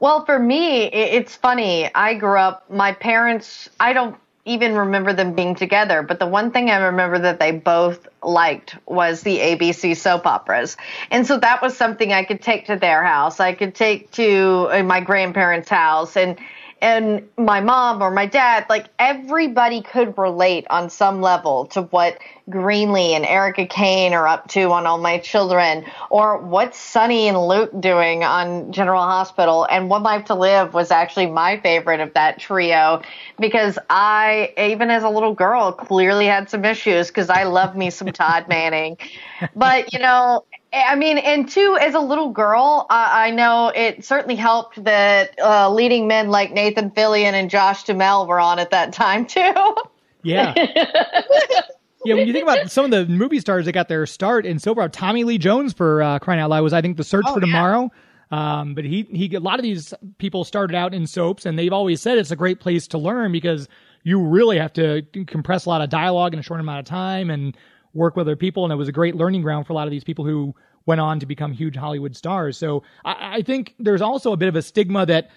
Well, 0.00 0.24
for 0.26 0.40
me, 0.40 0.86
it's 0.86 1.36
funny. 1.36 1.88
I 1.94 2.14
grew 2.14 2.36
up, 2.36 2.68
my 2.68 2.92
parents, 2.94 3.68
I 3.78 3.92
don't 3.92 4.16
even 4.46 4.74
remember 4.74 5.12
them 5.12 5.34
being 5.34 5.54
together, 5.54 6.02
but 6.02 6.18
the 6.18 6.26
one 6.26 6.50
thing 6.50 6.68
I 6.68 6.76
remember 6.76 7.18
that 7.20 7.40
they 7.40 7.50
both 7.50 8.06
liked 8.22 8.76
was 8.86 9.22
the 9.22 9.38
ABC 9.38 9.96
soap 9.96 10.26
operas. 10.26 10.76
And 11.10 11.26
so 11.26 11.38
that 11.38 11.62
was 11.62 11.76
something 11.76 12.12
I 12.12 12.24
could 12.24 12.42
take 12.42 12.66
to 12.66 12.76
their 12.76 13.02
house. 13.02 13.40
I 13.40 13.54
could 13.54 13.74
take 13.74 14.10
to 14.12 14.68
uh, 14.70 14.82
my 14.82 15.00
grandparents' 15.00 15.70
house 15.70 16.16
and 16.16 16.38
and 16.84 17.26
my 17.38 17.62
mom 17.62 18.02
or 18.02 18.10
my 18.10 18.26
dad, 18.26 18.66
like 18.68 18.88
everybody 18.98 19.80
could 19.80 20.18
relate 20.18 20.66
on 20.68 20.90
some 20.90 21.22
level 21.22 21.64
to 21.68 21.80
what 21.80 22.18
Greenlee 22.50 23.12
and 23.12 23.24
Erica 23.24 23.64
Kane 23.64 24.12
are 24.12 24.28
up 24.28 24.48
to 24.48 24.70
on 24.70 24.86
All 24.86 24.98
My 24.98 25.16
Children, 25.16 25.86
or 26.10 26.36
what's 26.36 26.78
Sonny 26.78 27.26
and 27.26 27.40
Luke 27.40 27.70
doing 27.80 28.22
on 28.22 28.70
General 28.70 29.00
Hospital. 29.00 29.66
And 29.70 29.88
One 29.88 30.02
Life 30.02 30.26
to 30.26 30.34
Live 30.34 30.74
was 30.74 30.90
actually 30.90 31.24
my 31.24 31.58
favorite 31.58 32.00
of 32.00 32.12
that 32.12 32.38
trio 32.38 33.00
because 33.40 33.78
I, 33.88 34.52
even 34.58 34.90
as 34.90 35.04
a 35.04 35.08
little 35.08 35.32
girl, 35.32 35.72
clearly 35.72 36.26
had 36.26 36.50
some 36.50 36.66
issues 36.66 37.08
because 37.08 37.30
I 37.30 37.44
love 37.44 37.74
me 37.74 37.88
some 37.88 38.08
Todd 38.08 38.46
Manning. 38.46 38.98
But, 39.56 39.92
you 39.92 39.98
know, 39.98 40.44
I 40.74 40.94
mean, 40.96 41.18
and 41.18 41.48
two, 41.48 41.78
as 41.80 41.94
a 41.94 42.00
little 42.00 42.30
girl, 42.30 42.86
I, 42.90 43.28
I 43.28 43.30
know 43.30 43.72
it 43.74 44.04
certainly 44.04 44.36
helped 44.36 44.82
that 44.84 45.38
uh, 45.40 45.70
leading 45.72 46.08
men 46.08 46.28
like 46.30 46.52
Nathan 46.52 46.90
Fillion 46.90 47.32
and 47.32 47.48
Josh 47.48 47.84
Duhamel 47.84 48.26
were 48.26 48.40
on 48.40 48.58
at 48.58 48.70
that 48.70 48.92
time 48.92 49.26
too. 49.26 49.74
Yeah. 50.22 50.54
yeah, 52.04 52.14
when 52.14 52.26
you 52.26 52.32
think 52.32 52.44
about 52.44 52.70
some 52.70 52.86
of 52.86 52.90
the 52.90 53.06
movie 53.06 53.40
stars 53.40 53.66
that 53.66 53.72
got 53.72 53.88
their 53.88 54.06
start 54.06 54.46
in 54.46 54.58
soap 54.58 54.78
opera, 54.78 54.88
Tommy 54.90 55.24
Lee 55.24 55.38
Jones 55.38 55.72
for 55.72 56.02
uh, 56.02 56.18
crying 56.18 56.40
out 56.40 56.50
loud 56.50 56.62
was 56.62 56.72
I 56.72 56.80
think 56.80 56.96
The 56.96 57.04
Search 57.04 57.24
Oh, 57.28 57.34
for 57.34 57.40
yeah. 57.40 57.46
Tomorrow. 57.46 57.90
Um, 58.30 58.74
but 58.74 58.84
he 58.84 59.02
he 59.12 59.32
a 59.34 59.40
lot 59.40 59.58
of 59.58 59.62
these 59.62 59.94
people 60.18 60.44
started 60.44 60.74
out 60.74 60.94
in 60.94 61.06
soaps, 61.06 61.46
and 61.46 61.58
they've 61.58 61.72
always 61.72 62.00
said 62.00 62.18
it's 62.18 62.30
a 62.30 62.36
great 62.36 62.58
place 62.58 62.88
to 62.88 62.98
learn 62.98 63.30
because 63.32 63.68
you 64.02 64.20
really 64.20 64.58
have 64.58 64.72
to 64.72 65.02
compress 65.26 65.66
a 65.66 65.68
lot 65.68 65.82
of 65.82 65.90
dialogue 65.90 66.32
in 66.32 66.40
a 66.40 66.42
short 66.42 66.58
amount 66.60 66.80
of 66.80 66.84
time 66.86 67.30
and 67.30 67.56
work 67.94 68.16
with 68.16 68.26
other 68.26 68.36
people, 68.36 68.64
and 68.64 68.72
it 68.72 68.76
was 68.76 68.88
a 68.88 68.92
great 68.92 69.14
learning 69.16 69.42
ground 69.42 69.66
for 69.66 69.72
a 69.72 69.76
lot 69.76 69.86
of 69.86 69.90
these 69.90 70.04
people 70.04 70.24
who 70.24 70.54
went 70.86 71.00
on 71.00 71.20
to 71.20 71.26
become 71.26 71.52
huge 71.52 71.76
Hollywood 71.76 72.14
stars. 72.14 72.58
So 72.58 72.82
I, 73.04 73.36
I 73.36 73.42
think 73.42 73.74
there's 73.78 74.02
also 74.02 74.32
a 74.32 74.36
bit 74.36 74.48
of 74.48 74.56
a 74.56 74.62
stigma 74.62 75.06
that 75.06 75.30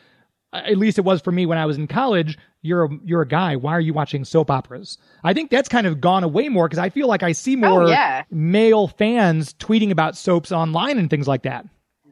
at 0.53 0.77
least 0.77 0.97
it 0.97 1.01
was 1.05 1.21
for 1.21 1.31
me 1.31 1.45
when 1.45 1.57
I 1.57 1.65
was 1.65 1.77
in 1.77 1.87
college. 1.87 2.37
You're 2.61 2.85
a, 2.85 2.89
you're 3.03 3.21
a 3.21 3.27
guy. 3.27 3.55
Why 3.55 3.71
are 3.73 3.81
you 3.81 3.93
watching 3.93 4.25
soap 4.25 4.49
operas? 4.49 4.97
I 5.23 5.33
think 5.33 5.51
that's 5.51 5.69
kind 5.69 5.87
of 5.87 6.01
gone 6.01 6.23
away 6.23 6.49
more 6.49 6.67
because 6.67 6.79
I 6.79 6.89
feel 6.89 7.07
like 7.07 7.23
I 7.23 7.31
see 7.31 7.55
oh, 7.55 7.59
more 7.69 7.87
yeah. 7.87 8.23
male 8.31 8.87
fans 8.87 9.53
tweeting 9.53 9.91
about 9.91 10.17
soaps 10.17 10.51
online 10.51 10.97
and 10.97 11.09
things 11.09 11.27
like 11.27 11.43
that. 11.43 11.65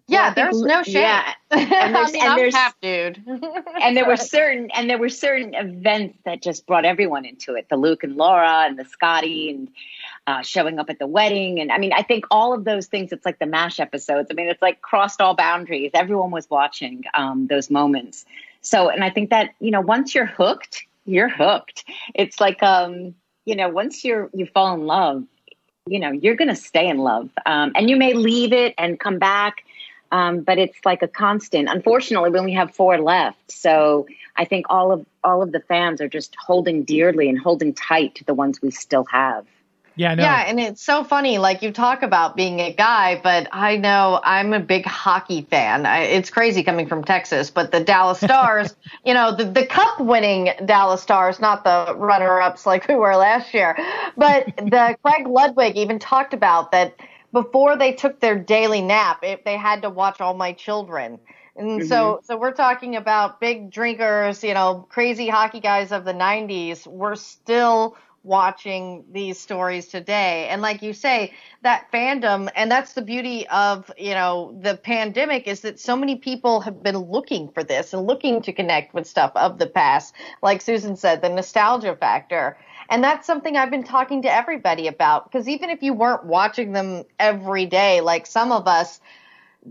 Yeah, 0.07 0.21
I 0.21 0.25
think- 0.25 0.35
there's 0.35 0.61
no 0.61 0.83
shame. 0.83 1.01
yeah. 1.01 1.33
And 1.51 1.73
I 1.73 2.05
mean, 2.05 2.21
and 2.21 2.31
I'm 2.31 2.37
there's- 2.37 2.53
half 2.53 2.79
dude. 2.81 3.23
and 3.81 3.97
there 3.97 4.05
were 4.05 4.17
certain 4.17 4.69
and 4.75 4.89
there 4.89 4.97
were 4.99 5.09
certain 5.09 5.55
events 5.55 6.19
that 6.25 6.41
just 6.43 6.67
brought 6.67 6.85
everyone 6.85 7.25
into 7.25 7.55
it 7.55 7.69
the 7.69 7.77
luke 7.77 8.03
and 8.03 8.15
laura 8.15 8.65
and 8.67 8.77
the 8.77 8.85
scotty 8.85 9.49
and 9.49 9.69
uh, 10.27 10.41
showing 10.41 10.79
up 10.79 10.89
at 10.89 10.99
the 10.99 11.07
wedding 11.07 11.59
and 11.59 11.71
i 11.71 11.77
mean 11.77 11.93
i 11.93 12.01
think 12.01 12.25
all 12.31 12.53
of 12.53 12.63
those 12.63 12.87
things 12.87 13.11
it's 13.11 13.25
like 13.25 13.39
the 13.39 13.45
mash 13.45 13.79
episodes 13.79 14.27
i 14.31 14.33
mean 14.33 14.47
it's 14.47 14.61
like 14.61 14.81
crossed 14.81 15.21
all 15.21 15.35
boundaries 15.35 15.91
everyone 15.93 16.31
was 16.31 16.49
watching 16.49 17.03
um, 17.13 17.47
those 17.47 17.69
moments 17.69 18.25
so 18.61 18.89
and 18.89 19.03
i 19.03 19.09
think 19.09 19.29
that 19.29 19.51
you 19.59 19.71
know 19.71 19.81
once 19.81 20.15
you're 20.15 20.25
hooked 20.25 20.85
you're 21.05 21.29
hooked 21.29 21.83
it's 22.13 22.39
like 22.39 22.61
um 22.63 23.13
you 23.45 23.55
know 23.55 23.69
once 23.69 24.03
you're 24.03 24.29
you 24.33 24.45
fall 24.45 24.73
in 24.73 24.85
love 24.85 25.23
you 25.87 25.99
know, 25.99 26.11
you're 26.11 26.35
going 26.35 26.47
to 26.47 26.55
stay 26.55 26.87
in 26.87 26.97
love. 26.97 27.29
Um, 27.45 27.71
and 27.75 27.89
you 27.89 27.95
may 27.95 28.13
leave 28.13 28.53
it 28.53 28.73
and 28.77 28.99
come 28.99 29.19
back, 29.19 29.63
um, 30.11 30.41
but 30.41 30.57
it's 30.57 30.77
like 30.83 31.03
a 31.03 31.07
constant. 31.07 31.69
Unfortunately, 31.69 32.29
we 32.29 32.39
only 32.39 32.53
have 32.53 32.73
four 32.73 32.97
left. 32.97 33.51
So 33.51 34.07
I 34.35 34.45
think 34.45 34.65
all 34.69 34.91
of 34.91 35.05
all 35.23 35.41
of 35.41 35.51
the 35.51 35.59
fans 35.59 36.01
are 36.01 36.07
just 36.07 36.35
holding 36.35 36.83
dearly 36.83 37.29
and 37.29 37.39
holding 37.39 37.73
tight 37.73 38.15
to 38.15 38.23
the 38.23 38.33
ones 38.33 38.61
we 38.61 38.71
still 38.71 39.05
have. 39.05 39.45
Yeah, 39.95 40.13
no. 40.15 40.23
Yeah, 40.23 40.43
and 40.47 40.59
it's 40.59 40.81
so 40.81 41.03
funny. 41.03 41.37
Like 41.37 41.61
you 41.61 41.71
talk 41.71 42.03
about 42.03 42.35
being 42.35 42.59
a 42.59 42.73
guy, 42.73 43.19
but 43.23 43.47
I 43.51 43.77
know 43.77 44.19
I'm 44.23 44.53
a 44.53 44.59
big 44.59 44.85
hockey 44.85 45.43
fan. 45.43 45.85
I, 45.85 45.99
it's 46.01 46.29
crazy 46.29 46.63
coming 46.63 46.87
from 46.87 47.03
Texas, 47.03 47.49
but 47.49 47.71
the 47.71 47.79
Dallas 47.79 48.19
Stars, 48.21 48.75
you 49.05 49.13
know, 49.13 49.33
the, 49.35 49.45
the 49.45 49.65
cup 49.65 49.99
winning 49.99 50.51
Dallas 50.65 51.01
Stars, 51.01 51.39
not 51.39 51.63
the 51.63 51.95
runner 51.97 52.41
ups 52.41 52.65
like 52.65 52.87
we 52.87 52.95
were 52.95 53.15
last 53.15 53.53
year. 53.53 53.77
But 54.17 54.47
the 54.57 54.97
Craig 55.03 55.27
Ludwig 55.27 55.77
even 55.77 55.99
talked 55.99 56.33
about 56.33 56.71
that 56.71 56.95
before 57.31 57.77
they 57.77 57.93
took 57.93 58.19
their 58.19 58.37
daily 58.37 58.81
nap, 58.81 59.19
if 59.23 59.43
they 59.43 59.57
had 59.57 59.81
to 59.83 59.89
watch 59.89 60.19
All 60.19 60.33
My 60.33 60.51
Children. 60.53 61.19
And 61.57 61.87
so, 61.87 61.95
mm-hmm. 61.95 62.25
so 62.25 62.37
we're 62.37 62.51
talking 62.51 62.97
about 62.97 63.39
big 63.39 63.71
drinkers, 63.71 64.43
you 64.43 64.53
know, 64.53 64.85
crazy 64.89 65.29
hockey 65.29 65.61
guys 65.61 65.93
of 65.93 66.03
the 66.03 66.13
90s. 66.13 66.85
We're 66.85 67.15
still 67.15 67.95
watching 68.25 69.05
these 69.11 69.39
stories 69.39 69.87
today. 69.87 70.47
And 70.49 70.61
like 70.61 70.81
you 70.81 70.93
say, 70.93 71.33
that 71.61 71.91
fandom, 71.93 72.49
and 72.55 72.69
that's 72.69 72.93
the 72.93 73.01
beauty 73.01 73.47
of, 73.47 73.89
you 73.97 74.13
know, 74.13 74.57
the 74.61 74.75
pandemic 74.75 75.47
is 75.47 75.61
that 75.61 75.79
so 75.79 75.95
many 75.95 76.15
people 76.15 76.59
have 76.61 76.81
been 76.81 76.97
looking 76.97 77.49
for 77.49 77.63
this 77.63 77.93
and 77.93 78.05
looking 78.05 78.41
to 78.41 78.51
connect 78.51 78.93
with 78.93 79.07
stuff 79.07 79.31
of 79.35 79.59
the 79.59 79.67
past. 79.67 80.15
Like 80.41 80.61
Susan 80.61 80.95
said, 80.95 81.21
the 81.21 81.29
nostalgia 81.29 81.95
factor. 81.95 82.57
And 82.89 83.03
that's 83.03 83.25
something 83.25 83.55
I've 83.55 83.71
been 83.71 83.83
talking 83.83 84.23
to 84.23 84.33
everybody 84.33 84.87
about 84.87 85.31
because 85.31 85.47
even 85.47 85.69
if 85.69 85.81
you 85.81 85.93
weren't 85.93 86.25
watching 86.25 86.71
them 86.71 87.03
every 87.19 87.65
day, 87.65 88.01
like 88.01 88.25
some 88.25 88.51
of 88.51 88.67
us, 88.67 88.99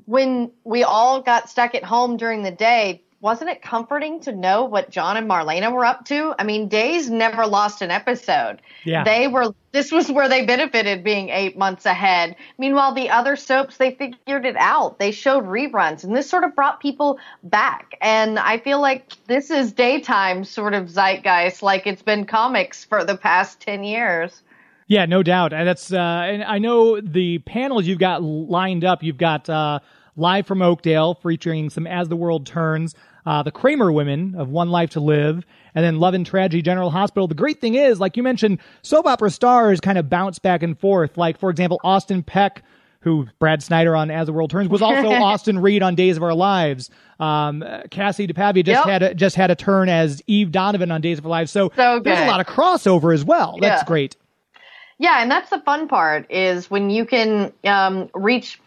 when 0.07 0.51
we 0.65 0.83
all 0.83 1.23
got 1.23 1.49
stuck 1.49 1.75
at 1.75 1.85
home 1.85 2.17
during 2.17 2.43
the 2.43 2.51
day, 2.51 3.03
wasn't 3.25 3.49
it 3.49 3.63
comforting 3.63 4.21
to 4.21 4.33
know 4.33 4.67
what 4.67 4.91
John 4.91 5.17
and 5.17 5.27
Marlena 5.27 5.73
were 5.73 5.87
up 5.87 6.05
to? 6.05 6.35
I 6.39 6.45
mean, 6.45 6.69
Days 6.69 7.09
never 7.09 7.47
lost 7.47 7.81
an 7.81 7.91
episode. 7.91 8.61
Yeah. 8.85 9.03
They 9.03 9.29
were, 9.29 9.55
this 9.73 9.91
was 9.91 10.11
where 10.13 10.29
they 10.29 10.45
benefited 10.45 11.03
being 11.03 11.31
eight 11.31 11.57
months 11.57 11.87
ahead. 11.87 12.37
Meanwhile, 12.59 12.93
the 12.93 13.09
other 13.09 13.35
soaps, 13.35 13.79
they 13.79 13.93
figured 13.93 14.45
it 14.45 14.57
out. 14.59 14.99
They 14.99 15.11
showed 15.11 15.47
reruns 15.47 16.05
and 16.05 16.15
this 16.15 16.29
sort 16.29 16.45
of 16.45 16.55
brought 16.55 16.81
people 16.81 17.19
back. 17.43 17.97
And 18.03 18.39
I 18.39 18.59
feel 18.59 18.79
like 18.83 19.15
this 19.27 19.51
is 19.51 19.73
daytime 19.73 20.45
sort 20.45 20.75
of 20.75 20.91
zeitgeist, 20.91 21.63
like 21.63 21.87
it's 21.87 22.03
been 22.03 22.27
comics 22.27 22.85
for 22.85 23.05
the 23.05 23.17
past 23.17 23.59
10 23.61 23.85
years. 23.85 24.43
Yeah, 24.87 25.07
no 25.07 25.23
doubt. 25.23 25.55
And 25.55 25.67
that's 25.67 25.95
uh, 25.95 25.97
and 25.97 26.45
I 26.45 26.59
know 26.59 27.01
the 27.01 27.39
panels 27.39 27.87
you've 27.87 27.99
got 27.99 28.23
lined 28.23 28.85
up. 28.85 29.03
You've 29.03 29.17
got 29.17 29.49
uh, 29.49 29.79
live 30.17 30.47
from 30.47 30.63
Oakdale, 30.63 31.15
featuring 31.15 31.71
some 31.71 31.87
As 31.87 32.09
the 32.09 32.17
World 32.17 32.47
Turns, 32.47 32.95
uh, 33.27 33.43
the 33.43 33.51
Cramer 33.51 33.91
Women 33.93 34.35
of 34.37 34.49
One 34.49 34.71
Life 34.71 34.91
to 34.91 35.01
Live, 35.01 35.45
and 35.75 35.85
then 35.85 35.99
Love 36.01 36.15
and 36.15 36.25
Tragedy 36.27 36.63
General 36.63 36.91
Hospital. 36.91 37.27
The 37.27 37.35
great 37.35 37.61
thing 37.61 37.75
is, 37.75 38.01
like 38.01 38.17
you 38.17 38.23
mentioned, 38.23 38.59
soap 38.83 39.07
opera 39.07 39.31
stars 39.31 39.81
kind 39.81 39.99
of 39.99 40.09
bounce 40.11 40.39
back 40.39 40.63
and 40.63 40.79
forth. 40.79 41.17
Like 41.17 41.39
for 41.39 41.51
example, 41.51 41.81
Austin 41.85 42.23
Peck. 42.23 42.63
Who 43.01 43.27
Brad 43.39 43.63
Snyder 43.63 43.95
on 43.95 44.11
As 44.11 44.29
the 44.29 44.33
World 44.33 44.49
Turns 44.51 44.71
was 44.71 44.81
also 44.81 45.11
Austin 45.11 45.59
Reed 45.59 45.83
on 45.83 45.95
Days 45.95 46.17
of 46.17 46.23
Our 46.23 46.33
Lives. 46.33 46.89
Um, 47.21 47.63
Cassie 47.91 48.27
DePaiva 48.27 48.65
just 48.65 48.79
Yep. 48.79 48.85
had 48.87 49.03
a, 49.03 49.15
just 49.15 49.37
had 49.37 49.51
a 49.51 49.55
turn 49.55 49.91
as 49.91 50.23
Eve 50.27 50.51
Donovan 50.51 50.91
on 50.91 51.03
Days 51.03 51.19
of 51.19 51.27
Our 51.27 51.31
Lives. 51.31 51.51
So, 51.53 51.71
So 51.77 52.01
there's 52.01 52.19
a 52.19 52.25
lot 52.27 52.41
of 52.41 52.47
crossover 52.47 53.13
as 53.13 53.23
well. 53.23 53.59
That's 53.61 53.83
great. 53.83 54.17
Yeah, 54.97 55.21
and 55.21 55.31
that's 55.31 55.51
the 55.51 55.59
fun 55.61 55.87
part 55.87 56.25
is 56.31 56.71
when 56.71 56.89
you 56.89 57.05
can 57.05 57.53
um, 57.65 58.09
reach, 58.15 58.59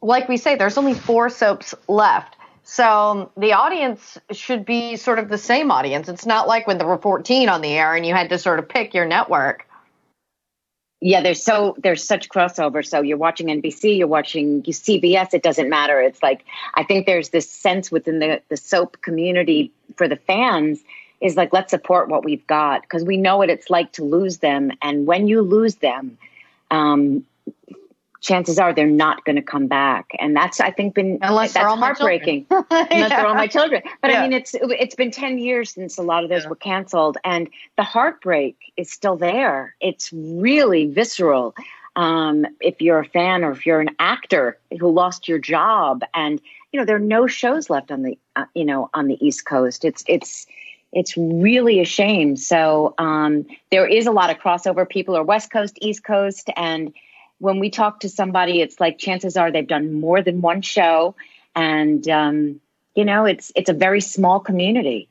like 0.00 0.30
we 0.30 0.38
say, 0.38 0.54
there's 0.56 0.78
only 0.78 0.94
four 0.94 1.28
soaps 1.28 1.74
left. 1.88 2.36
So 2.70 3.32
the 3.34 3.54
audience 3.54 4.18
should 4.30 4.66
be 4.66 4.96
sort 4.96 5.18
of 5.18 5.30
the 5.30 5.38
same 5.38 5.70
audience. 5.70 6.06
It's 6.06 6.26
not 6.26 6.46
like 6.46 6.66
when 6.66 6.76
there 6.76 6.86
were 6.86 6.98
14 6.98 7.48
on 7.48 7.62
the 7.62 7.70
air 7.70 7.94
and 7.94 8.04
you 8.04 8.12
had 8.12 8.28
to 8.28 8.36
sort 8.36 8.58
of 8.58 8.68
pick 8.68 8.92
your 8.92 9.06
network. 9.06 9.66
Yeah, 11.00 11.22
there's 11.22 11.42
so 11.42 11.76
there's 11.78 12.04
such 12.04 12.28
crossover. 12.28 12.86
So 12.86 13.00
you're 13.00 13.16
watching 13.16 13.46
NBC, 13.46 13.96
you're 13.96 14.06
watching 14.06 14.62
CBS. 14.64 15.32
It 15.32 15.42
doesn't 15.42 15.70
matter. 15.70 15.98
It's 15.98 16.22
like 16.22 16.44
I 16.74 16.84
think 16.84 17.06
there's 17.06 17.30
this 17.30 17.50
sense 17.50 17.90
within 17.90 18.18
the 18.18 18.42
the 18.50 18.58
soap 18.58 19.00
community 19.00 19.72
for 19.96 20.06
the 20.06 20.16
fans 20.16 20.78
is 21.22 21.36
like 21.36 21.54
let's 21.54 21.70
support 21.70 22.10
what 22.10 22.22
we've 22.22 22.46
got 22.46 22.82
because 22.82 23.02
we 23.02 23.16
know 23.16 23.38
what 23.38 23.48
it's 23.48 23.70
like 23.70 23.92
to 23.92 24.04
lose 24.04 24.38
them, 24.38 24.72
and 24.82 25.06
when 25.06 25.26
you 25.26 25.40
lose 25.40 25.76
them, 25.76 26.18
um, 26.70 27.24
chances 28.20 28.58
are 28.58 28.72
they're 28.72 28.86
not 28.86 29.24
going 29.24 29.36
to 29.36 29.42
come 29.42 29.66
back, 29.66 30.10
and 30.18 30.34
that's 30.34 30.60
I 30.60 30.70
think 30.70 30.94
been 30.94 31.18
Unless 31.22 31.52
they're 31.52 31.62
that's 31.62 31.72
all 31.72 31.78
heartbreaking. 31.78 32.46
Unless 32.50 33.10
they're 33.10 33.26
all 33.26 33.34
my 33.34 33.46
children. 33.46 33.82
But 34.02 34.10
Yeah. 34.10 34.20
I 34.20 34.22
mean, 34.22 34.32
it's 34.32 34.54
it's 34.54 34.94
been 34.94 35.10
ten 35.10 35.38
years 35.38 35.70
since 35.70 35.98
a 35.98 36.02
lot 36.02 36.24
of 36.24 36.30
those 36.30 36.46
were 36.46 36.56
canceled, 36.56 37.18
and 37.24 37.48
the 37.76 37.82
heartbreak 37.82 38.56
is 38.76 38.90
still 38.90 39.16
there. 39.16 39.74
It's 39.80 40.12
really 40.12 40.86
visceral. 40.86 41.54
Um, 41.96 42.46
if 42.60 42.80
you're 42.80 43.00
a 43.00 43.04
fan 43.04 43.42
or 43.42 43.50
if 43.50 43.66
you're 43.66 43.80
an 43.80 43.90
actor 43.98 44.58
who 44.78 44.90
lost 44.90 45.28
your 45.28 45.38
job, 45.38 46.02
and 46.14 46.40
you 46.72 46.78
know 46.78 46.86
there 46.86 46.96
are 46.96 47.00
no 47.00 47.26
shows 47.26 47.70
left 47.70 47.90
on 47.90 48.02
the 48.02 48.18
uh, 48.36 48.44
you 48.54 48.64
know 48.64 48.90
on 48.94 49.06
the 49.06 49.24
East 49.24 49.44
Coast. 49.44 49.84
It's 49.84 50.04
it's 50.06 50.46
it's 50.92 51.16
really 51.16 51.80
a 51.80 51.84
shame. 51.84 52.36
So 52.36 52.94
um, 52.98 53.46
there 53.70 53.86
is 53.86 54.06
a 54.06 54.12
lot 54.12 54.30
of 54.30 54.38
crossover. 54.38 54.88
People 54.88 55.16
are 55.16 55.22
West 55.22 55.50
Coast, 55.50 55.78
East 55.80 56.02
Coast, 56.02 56.50
and 56.56 56.92
when 57.38 57.58
we 57.58 57.70
talk 57.70 58.00
to 58.00 58.08
somebody, 58.08 58.60
it's 58.60 58.80
like 58.80 58.98
chances 58.98 59.36
are 59.36 59.50
they've 59.50 59.66
done 59.66 60.00
more 60.00 60.22
than 60.22 60.40
one 60.40 60.62
show, 60.62 61.14
and 61.54 62.08
um, 62.08 62.60
you 62.94 63.04
know 63.04 63.24
it's 63.24 63.52
it's 63.56 63.70
a 63.70 63.74
very 63.74 64.00
small 64.00 64.40
community. 64.40 65.08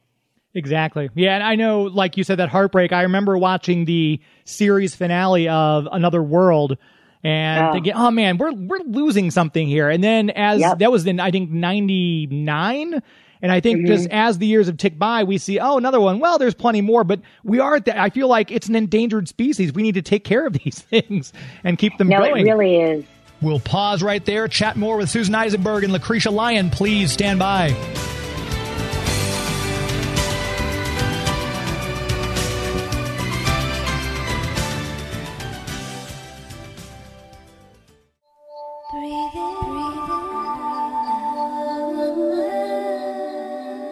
Exactly. 0.53 1.09
Yeah, 1.13 1.35
and 1.35 1.43
I 1.43 1.55
know, 1.55 1.83
like 1.83 2.17
you 2.17 2.23
said, 2.23 2.39
that 2.39 2.49
heartbreak. 2.49 2.91
I 2.91 3.03
remember 3.03 3.37
watching 3.37 3.85
the 3.85 4.19
series 4.45 4.95
finale 4.95 5.47
of 5.47 5.87
Another 5.91 6.23
World 6.23 6.77
and 7.23 7.57
Yeah. 7.57 7.71
thinking, 7.73 7.93
"Oh 7.93 8.11
man, 8.11 8.37
we're 8.37 8.53
we're 8.53 8.79
losing 8.79 9.29
something 9.31 9.67
here." 9.67 9.89
And 9.89 10.03
then 10.03 10.29
as 10.31 10.61
Yep. 10.61 10.79
that 10.79 10.91
was 10.91 11.05
in 11.05 11.19
I 11.19 11.31
think 11.31 11.51
'99, 11.51 13.01
and 13.41 13.51
I 13.51 13.59
think 13.59 13.77
Mm-hmm. 13.79 13.87
just 13.87 14.07
as 14.09 14.37
the 14.37 14.47
years 14.47 14.67
have 14.67 14.77
ticked 14.77 14.97
by, 14.99 15.23
we 15.23 15.37
see, 15.37 15.59
oh, 15.59 15.77
another 15.77 15.99
one. 15.99 16.19
Well, 16.19 16.37
there's 16.37 16.53
plenty 16.55 16.81
more, 16.81 17.03
but 17.03 17.19
we 17.43 17.59
are. 17.59 17.75
At 17.75 17.85
the, 17.85 17.99
I 17.99 18.09
feel 18.09 18.27
like 18.27 18.51
it's 18.51 18.67
an 18.69 18.75
endangered 18.75 19.27
species. 19.27 19.73
We 19.73 19.83
need 19.83 19.95
to 19.95 20.01
take 20.01 20.23
care 20.23 20.45
of 20.47 20.53
these 20.53 20.79
things 20.89 21.33
and 21.63 21.77
keep 21.77 21.97
them 21.97 22.07
No, 22.09 22.19
going. 22.19 22.47
it 22.47 22.51
really 22.51 22.75
is. 22.77 23.05
We'll 23.41 23.59
pause 23.59 24.01
right 24.01 24.25
there, 24.25 24.47
chat 24.47 24.77
more 24.77 24.97
with 24.97 25.09
Susan 25.11 25.35
Eisenberg 25.35 25.83
and 25.83 25.93
Lacretia 25.93 26.31
Lyon. 26.33 26.71
Please 26.71 27.11
stand 27.11 27.37
by. 27.37 27.69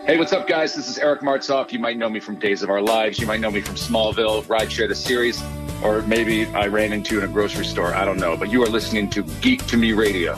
Hey, 0.06 0.20
what's 0.20 0.34
up, 0.34 0.46
guys? 0.48 0.76
This 0.76 0.88
is 0.88 1.00
Eric 1.00 1.22
Martsolf. 1.22 1.72
You 1.72 1.80
might 1.80 1.98
know 1.98 2.08
me 2.10 2.20
from 2.20 2.36
Days 2.36 2.62
of 2.62 2.70
Our 2.70 2.80
Lives. 2.80 3.18
You 3.18 3.26
might 3.26 3.40
know 3.40 3.50
me 3.50 3.62
from 3.62 3.74
Smallville, 3.74 4.44
Rideshare 4.44 4.88
the 4.88 4.94
series, 4.94 5.44
or 5.84 6.04
maybe 6.04 6.46
I 6.46 6.68
ran 6.68 6.94
into 6.94 7.16
you 7.16 7.24
in 7.24 7.28
a 7.28 7.34
grocery 7.34 7.66
store. 7.66 7.92
I 7.92 8.06
don't 8.06 8.20
know. 8.20 8.38
But 8.38 8.52
you 8.52 8.62
are 8.64 8.68
listening 8.70 9.10
to 9.10 9.24
Geek 9.42 9.66
to 9.66 9.78
Me 9.78 9.94
Radio. 9.94 10.34
I 10.34 10.38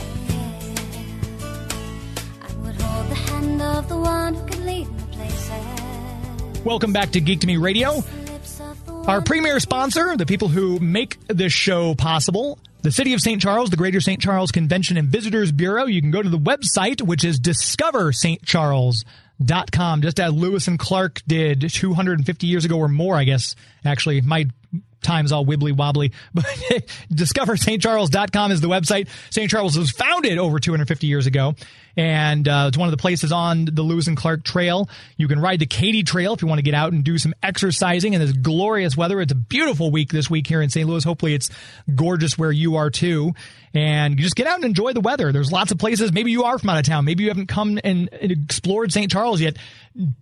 would 2.63 2.79
hold 2.79 3.09
the 3.09 3.15
hand 3.15 3.61
of 3.61 3.89
the 3.89 3.97
one 3.97 4.35
who 4.35 4.45
could 4.45 4.59
lead 4.63 4.89
me 4.89 5.03
places. 5.11 6.63
Welcome 6.63 6.93
back 6.93 7.11
to 7.11 7.19
Geek 7.19 7.41
to 7.41 7.47
Me 7.47 7.57
Radio. 7.57 7.95
Lips 7.95 8.61
of 8.61 8.85
the 8.85 8.93
Our 8.93 9.17
one 9.17 9.23
premier 9.25 9.59
sponsor, 9.59 10.15
the 10.15 10.25
people 10.25 10.47
who 10.47 10.79
make 10.79 11.19
this 11.27 11.51
show 11.51 11.93
possible, 11.93 12.57
the 12.83 12.91
City 12.93 13.13
of 13.13 13.19
St. 13.19 13.41
Charles, 13.41 13.69
the 13.69 13.75
Greater 13.75 13.99
St. 13.99 14.21
Charles 14.21 14.53
Convention 14.53 14.95
and 14.95 15.09
Visitors 15.09 15.51
Bureau. 15.51 15.87
You 15.87 15.99
can 15.99 16.11
go 16.11 16.21
to 16.21 16.29
the 16.29 16.39
website, 16.39 17.01
which 17.01 17.25
is 17.25 17.37
discoverstcharles.com, 17.41 19.03
just 19.43 20.19
as 20.19 20.33
Lewis 20.33 20.67
and 20.67 20.79
Clark 20.79 21.21
did 21.27 21.69
250 21.69 22.47
years 22.47 22.65
ago 22.65 22.77
or 22.77 22.87
more, 22.87 23.15
I 23.15 23.23
guess. 23.23 23.55
Actually, 23.85 24.21
my 24.21 24.47
time's 25.01 25.31
all 25.31 25.45
wibbly 25.45 25.75
wobbly, 25.75 26.11
but 26.33 26.45
discoverstcharles.com 27.11 28.51
is 28.51 28.61
the 28.61 28.67
website. 28.67 29.07
St. 29.29 29.49
Charles 29.49 29.77
was 29.77 29.91
founded 29.91 30.37
over 30.37 30.59
250 30.59 31.07
years 31.07 31.27
ago, 31.27 31.55
and 31.97 32.47
uh, 32.47 32.65
it's 32.69 32.77
one 32.77 32.87
of 32.87 32.91
the 32.91 33.01
places 33.01 33.31
on 33.33 33.65
the 33.65 33.81
Lewis 33.81 34.07
and 34.07 34.15
Clark 34.15 34.43
Trail. 34.43 34.89
You 35.17 35.27
can 35.27 35.39
ride 35.39 35.59
the 35.59 35.65
Katy 35.65 36.03
Trail 36.03 36.33
if 36.33 36.41
you 36.41 36.47
want 36.47 36.59
to 36.59 36.63
get 36.63 36.73
out 36.73 36.93
and 36.93 37.03
do 37.03 37.17
some 37.17 37.33
exercising 37.43 38.13
in 38.13 38.21
this 38.21 38.31
glorious 38.31 38.95
weather. 38.95 39.19
It's 39.19 39.33
a 39.33 39.35
beautiful 39.35 39.91
week 39.91 40.11
this 40.11 40.29
week 40.29 40.47
here 40.47 40.61
in 40.61 40.69
St. 40.69 40.87
Louis. 40.87 41.03
Hopefully, 41.03 41.33
it's 41.33 41.49
gorgeous 41.93 42.37
where 42.37 42.51
you 42.51 42.77
are 42.77 42.89
too. 42.89 43.33
And 43.73 44.17
you 44.17 44.23
just 44.23 44.35
get 44.35 44.47
out 44.47 44.55
and 44.55 44.65
enjoy 44.65 44.93
the 44.93 45.01
weather. 45.01 45.31
There's 45.31 45.51
lots 45.51 45.71
of 45.71 45.77
places. 45.77 46.11
Maybe 46.11 46.31
you 46.31 46.45
are 46.45 46.57
from 46.57 46.69
out 46.69 46.79
of 46.79 46.85
town. 46.85 47.05
Maybe 47.05 47.23
you 47.23 47.29
haven't 47.29 47.47
come 47.47 47.77
and, 47.83 48.09
and 48.11 48.31
explored 48.31 48.91
St. 48.91 49.11
Charles 49.11 49.39
yet. 49.39 49.57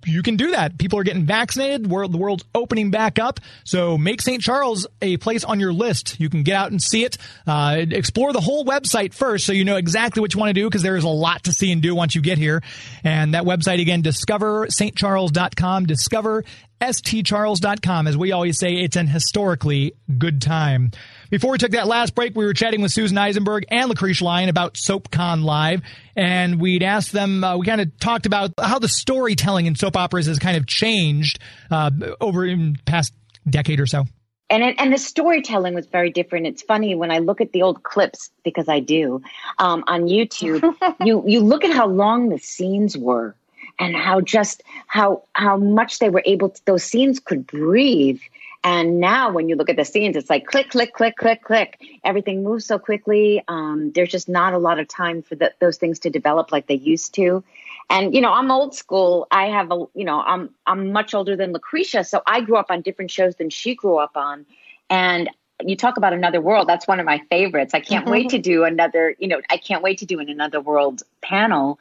You 0.05 0.23
can 0.23 0.35
do 0.35 0.51
that. 0.51 0.77
People 0.77 0.99
are 0.99 1.03
getting 1.03 1.25
vaccinated. 1.25 1.89
The 1.89 2.17
world's 2.17 2.43
opening 2.53 2.91
back 2.91 3.19
up. 3.19 3.39
So 3.63 3.97
make 3.97 4.21
St. 4.21 4.41
Charles 4.41 4.55
Charles 4.55 4.87
a 5.01 5.17
place 5.17 5.43
on 5.43 5.59
your 5.59 5.73
list. 5.73 6.19
You 6.19 6.29
can 6.29 6.43
get 6.43 6.55
out 6.55 6.71
and 6.71 6.81
see 6.81 7.03
it. 7.03 7.17
Uh, 7.45 7.77
explore 7.91 8.33
the 8.33 8.39
whole 8.41 8.65
website 8.65 9.13
first 9.13 9.45
so 9.45 9.53
you 9.53 9.65
know 9.65 9.75
exactly 9.75 10.21
what 10.21 10.33
you 10.33 10.39
want 10.39 10.49
to 10.49 10.53
do 10.53 10.65
because 10.67 10.81
there 10.81 10.95
is 10.95 11.03
a 11.03 11.09
lot 11.09 11.43
to 11.43 11.53
see 11.53 11.64
and 11.71 11.81
do 11.81 11.95
once 11.95 12.15
you 12.15 12.21
get 12.21 12.37
here. 12.37 12.61
And 13.03 13.33
that 13.33 13.43
website 13.43 13.81
again, 13.81 14.03
discoverstcharles.com, 14.03 15.85
discover 15.85 16.43
stcharles.com. 16.81 18.07
As 18.07 18.17
we 18.17 18.31
always 18.31 18.59
say, 18.59 18.73
it's 18.75 18.95
an 18.95 19.07
historically 19.07 19.93
good 20.17 20.41
time. 20.41 20.91
Before 21.29 21.51
we 21.51 21.57
took 21.57 21.71
that 21.71 21.87
last 21.87 22.15
break, 22.15 22.35
we 22.35 22.45
were 22.45 22.53
chatting 22.53 22.81
with 22.81 22.91
Susan 22.91 23.17
Eisenberg 23.17 23.65
and 23.69 23.89
Lacretia 23.89 24.21
Lyon 24.21 24.49
about 24.49 24.75
SoapCon 24.75 25.43
Live, 25.43 25.81
and 26.15 26.59
we'd 26.59 26.83
asked 26.83 27.11
them, 27.11 27.43
uh, 27.43 27.57
we 27.57 27.65
kind 27.65 27.81
of 27.81 27.97
talked 27.99 28.25
about 28.25 28.51
how 28.59 28.79
the 28.79 28.87
storytelling 28.87 29.65
in 29.65 29.75
soap 29.75 29.97
operas 29.97 30.27
has 30.27 30.39
kind 30.39 30.57
of 30.57 30.67
changed 30.67 31.39
uh, 31.71 31.91
over 32.21 32.45
in 32.45 32.73
the 32.73 32.79
past 32.85 33.13
decade 33.49 33.79
or 33.79 33.85
so. 33.85 34.05
And 34.49 34.63
it, 34.63 34.75
and 34.77 34.93
the 34.93 34.97
storytelling 34.97 35.73
was 35.73 35.87
very 35.87 36.11
different. 36.11 36.45
It's 36.45 36.61
funny 36.61 36.93
when 36.93 37.11
I 37.11 37.17
look 37.17 37.41
at 37.41 37.51
the 37.51 37.63
old 37.63 37.83
clips 37.83 38.29
because 38.43 38.69
I 38.69 38.79
do 38.79 39.21
um, 39.57 39.83
on 39.87 40.03
YouTube. 40.03 40.75
you 41.05 41.23
you 41.25 41.39
look 41.41 41.63
at 41.63 41.71
how 41.71 41.87
long 41.87 42.29
the 42.29 42.37
scenes 42.37 42.95
were, 42.97 43.35
and 43.79 43.95
how 43.95 44.21
just 44.21 44.61
how 44.87 45.23
how 45.33 45.57
much 45.57 45.99
they 45.99 46.09
were 46.09 46.23
able 46.25 46.49
to. 46.49 46.65
Those 46.65 46.83
scenes 46.83 47.19
could 47.19 47.47
breathe. 47.47 48.21
And 48.63 48.99
now, 48.99 49.31
when 49.31 49.47
you 49.47 49.55
look 49.55 49.69
at 49.69 49.75
the 49.75 49.85
scenes, 49.85 50.15
it's 50.15 50.27
like 50.27 50.47
click, 50.47 50.71
click, 50.71 50.91
click, 50.91 51.17
click, 51.17 51.43
click. 51.43 51.79
Everything 52.03 52.43
moves 52.43 52.65
so 52.65 52.79
quickly. 52.79 53.43
Um, 53.47 53.91
there's 53.91 54.09
just 54.09 54.27
not 54.27 54.53
a 54.53 54.57
lot 54.57 54.79
of 54.79 54.87
time 54.87 55.21
for 55.21 55.35
the, 55.35 55.53
those 55.59 55.77
things 55.77 55.99
to 55.99 56.09
develop 56.09 56.51
like 56.51 56.65
they 56.65 56.73
used 56.75 57.13
to. 57.13 57.43
And 57.89 58.13
you 58.13 58.21
know, 58.21 58.31
I'm 58.31 58.51
old 58.51 58.75
school. 58.75 59.27
I 59.31 59.47
have 59.47 59.71
a, 59.71 59.85
you 59.93 60.05
know, 60.05 60.21
I'm 60.21 60.49
I'm 60.65 60.91
much 60.91 61.13
older 61.13 61.35
than 61.35 61.53
Lacretia, 61.53 62.05
so 62.05 62.21
I 62.25 62.41
grew 62.41 62.57
up 62.57 62.67
on 62.69 62.81
different 62.81 63.11
shows 63.11 63.35
than 63.35 63.49
she 63.49 63.75
grew 63.75 63.97
up 63.97 64.15
on. 64.15 64.45
And 64.89 65.29
you 65.63 65.75
talk 65.75 65.97
about 65.97 66.13
another 66.13 66.41
world. 66.41 66.67
That's 66.67 66.87
one 66.87 66.99
of 66.99 67.05
my 67.05 67.21
favorites. 67.29 67.73
I 67.73 67.79
can't 67.79 68.07
wait 68.07 68.27
mm-hmm. 68.27 68.37
to 68.37 68.41
do 68.41 68.63
another. 68.63 69.15
You 69.19 69.27
know, 69.27 69.41
I 69.49 69.57
can't 69.57 69.83
wait 69.83 69.99
to 69.99 70.05
do 70.05 70.19
an 70.19 70.29
another 70.29 70.59
world 70.59 71.03
panel 71.21 71.79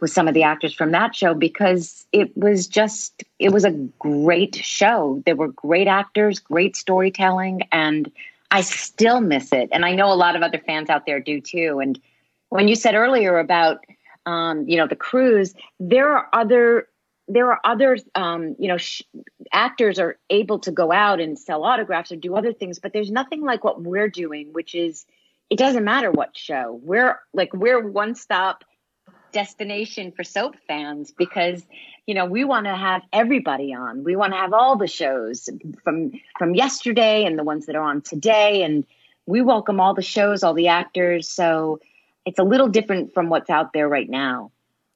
with 0.00 0.10
some 0.10 0.26
of 0.26 0.34
the 0.34 0.42
actors 0.42 0.74
from 0.74 0.90
that 0.90 1.14
show 1.14 1.32
because 1.32 2.06
it 2.12 2.36
was 2.36 2.66
just 2.66 3.22
it 3.38 3.52
was 3.52 3.64
a 3.64 3.70
great 3.98 4.56
show. 4.56 5.22
There 5.24 5.36
were 5.36 5.48
great 5.48 5.86
actors, 5.86 6.40
great 6.40 6.76
storytelling, 6.76 7.62
and 7.70 8.10
I 8.50 8.62
still 8.62 9.20
miss 9.20 9.52
it. 9.52 9.68
And 9.72 9.84
I 9.84 9.94
know 9.94 10.12
a 10.12 10.14
lot 10.14 10.36
of 10.36 10.42
other 10.42 10.58
fans 10.58 10.90
out 10.90 11.06
there 11.06 11.20
do 11.20 11.40
too. 11.40 11.78
And 11.80 12.00
when 12.48 12.68
you 12.68 12.74
said 12.74 12.94
earlier 12.94 13.38
about 13.38 13.84
um, 14.26 14.68
you 14.68 14.76
know 14.76 14.86
the 14.86 14.96
cruise, 14.96 15.54
there 15.80 16.16
are 16.16 16.28
other 16.32 16.88
there 17.28 17.50
are 17.50 17.60
other 17.64 17.98
um, 18.14 18.56
you 18.58 18.68
know 18.68 18.76
sh- 18.76 19.02
actors 19.52 19.98
are 19.98 20.18
able 20.30 20.58
to 20.60 20.70
go 20.70 20.92
out 20.92 21.20
and 21.20 21.38
sell 21.38 21.64
autographs 21.64 22.12
or 22.12 22.16
do 22.16 22.36
other 22.36 22.52
things, 22.52 22.78
but 22.78 22.92
there's 22.92 23.10
nothing 23.10 23.42
like 23.42 23.64
what 23.64 23.82
we're 23.82 24.08
doing, 24.08 24.52
which 24.52 24.74
is 24.74 25.06
it 25.50 25.58
doesn't 25.58 25.84
matter 25.84 26.10
what 26.10 26.36
show. 26.36 26.80
We're 26.82 27.18
like 27.32 27.52
we're 27.52 27.80
one 27.86 28.14
stop 28.14 28.64
destination 29.32 30.12
for 30.12 30.22
soap 30.22 30.56
fans 30.68 31.12
because 31.16 31.66
you 32.06 32.14
know 32.14 32.26
we 32.26 32.44
want 32.44 32.66
to 32.66 32.76
have 32.76 33.02
everybody 33.12 33.74
on 33.74 34.04
we 34.04 34.14
want 34.14 34.32
to 34.32 34.36
have 34.36 34.52
all 34.52 34.76
the 34.76 34.86
shows 34.86 35.48
from 35.82 36.12
from 36.38 36.54
yesterday 36.54 37.24
and 37.24 37.38
the 37.38 37.44
ones 37.44 37.66
that 37.66 37.74
are 37.74 37.82
on 37.82 38.02
today 38.02 38.62
and 38.62 38.84
we 39.26 39.40
welcome 39.40 39.80
all 39.80 39.94
the 39.94 40.02
shows 40.02 40.42
all 40.42 40.54
the 40.54 40.68
actors 40.68 41.28
so 41.28 41.80
it's 42.24 42.38
a 42.38 42.44
little 42.44 42.68
different 42.68 43.12
from 43.14 43.28
what's 43.28 43.50
out 43.50 43.72
there 43.72 43.88
right 43.88 44.08
now 44.08 44.50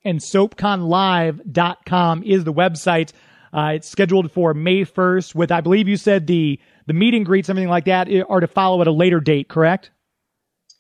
And 0.05 0.21
soapconlive.com 0.21 2.23
is 2.23 2.45
the 2.45 2.53
website. 2.53 3.13
Uh, 3.53 3.73
it's 3.75 3.89
scheduled 3.89 4.31
for 4.33 4.55
May 4.55 4.85
1st 4.85 5.35
with, 5.35 5.51
I 5.51 5.61
believe 5.61 5.89
you 5.89 5.97
said 5.97 6.27
the, 6.27 6.61
the 6.87 6.93
meet 6.93 7.15
and 7.15 7.25
greets, 7.27 7.49
everything 7.49 7.71
like 7.71 7.87
that 7.87 8.09
are 8.29 8.41
to 8.41 8.47
follow 8.47 8.81
at 8.81 8.87
a 8.87 8.93
later 8.93 9.21
date, 9.21 9.49
correct? 9.49 9.91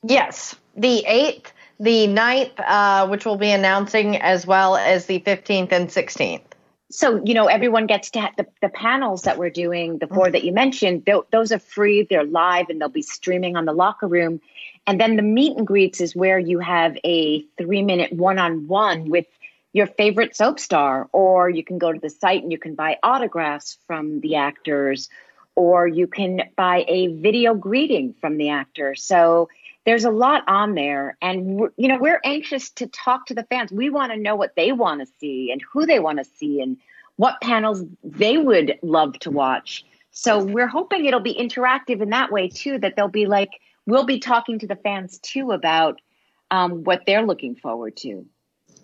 Yes, 0.02 0.54
the 0.76 1.04
8th, 1.08 1.46
the 1.80 2.06
9th, 2.06 2.52
uh, 2.58 3.08
which 3.08 3.24
we'll 3.24 3.36
be 3.36 3.50
announcing, 3.50 4.16
as 4.16 4.46
well 4.46 4.76
as 4.76 5.06
the 5.06 5.20
15th 5.20 5.72
and 5.72 5.88
16th. 5.88 6.42
so 6.90 7.20
you 7.24 7.34
know 7.34 7.46
everyone 7.46 7.86
gets 7.86 8.10
to 8.10 8.20
have 8.20 8.36
the, 8.36 8.46
the 8.62 8.68
panels 8.68 9.22
that 9.22 9.38
we're 9.38 9.50
doing 9.50 9.98
the 9.98 10.06
four 10.06 10.30
that 10.30 10.44
you 10.44 10.52
mentioned 10.52 11.08
those 11.32 11.50
are 11.50 11.58
free 11.58 12.06
they're 12.08 12.24
live 12.24 12.66
and 12.68 12.80
they'll 12.80 12.88
be 12.88 13.02
streaming 13.02 13.56
on 13.56 13.64
the 13.64 13.72
locker 13.72 14.06
room 14.06 14.40
and 14.86 15.00
then 15.00 15.16
the 15.16 15.22
meet 15.22 15.56
and 15.56 15.66
greets 15.66 16.00
is 16.00 16.14
where 16.14 16.38
you 16.38 16.58
have 16.60 16.96
a 17.04 17.42
three 17.58 17.82
minute 17.82 18.12
one-on-one 18.12 19.10
with 19.10 19.26
your 19.72 19.86
favorite 19.86 20.36
soap 20.36 20.58
star 20.58 21.08
or 21.12 21.50
you 21.50 21.64
can 21.64 21.78
go 21.78 21.92
to 21.92 21.98
the 21.98 22.10
site 22.10 22.42
and 22.42 22.52
you 22.52 22.58
can 22.58 22.74
buy 22.74 22.98
autographs 23.02 23.78
from 23.86 24.20
the 24.20 24.36
actors 24.36 25.08
or 25.54 25.88
you 25.88 26.06
can 26.06 26.42
buy 26.56 26.84
a 26.86 27.08
video 27.08 27.54
greeting 27.54 28.14
from 28.20 28.36
the 28.36 28.48
actor. 28.48 28.94
So 28.94 29.48
there's 29.84 30.04
a 30.04 30.10
lot 30.10 30.44
on 30.46 30.74
there. 30.74 31.16
And 31.20 31.60
you 31.76 31.88
know 31.88 31.98
we're 31.98 32.20
anxious 32.24 32.70
to 32.70 32.86
talk 32.86 33.26
to 33.26 33.34
the 33.34 33.44
fans. 33.44 33.72
We 33.72 33.90
want 33.90 34.12
to 34.12 34.18
know 34.18 34.36
what 34.36 34.54
they 34.56 34.72
want 34.72 35.00
to 35.00 35.12
see 35.18 35.50
and 35.50 35.60
who 35.72 35.84
they 35.84 35.98
want 35.98 36.18
to 36.18 36.24
see 36.24 36.60
and 36.60 36.76
what 37.16 37.40
panels 37.40 37.82
they 38.04 38.36
would 38.36 38.78
love 38.82 39.18
to 39.20 39.30
watch. 39.30 39.84
So 40.10 40.42
we're 40.42 40.66
hoping 40.66 41.04
it'll 41.04 41.20
be 41.20 41.34
interactive 41.34 42.00
in 42.00 42.10
that 42.10 42.32
way 42.32 42.48
too 42.48 42.78
that 42.78 42.96
they'll 42.96 43.08
be 43.08 43.26
like 43.26 43.50
we'll 43.86 44.04
be 44.04 44.18
talking 44.18 44.58
to 44.58 44.66
the 44.66 44.76
fans 44.76 45.18
too 45.18 45.52
about 45.52 46.00
um, 46.50 46.84
what 46.84 47.02
they're 47.06 47.24
looking 47.24 47.56
forward 47.56 47.96
to 47.98 48.26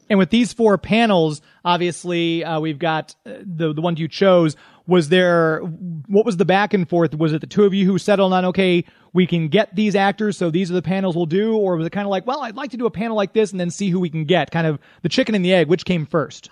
And 0.09 0.19
with 0.19 0.31
these 0.31 0.53
four 0.53 0.79
panels, 0.79 1.41
obviously, 1.65 2.45
uh, 2.45 2.61
we've 2.61 2.79
got 2.79 3.15
uh, 3.25 3.35
the 3.45 3.73
the 3.73 3.81
ones 3.81 4.01
you 4.01 4.09
chose. 4.09 4.57
Was 4.87 5.11
there 5.11 5.61
what 5.61 6.27
was 6.27 6.37
the 6.39 6.45
back 6.45 6.75
and 6.75 6.89
forth? 6.89 7.15
Was 7.15 7.33
it 7.33 7.41
the 7.41 7.47
two 7.47 7.65
of 7.65 7.73
you 7.73 7.87
who 7.87 7.99
settled 7.99 8.33
on 8.33 8.45
okay, 8.47 8.85
we 9.13 9.27
can 9.27 9.49
get 9.49 9.75
these 9.77 9.95
actors, 9.95 10.37
so 10.37 10.51
these 10.51 10.71
are 10.71 10.75
the 10.75 10.83
panels 10.83 11.15
we'll 11.15 11.27
do, 11.27 11.57
or 11.57 11.77
was 11.77 11.87
it 11.87 11.91
kind 11.91 12.07
of 12.07 12.11
like, 12.11 12.27
well, 12.27 12.41
I'd 12.43 12.57
like 12.57 12.73
to 12.73 12.77
do 12.77 12.87
a 12.87 12.91
panel 12.91 13.17
like 13.17 13.33
this 13.33 13.53
and 13.53 13.61
then 13.61 13.71
see 13.71 13.91
who 13.91 14.01
we 14.01 14.11
can 14.11 14.25
get? 14.25 14.51
Kind 14.51 14.67
of 14.67 14.81
the 15.03 15.09
chicken 15.09 15.35
and 15.35 15.45
the 15.45 15.55
egg. 15.55 15.69
Which 15.69 15.85
came 15.85 16.05
first? 16.05 16.51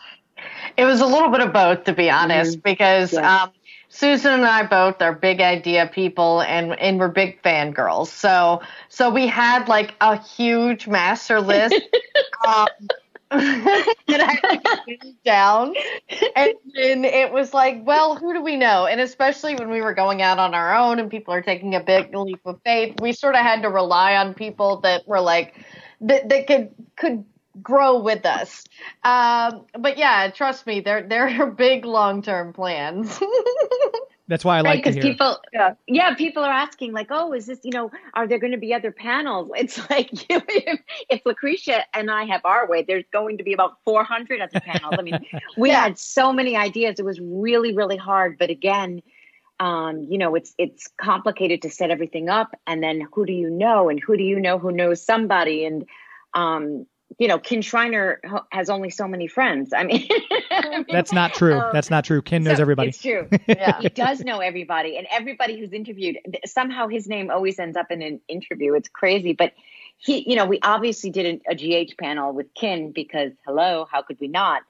It 0.76 0.84
was 0.84 1.00
a 1.00 1.06
little 1.06 1.28
bit 1.28 1.40
of 1.40 1.52
both, 1.52 1.84
to 1.84 1.92
be 1.92 2.08
honest, 2.08 2.62
because 2.62 3.14
um, 3.14 3.50
Susan 3.92 4.32
and 4.32 4.46
I 4.46 4.62
both 4.62 5.02
are 5.02 5.12
big 5.12 5.40
idea 5.40 5.90
people, 5.92 6.42
and 6.42 6.78
and 6.78 6.98
we're 6.98 7.08
big 7.08 7.42
fangirls. 7.42 8.06
So 8.06 8.62
so 8.88 9.10
we 9.10 9.26
had 9.26 9.68
like 9.68 9.94
a 10.00 10.16
huge 10.16 10.86
master 10.86 11.40
list. 11.40 11.74
um, 12.46 12.68
that 13.30 13.94
I 14.08 14.96
down, 15.24 15.74
and 16.34 16.54
then 16.74 17.04
it 17.04 17.32
was 17.32 17.54
like, 17.54 17.80
well, 17.84 18.16
who 18.16 18.32
do 18.32 18.42
we 18.42 18.56
know? 18.56 18.86
And 18.86 19.00
especially 19.00 19.54
when 19.54 19.70
we 19.70 19.80
were 19.80 19.94
going 19.94 20.20
out 20.20 20.40
on 20.40 20.52
our 20.52 20.74
own, 20.74 20.98
and 20.98 21.08
people 21.08 21.32
are 21.34 21.42
taking 21.42 21.76
a 21.76 21.80
big 21.80 22.12
leap 22.12 22.40
of 22.44 22.60
faith, 22.64 23.00
we 23.00 23.12
sort 23.12 23.36
of 23.36 23.42
had 23.42 23.62
to 23.62 23.68
rely 23.68 24.16
on 24.16 24.34
people 24.34 24.80
that 24.80 25.06
were 25.06 25.20
like 25.20 25.54
that 26.00 26.28
that 26.28 26.48
could 26.48 26.74
could 26.96 27.24
grow 27.62 28.00
with 28.00 28.24
us. 28.26 28.64
Um, 29.04 29.66
but 29.78 29.98
yeah, 29.98 30.30
trust 30.30 30.66
me, 30.66 30.80
there 30.80 31.02
there 31.02 31.28
are 31.28 31.46
big 31.50 31.84
long 31.84 32.22
term 32.22 32.52
plans. 32.52 33.20
That's 34.30 34.44
why 34.44 34.58
I 34.58 34.60
like 34.60 34.84
because 34.84 34.94
hear. 34.94 35.02
people 35.02 35.40
yeah. 35.88 36.14
people 36.14 36.44
are 36.44 36.52
asking 36.52 36.92
like 36.92 37.08
oh 37.10 37.32
is 37.32 37.46
this 37.46 37.58
you 37.64 37.72
know 37.72 37.90
are 38.14 38.28
there 38.28 38.38
going 38.38 38.52
to 38.52 38.58
be 38.58 38.72
other 38.72 38.92
panels 38.92 39.50
it's 39.56 39.90
like 39.90 40.12
you 40.30 40.38
know, 40.38 40.44
if, 40.46 40.80
if 41.08 41.24
lacretia 41.24 41.82
and 41.92 42.12
i 42.12 42.22
have 42.22 42.40
our 42.44 42.68
way 42.68 42.84
there's 42.84 43.02
going 43.12 43.38
to 43.38 43.42
be 43.42 43.52
about 43.52 43.78
400 43.84 44.40
other 44.40 44.60
panels 44.60 44.94
i 44.96 45.02
mean 45.02 45.18
we 45.56 45.70
had 45.70 45.98
so 45.98 46.32
many 46.32 46.56
ideas 46.56 47.00
it 47.00 47.04
was 47.04 47.18
really 47.20 47.74
really 47.74 47.96
hard 47.96 48.38
but 48.38 48.50
again 48.50 49.02
um, 49.58 50.06
you 50.08 50.16
know 50.16 50.36
it's 50.36 50.54
it's 50.58 50.88
complicated 50.96 51.62
to 51.62 51.70
set 51.70 51.90
everything 51.90 52.28
up 52.28 52.54
and 52.68 52.82
then 52.82 53.06
who 53.12 53.26
do 53.26 53.32
you 53.32 53.50
know 53.50 53.88
and 53.88 54.00
who 54.00 54.16
do 54.16 54.22
you 54.22 54.38
know 54.38 54.58
who 54.60 54.70
knows 54.70 55.04
somebody 55.04 55.64
and 55.64 55.86
um, 56.34 56.86
you 57.18 57.28
know 57.28 57.38
kin 57.38 57.62
shriner 57.62 58.20
has 58.50 58.70
only 58.70 58.90
so 58.90 59.06
many 59.08 59.26
friends 59.26 59.72
i 59.76 59.84
mean 59.84 60.08
That's 60.90 61.12
not 61.12 61.34
true. 61.34 61.58
Um, 61.58 61.70
That's 61.72 61.90
not 61.90 62.04
true. 62.04 62.22
Kin 62.22 62.44
knows 62.44 62.56
so 62.56 62.62
everybody. 62.62 62.88
It's 62.90 63.00
true. 63.00 63.28
He 63.80 63.88
does 63.88 64.20
know 64.20 64.38
everybody, 64.38 64.96
and 64.96 65.06
everybody 65.10 65.58
who's 65.58 65.72
interviewed. 65.72 66.18
Somehow 66.44 66.88
his 66.88 67.08
name 67.08 67.30
always 67.30 67.58
ends 67.58 67.76
up 67.76 67.90
in 67.90 68.02
an 68.02 68.20
interview. 68.28 68.74
It's 68.74 68.88
crazy, 68.88 69.32
but 69.32 69.52
he, 69.98 70.28
you 70.28 70.36
know, 70.36 70.46
we 70.46 70.58
obviously 70.62 71.10
did 71.10 71.42
a, 71.46 71.52
a 71.52 71.84
GH 71.84 71.96
panel 71.98 72.32
with 72.32 72.52
Kin 72.54 72.92
because 72.92 73.32
hello, 73.46 73.86
how 73.90 74.02
could 74.02 74.18
we 74.20 74.28
not? 74.28 74.62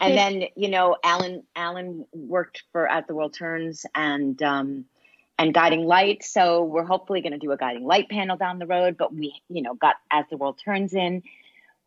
And 0.00 0.16
then 0.16 0.44
you 0.56 0.68
know, 0.68 0.96
Alan 1.04 1.44
Alan 1.54 2.04
worked 2.12 2.64
for 2.72 2.88
As 2.88 3.04
the 3.06 3.14
World 3.14 3.34
Turns 3.34 3.86
and 3.94 4.40
um, 4.42 4.84
and 5.38 5.54
Guiding 5.54 5.84
Light. 5.84 6.24
So 6.24 6.64
we're 6.64 6.84
hopefully 6.84 7.20
going 7.20 7.32
to 7.32 7.38
do 7.38 7.52
a 7.52 7.56
Guiding 7.56 7.84
Light 7.84 8.08
panel 8.08 8.36
down 8.36 8.58
the 8.58 8.66
road. 8.66 8.96
But 8.96 9.14
we, 9.14 9.40
you 9.48 9.62
know, 9.62 9.74
got 9.74 9.96
As 10.10 10.24
the 10.30 10.36
World 10.36 10.58
Turns 10.64 10.94
in. 10.94 11.22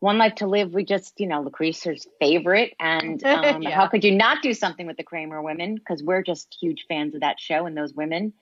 One 0.02 0.18
Life 0.18 0.34
to 0.36 0.48
Live, 0.48 0.74
we 0.74 0.84
just, 0.84 1.20
you 1.20 1.28
know, 1.28 1.44
Lacretia's 1.44 2.08
favorite. 2.18 2.74
And 2.80 3.22
um, 3.24 3.62
Yeah. 3.62 3.70
how 3.70 3.86
could 3.86 4.02
you 4.02 4.12
not 4.12 4.42
do 4.42 4.52
something 4.52 4.84
with 4.84 4.96
the 4.96 5.04
Cramer 5.04 5.40
women? 5.40 5.76
Because 5.76 6.02
we're 6.02 6.22
just 6.22 6.56
huge 6.60 6.86
fans 6.88 7.14
of 7.14 7.20
that 7.20 7.38
show 7.38 7.66
and 7.66 7.76
those 7.76 7.94
women. 7.94 8.32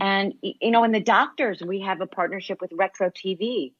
And, 0.00 0.34
you 0.42 0.72
know, 0.72 0.82
in 0.82 0.90
the 0.90 0.98
doctors, 0.98 1.62
we 1.62 1.82
have 1.82 2.00
a 2.00 2.06
partnership 2.08 2.60
with 2.60 2.72
Retro 2.72 3.10
TV 3.10 3.74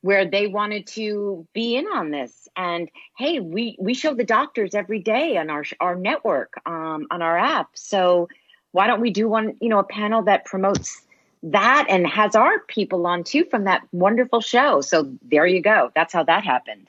where 0.00 0.28
they 0.28 0.48
wanted 0.48 0.88
to 0.88 1.46
be 1.52 1.76
in 1.76 1.86
on 1.86 2.10
this. 2.10 2.48
And 2.56 2.90
hey, 3.16 3.38
we, 3.38 3.76
we 3.78 3.94
show 3.94 4.12
the 4.12 4.24
doctors 4.24 4.74
every 4.74 4.98
day 4.98 5.36
on 5.36 5.48
our, 5.48 5.62
our 5.78 5.94
network, 5.94 6.54
um, 6.66 7.06
on 7.12 7.22
our 7.22 7.38
app. 7.38 7.68
So 7.74 8.28
why 8.72 8.88
don't 8.88 9.00
we 9.00 9.12
do 9.12 9.28
one, 9.28 9.56
you 9.60 9.68
know, 9.68 9.78
a 9.78 9.84
panel 9.84 10.24
that 10.24 10.44
promotes 10.44 11.06
that 11.42 11.86
and 11.88 12.06
has 12.06 12.34
our 12.34 12.60
people 12.60 13.06
on 13.06 13.24
too 13.24 13.44
from 13.50 13.64
that 13.64 13.82
wonderful 13.92 14.40
show. 14.40 14.80
So 14.80 15.10
there 15.22 15.46
you 15.46 15.62
go. 15.62 15.90
That's 15.94 16.12
how 16.12 16.24
that 16.24 16.44
happened. 16.44 16.88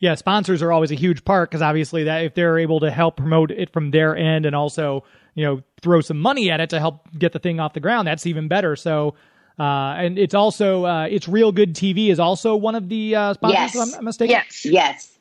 Yeah, 0.00 0.14
sponsors 0.14 0.62
are 0.62 0.70
always 0.70 0.92
a 0.92 0.94
huge 0.94 1.24
part 1.24 1.50
because 1.50 1.62
obviously 1.62 2.04
that 2.04 2.24
if 2.24 2.34
they're 2.34 2.58
able 2.58 2.78
to 2.80 2.90
help 2.90 3.16
promote 3.16 3.50
it 3.50 3.72
from 3.72 3.90
their 3.90 4.16
end 4.16 4.46
and 4.46 4.54
also 4.54 5.04
you 5.34 5.44
know 5.44 5.62
throw 5.82 6.00
some 6.00 6.20
money 6.20 6.50
at 6.50 6.60
it 6.60 6.70
to 6.70 6.78
help 6.78 7.08
get 7.18 7.32
the 7.32 7.40
thing 7.40 7.58
off 7.58 7.74
the 7.74 7.80
ground, 7.80 8.06
that's 8.08 8.26
even 8.26 8.48
better. 8.48 8.76
So. 8.76 9.14
Uh, 9.60 9.96
and 9.98 10.20
it's 10.20 10.34
also 10.34 10.84
uh, 10.84 11.08
it's 11.10 11.26
real 11.26 11.50
good 11.50 11.74
TV 11.74 12.10
is 12.10 12.20
also 12.20 12.54
one 12.54 12.76
of 12.76 12.88
the 12.88 13.16
uh, 13.16 13.34
sponsors. 13.34 13.74
Yes. 13.74 13.96
I'm 13.96 14.04
mistaken. 14.04 14.30
Yes. 14.30 14.64
Yes. 14.64 15.18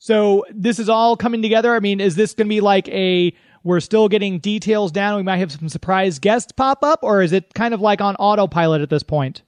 So 0.00 0.44
this 0.50 0.80
is 0.80 0.88
all 0.88 1.16
coming 1.16 1.40
together. 1.40 1.72
I 1.74 1.78
mean, 1.78 2.00
is 2.00 2.16
this 2.16 2.34
going 2.34 2.48
to 2.48 2.48
be 2.48 2.60
like 2.60 2.88
a 2.88 3.32
we're 3.64 3.80
still 3.80 4.08
getting 4.08 4.38
details 4.38 4.92
down? 4.92 5.16
We 5.16 5.22
might 5.22 5.38
have 5.38 5.50
some 5.50 5.68
surprise 5.68 6.18
guests 6.18 6.52
pop 6.52 6.84
up, 6.84 7.00
or 7.02 7.22
is 7.22 7.32
it 7.32 7.52
kind 7.54 7.74
of 7.74 7.80
like 7.80 8.00
on 8.00 8.14
autopilot 8.16 8.82
at 8.82 8.90
this 8.90 9.02
point? 9.02 9.42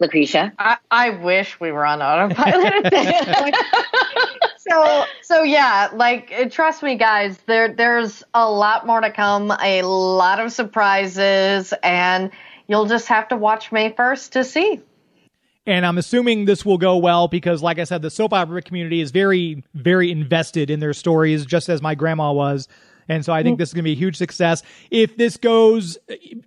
Lacretia. 0.00 0.52
I, 0.58 0.76
I 0.90 1.10
wish 1.10 1.58
we 1.60 1.72
were 1.72 1.84
on 1.84 2.00
autopilot 2.00 2.86
at 2.86 2.90
this 2.90 3.36
point. 3.36 3.56
so 4.58 5.04
so 5.22 5.42
yeah, 5.42 5.88
like 5.92 6.32
uh, 6.38 6.48
trust 6.48 6.82
me, 6.82 6.96
guys. 6.96 7.38
There 7.46 7.74
there's 7.74 8.22
a 8.32 8.50
lot 8.50 8.86
more 8.86 9.00
to 9.00 9.10
come. 9.10 9.50
A 9.60 9.82
lot 9.82 10.40
of 10.40 10.52
surprises, 10.52 11.74
and 11.82 12.30
you'll 12.68 12.86
just 12.86 13.08
have 13.08 13.28
to 13.28 13.36
watch 13.36 13.72
May 13.72 13.92
first 13.92 14.32
to 14.34 14.44
see. 14.44 14.80
And 15.66 15.84
I'm 15.84 15.98
assuming 15.98 16.46
this 16.46 16.64
will 16.64 16.78
go 16.78 16.96
well 16.96 17.28
because, 17.28 17.62
like 17.62 17.78
I 17.78 17.84
said, 17.84 18.00
the 18.00 18.10
soap 18.10 18.32
opera 18.32 18.62
community 18.62 19.00
is 19.00 19.10
very, 19.10 19.62
very 19.74 20.10
invested 20.10 20.70
in 20.70 20.80
their 20.80 20.94
stories, 20.94 21.44
just 21.44 21.68
as 21.68 21.82
my 21.82 21.94
grandma 21.94 22.32
was. 22.32 22.66
And 23.10 23.24
so 23.24 23.32
I 23.32 23.42
think 23.42 23.58
this 23.58 23.70
is 23.70 23.74
going 23.74 23.82
to 23.82 23.88
be 23.88 23.92
a 23.92 23.96
huge 23.96 24.16
success. 24.16 24.62
If 24.90 25.16
this 25.16 25.36
goes 25.36 25.98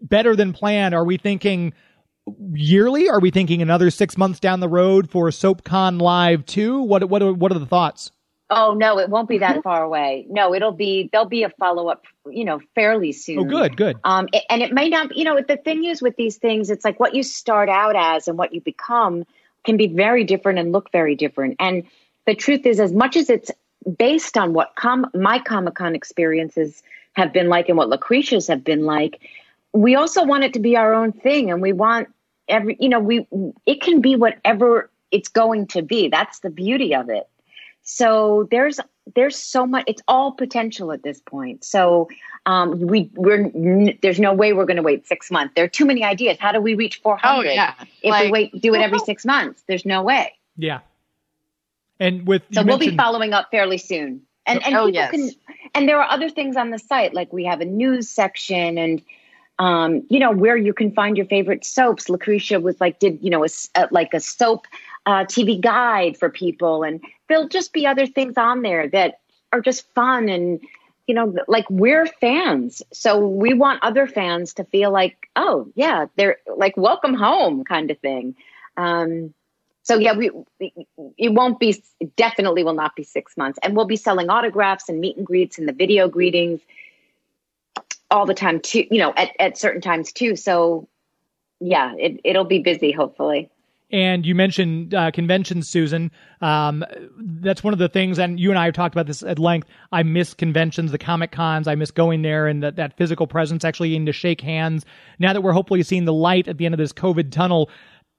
better 0.01 0.34
than 0.36 0.53
planned, 0.53 0.95
are 0.95 1.03
we 1.03 1.18
thinking 1.18 1.74
yearly? 2.53 3.09
Are 3.09 3.20
we 3.20 3.32
thinking 3.32 3.61
another 3.61 3.89
six 3.91 4.18
months 4.18 4.39
down 4.39 4.61
the 4.61 4.70
road 4.70 5.09
for 5.11 5.28
SoapCon 5.30 6.01
Live 6.01 6.45
2? 6.45 6.82
What, 6.82 7.09
what, 7.09 7.22
are, 7.22 7.34
what 7.34 7.51
are 7.51 7.59
the 7.59 7.66
thoughts? 7.66 8.11
Oh 8.49 8.74
no, 8.76 8.99
it 8.99 9.09
won't 9.09 9.28
be 9.28 9.39
that 9.39 9.64
far 9.64 9.84
away. 9.84 10.28
No, 10.30 10.53
it'll 10.53 10.74
be 10.74 11.09
there'll 11.11 11.28
be 11.28 11.41
a 11.43 11.49
follow 11.49 11.88
up, 11.88 12.03
you 12.30 12.45
know, 12.45 12.59
fairly 12.76 13.11
soon. 13.11 13.39
Oh, 13.39 13.43
good, 13.45 13.76
good. 13.76 13.97
Um, 14.03 14.28
it- 14.32 14.43
and 14.49 14.61
it 14.61 14.72
may 14.72 14.89
not, 14.89 15.16
you 15.18 15.24
know, 15.24 15.41
the 15.41 15.57
thing 15.57 15.86
is 15.86 16.01
with 16.03 16.18
these 16.18 16.38
things, 16.38 16.70
it's 16.70 16.86
like 16.86 16.99
what 16.99 17.16
you 17.16 17.24
start 17.24 17.68
out 17.68 17.95
as 17.95 18.28
and 18.28 18.38
what 18.38 18.53
you 18.53 18.61
become 18.61 19.24
can 19.66 19.76
be 19.78 19.88
very 19.88 20.24
different 20.24 20.59
and 20.59 20.72
look 20.72 20.91
very 20.91 21.16
different. 21.16 21.55
And 21.59 21.84
the 22.28 22.36
truth 22.36 22.66
is, 22.68 22.80
as 22.80 22.93
much 22.93 23.16
as 23.16 23.30
it's 23.30 23.49
based 23.97 24.38
on 24.38 24.53
what 24.53 24.75
com- 24.75 25.09
my 25.13 25.39
Comic 25.39 25.75
Con 25.75 25.95
experiences 25.95 26.84
have 27.13 27.31
been 27.34 27.49
like 27.49 27.69
and 27.69 27.77
what 27.77 27.89
Lacretia's 27.89 28.47
have 28.47 28.63
been 28.63 28.86
like, 28.86 29.19
we 29.73 29.95
also 29.95 30.23
want 30.23 30.43
it 30.43 30.53
to 30.53 30.59
be 30.59 30.75
our 30.77 30.93
own 30.93 31.11
thing, 31.11 31.51
and 31.51 31.61
we 31.61 31.73
want 31.73 32.07
every, 32.47 32.77
you 32.79 32.89
know, 32.89 32.99
we 32.99 33.27
it 33.65 33.81
can 33.81 34.01
be 34.01 34.15
whatever 34.15 34.89
it's 35.11 35.29
going 35.29 35.67
to 35.67 35.81
be. 35.81 36.09
That's 36.09 36.39
the 36.39 36.49
beauty 36.49 36.93
of 36.95 37.09
it. 37.09 37.27
So 37.84 38.47
there's 38.51 38.79
there's 39.15 39.36
so 39.36 39.65
much. 39.65 39.84
It's 39.88 40.01
all 40.07 40.31
potential 40.31 40.91
at 40.91 41.03
this 41.03 41.19
point. 41.19 41.63
So 41.63 42.07
um, 42.45 42.79
we 42.79 43.09
we're 43.15 43.45
n- 43.45 43.97
there's 44.01 44.19
no 44.19 44.34
way 44.34 44.53
we're 44.53 44.65
going 44.65 44.77
to 44.77 44.84
wait 44.84 45.05
six 45.07 45.29
months. 45.29 45.53
There 45.55 45.65
are 45.65 45.69
too 45.69 45.86
many 45.86 46.03
ideas. 46.03 46.38
How 46.39 46.51
do 46.51 46.61
we 46.61 46.75
reach 46.75 47.01
400 47.01 47.38
Oh, 47.38 47.51
yeah. 47.51 47.73
if 48.01 48.21
we 48.25 48.31
wait 48.31 48.61
do 48.61 48.73
it 48.73 48.81
every 48.81 48.99
six 48.99 49.25
months? 49.25 49.63
There's 49.67 49.86
no 49.86 50.01
way. 50.03 50.34
Yeah. 50.57 50.79
And 52.04 52.28
with 52.28 52.43
So 52.54 52.62
you 52.62 52.68
we'll 52.68 52.78
be 52.78 52.95
following 52.95 53.34
up 53.34 53.49
fairly 53.51 53.78
soon. 53.78 54.22
And 54.45 54.62
and 54.64 54.76
Oh, 54.76 54.86
people 54.88 54.93
yes. 54.93 55.12
can 55.12 55.32
and 55.74 55.88
there 55.88 55.99
are 56.01 56.10
other 56.10 56.30
things 56.30 56.56
on 56.58 56.70
the 56.70 56.80
site 56.80 57.14
like 57.14 57.32
we 57.32 57.45
have 57.45 57.62
a 57.62 57.66
news 57.66 58.10
section 58.10 58.78
and 58.78 59.01
um, 59.60 60.04
you 60.10 60.20
know 60.20 60.32
where 60.32 60.58
you 60.58 60.74
can 60.74 60.91
find 60.91 61.16
your 61.16 61.28
favorite 61.28 61.64
soaps. 61.64 62.10
Lacretia 62.10 62.62
was 62.62 62.82
like 62.82 62.99
did 62.99 63.20
you 63.22 63.30
know 63.30 63.41
a, 63.43 63.45
s- 63.45 63.70
uh, 63.76 63.88
like 63.91 64.14
a 64.14 64.20
soap 64.20 64.66
uh, 65.06 65.24
TV 65.26 65.60
guide 65.62 66.18
for 66.18 66.30
people, 66.30 66.84
and 66.84 66.99
there'll 67.30 67.47
just 67.47 67.72
be 67.72 67.86
other 67.88 68.08
things 68.08 68.34
on 68.38 68.64
there 68.64 68.88
that 68.89 69.20
are 69.54 69.62
just 69.62 69.88
fun 69.93 70.28
and 70.28 70.60
you 71.08 71.14
know 71.16 71.36
like 71.47 71.70
we're 71.70 72.08
fans, 72.08 72.82
so 72.91 73.20
we 73.20 73.54
want 73.54 73.82
other 73.84 74.08
fans 74.08 74.54
to 74.56 74.64
feel 74.66 74.91
like 74.91 75.16
oh 75.36 75.68
yeah 75.76 76.08
they're 76.18 76.38
like 76.58 76.76
welcome 76.76 77.14
home 77.14 77.64
kind 77.64 77.91
of 77.91 77.97
thing. 77.99 78.36
Um, 78.76 79.34
so 79.84 79.97
yeah, 79.97 80.15
we, 80.15 80.31
we 80.59 80.73
it 81.17 81.34
won't 81.34 81.59
be 81.59 81.84
definitely 82.15 82.63
will 82.63 82.73
not 82.73 82.95
be 82.95 83.03
six 83.03 83.36
months, 83.38 83.59
and 83.61 83.75
we'll 83.75 83.86
be 83.86 83.97
selling 83.97 84.29
autographs 84.29 84.88
and 84.89 84.99
meet 84.99 85.17
and 85.17 85.25
greets 85.25 85.57
and 85.59 85.67
the 85.67 85.73
video 85.73 86.07
greetings 86.07 86.61
all 88.09 88.25
the 88.25 88.34
time 88.34 88.61
too. 88.61 88.86
You 88.89 88.99
know, 88.99 89.13
at 89.15 89.31
at 89.39 89.57
certain 89.57 89.81
times 89.81 90.13
too. 90.13 90.38
So 90.38 90.88
yeah, 91.59 91.93
it 91.97 92.21
it'll 92.23 92.45
be 92.45 92.59
busy 92.59 92.91
hopefully. 92.91 93.49
And 93.91 94.25
you 94.25 94.34
mentioned 94.34 94.95
uh, 94.95 95.11
conventions, 95.11 95.69
Susan. 95.69 96.09
Um, 96.41 96.84
that's 97.15 97.63
one 97.63 97.73
of 97.73 97.79
the 97.79 97.89
things, 97.89 98.17
and 98.17 98.39
you 98.39 98.49
and 98.49 98.57
I 98.57 98.65
have 98.65 98.73
talked 98.73 98.95
about 98.95 99.05
this 99.05 99.21
at 99.21 99.38
length. 99.38 99.67
I 99.91 100.01
miss 100.01 100.34
conventions, 100.34 100.91
the 100.91 100.97
Comic 100.97 101.31
Cons. 101.31 101.67
I 101.67 101.75
miss 101.75 101.91
going 101.91 102.23
there 102.23 102.47
and 102.47 102.63
that, 102.63 102.77
that 102.77 102.97
physical 102.97 103.27
presence, 103.27 103.63
actually 103.63 103.89
getting 103.89 104.07
to 104.07 104.11
shake 104.11 104.41
hands. 104.41 104.84
Now 105.19 105.34
that 105.34 105.41
we're 105.41 105.51
hopefully 105.51 105.84
seeing 105.84 106.05
the 106.05 106.13
light 106.13 106.47
at 106.47 106.57
the 106.57 106.65
end 106.65 106.73
of 106.73 106.79
this 106.79 106.91
COVID 106.91 107.31
tunnel, 107.31 107.69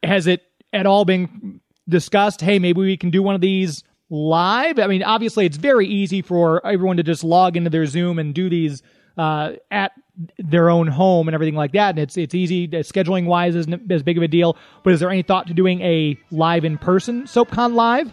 has 0.04 0.28
it 0.28 0.42
at 0.74 0.86
all 0.86 1.04
been 1.04 1.60
discussed? 1.88 2.40
Hey, 2.40 2.58
maybe 2.58 2.80
we 2.80 2.96
can 2.96 3.10
do 3.10 3.22
one 3.22 3.34
of 3.34 3.40
these 3.40 3.82
live. 4.10 4.78
I 4.78 4.86
mean, 4.86 5.02
obviously, 5.02 5.46
it's 5.46 5.56
very 5.56 5.86
easy 5.86 6.20
for 6.20 6.64
everyone 6.66 6.98
to 6.98 7.02
just 7.02 7.24
log 7.24 7.56
into 7.56 7.70
their 7.70 7.86
Zoom 7.86 8.18
and 8.18 8.34
do 8.34 8.50
these 8.50 8.82
uh, 9.16 9.52
at 9.70 9.92
their 10.38 10.70
own 10.70 10.86
home 10.86 11.28
and 11.28 11.34
everything 11.34 11.54
like 11.54 11.72
that. 11.72 11.90
And 11.90 11.98
it's 11.98 12.16
it's 12.16 12.34
easy. 12.34 12.68
Scheduling 12.68 13.26
wise 13.26 13.54
isn't 13.54 13.90
as 13.90 14.02
big 14.02 14.16
of 14.16 14.22
a 14.22 14.28
deal. 14.28 14.56
But 14.82 14.92
is 14.92 15.00
there 15.00 15.10
any 15.10 15.22
thought 15.22 15.46
to 15.46 15.54
doing 15.54 15.80
a 15.80 16.18
live 16.30 16.64
in 16.64 16.78
person 16.78 17.24
SoapCon 17.24 17.74
live? 17.74 18.12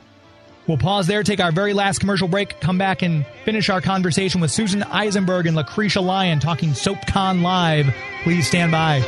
We'll 0.68 0.78
pause 0.78 1.07
there, 1.07 1.24
take 1.24 1.39
our 1.39 1.51
very 1.51 1.74
last 1.74 1.99
commercial 1.99 2.28
break, 2.28 2.59
come 2.62 2.78
back 2.78 3.01
and 3.01 3.26
finish 3.45 3.70
our 3.70 3.82
conversation 3.82 4.39
with 4.39 4.51
Susan 4.51 4.84
Eisenberg 4.84 5.47
and 5.47 5.57
Lacretia 5.57 6.03
Lyon 6.03 6.39
talking 6.39 6.70
SoapCon 6.70 7.41
live. 7.41 7.93
Please 8.24 8.47
stand 8.47 8.72
by. 8.72 9.01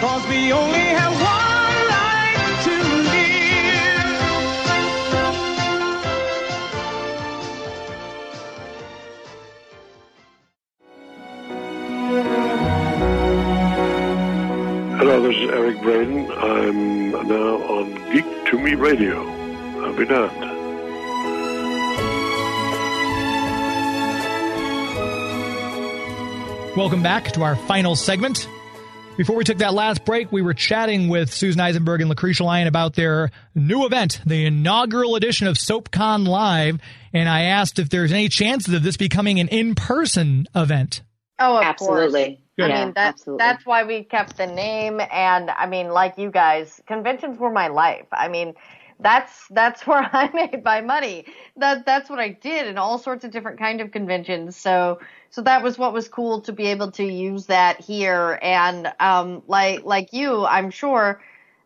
Cause 0.00 0.28
we 0.28 0.52
only 0.52 0.78
have 0.78 1.12
one 1.14 1.51
Hello, 15.04 15.20
this 15.20 15.36
is 15.36 15.50
Eric 15.50 15.80
Braeden. 15.80 16.30
I'm 16.30 17.10
now 17.26 17.56
on 17.56 17.92
Geek 18.12 18.24
to 18.52 18.56
Me 18.56 18.76
Radio. 18.76 19.26
I'll 19.80 19.96
be 19.96 20.04
damned. 20.06 20.40
Welcome 26.76 27.02
back 27.02 27.32
to 27.32 27.42
our 27.42 27.56
final 27.56 27.96
segment. 27.96 28.46
Before 29.16 29.34
we 29.34 29.42
took 29.42 29.58
that 29.58 29.74
last 29.74 30.04
break, 30.04 30.30
we 30.30 30.40
were 30.40 30.54
chatting 30.54 31.08
with 31.08 31.34
Susan 31.34 31.60
Eisenberg 31.60 32.00
and 32.00 32.08
Lacretia 32.08 32.44
Lyon 32.44 32.68
about 32.68 32.94
their 32.94 33.32
new 33.56 33.84
event, 33.84 34.20
the 34.24 34.46
inaugural 34.46 35.16
edition 35.16 35.48
of 35.48 35.56
SoapCon 35.56 36.28
Live, 36.28 36.78
and 37.12 37.28
I 37.28 37.46
asked 37.46 37.80
if 37.80 37.88
there's 37.88 38.12
any 38.12 38.28
chances 38.28 38.72
of 38.72 38.84
this 38.84 38.96
becoming 38.96 39.40
an 39.40 39.48
in-person 39.48 40.46
event. 40.54 41.02
Oh, 41.40 41.56
of 41.56 41.64
Absolutely. 41.64 42.24
course. 42.24 42.41
Yeah, 42.56 42.66
I 42.66 42.84
mean, 42.84 42.92
that, 42.94 43.14
absolutely. 43.14 43.38
that's 43.38 43.66
why 43.66 43.84
we 43.84 44.04
kept 44.04 44.36
the 44.36 44.46
name. 44.46 45.00
And 45.10 45.50
I 45.50 45.66
mean, 45.66 45.88
like 45.88 46.18
you 46.18 46.30
guys, 46.30 46.80
conventions 46.86 47.38
were 47.38 47.50
my 47.50 47.68
life. 47.68 48.06
I 48.12 48.28
mean, 48.28 48.54
that's 49.00 49.46
that's 49.48 49.86
where 49.86 50.08
I 50.12 50.30
made 50.32 50.62
my 50.64 50.80
money. 50.80 51.26
That 51.56 51.84
that's 51.86 52.08
what 52.08 52.18
I 52.18 52.28
did 52.28 52.66
in 52.66 52.78
all 52.78 52.98
sorts 52.98 53.24
of 53.24 53.30
different 53.30 53.58
kind 53.58 53.80
of 53.80 53.90
conventions. 53.90 54.56
So 54.56 55.00
so 55.30 55.42
that 55.42 55.62
was 55.62 55.78
what 55.78 55.92
was 55.92 56.08
cool 56.08 56.42
to 56.42 56.52
be 56.52 56.66
able 56.66 56.90
to 56.92 57.04
use 57.04 57.46
that 57.46 57.80
here. 57.80 58.38
And 58.42 58.92
um, 59.00 59.42
like 59.46 59.84
like 59.84 60.12
you, 60.12 60.44
I'm 60.44 60.70
sure 60.70 61.22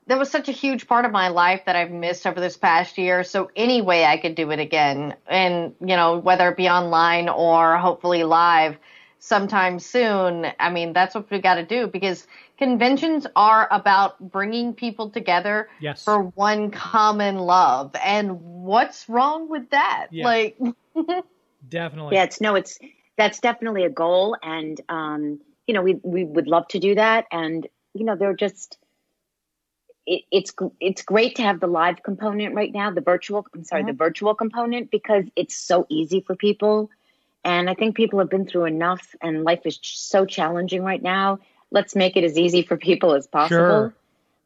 that 0.06 0.18
was 0.18 0.30
such 0.30 0.48
a 0.48 0.52
huge 0.52 0.86
part 0.86 1.04
of 1.04 1.10
my 1.10 1.28
life 1.28 1.62
that 1.66 1.74
I've 1.74 1.90
missed 1.90 2.28
over 2.28 2.40
this 2.40 2.56
past 2.56 2.96
year. 2.96 3.24
So 3.24 3.50
any 3.56 3.82
way 3.82 4.04
I 4.04 4.18
could 4.18 4.36
do 4.36 4.50
it 4.52 4.60
again, 4.60 5.16
and 5.26 5.74
you 5.80 5.96
know 5.96 6.18
whether 6.18 6.48
it 6.48 6.56
be 6.56 6.68
online 6.68 7.28
or 7.28 7.76
hopefully 7.76 8.22
live 8.22 8.78
sometime 9.26 9.80
soon. 9.80 10.46
I 10.60 10.70
mean, 10.70 10.92
that's 10.92 11.14
what 11.14 11.28
we 11.30 11.40
got 11.40 11.56
to 11.56 11.64
do 11.64 11.88
because 11.88 12.26
conventions 12.58 13.26
are 13.34 13.66
about 13.70 14.30
bringing 14.30 14.72
people 14.72 15.10
together 15.10 15.68
Yes. 15.80 16.04
for 16.04 16.22
one 16.22 16.70
common 16.70 17.38
love. 17.38 17.94
And 18.02 18.40
what's 18.40 19.08
wrong 19.08 19.48
with 19.48 19.70
that? 19.70 20.06
Yeah. 20.12 20.26
Like, 20.26 20.58
Definitely. 21.68 22.14
Yeah, 22.14 22.24
it's 22.24 22.40
no, 22.40 22.54
it's 22.54 22.78
that's 23.16 23.40
definitely 23.40 23.84
a 23.84 23.90
goal, 23.90 24.36
and 24.42 24.80
um, 24.88 25.40
you 25.66 25.74
know, 25.74 25.82
we 25.82 25.98
we 26.04 26.24
would 26.24 26.46
love 26.46 26.68
to 26.68 26.78
do 26.78 26.94
that, 26.94 27.26
and 27.32 27.66
you 27.94 28.04
know, 28.04 28.16
they're 28.16 28.34
just. 28.34 28.78
It, 30.06 30.22
it's 30.30 30.54
it's 30.78 31.02
great 31.02 31.34
to 31.36 31.42
have 31.42 31.58
the 31.58 31.66
live 31.66 32.04
component 32.04 32.54
right 32.54 32.72
now, 32.72 32.92
the 32.92 33.00
virtual. 33.00 33.44
I'm 33.52 33.64
sorry, 33.64 33.82
the 33.82 33.92
virtual 33.92 34.34
component 34.36 34.92
because 34.92 35.24
it's 35.34 35.56
so 35.56 35.86
easy 35.88 36.20
for 36.20 36.36
people, 36.36 36.90
And 37.46 37.70
I 37.70 37.74
think 37.74 37.94
people 37.94 38.18
have 38.18 38.28
been 38.28 38.44
through 38.44 38.64
enough, 38.64 39.14
and 39.22 39.44
life 39.44 39.60
is 39.66 39.78
so 39.80 40.26
challenging 40.26 40.82
right 40.82 41.00
now. 41.00 41.38
Let's 41.70 41.94
make 41.94 42.16
it 42.16 42.24
as 42.24 42.36
easy 42.36 42.62
for 42.62 42.76
people 42.76 43.14
as 43.14 43.28
possible. 43.28 43.60
Sure. 43.60 43.94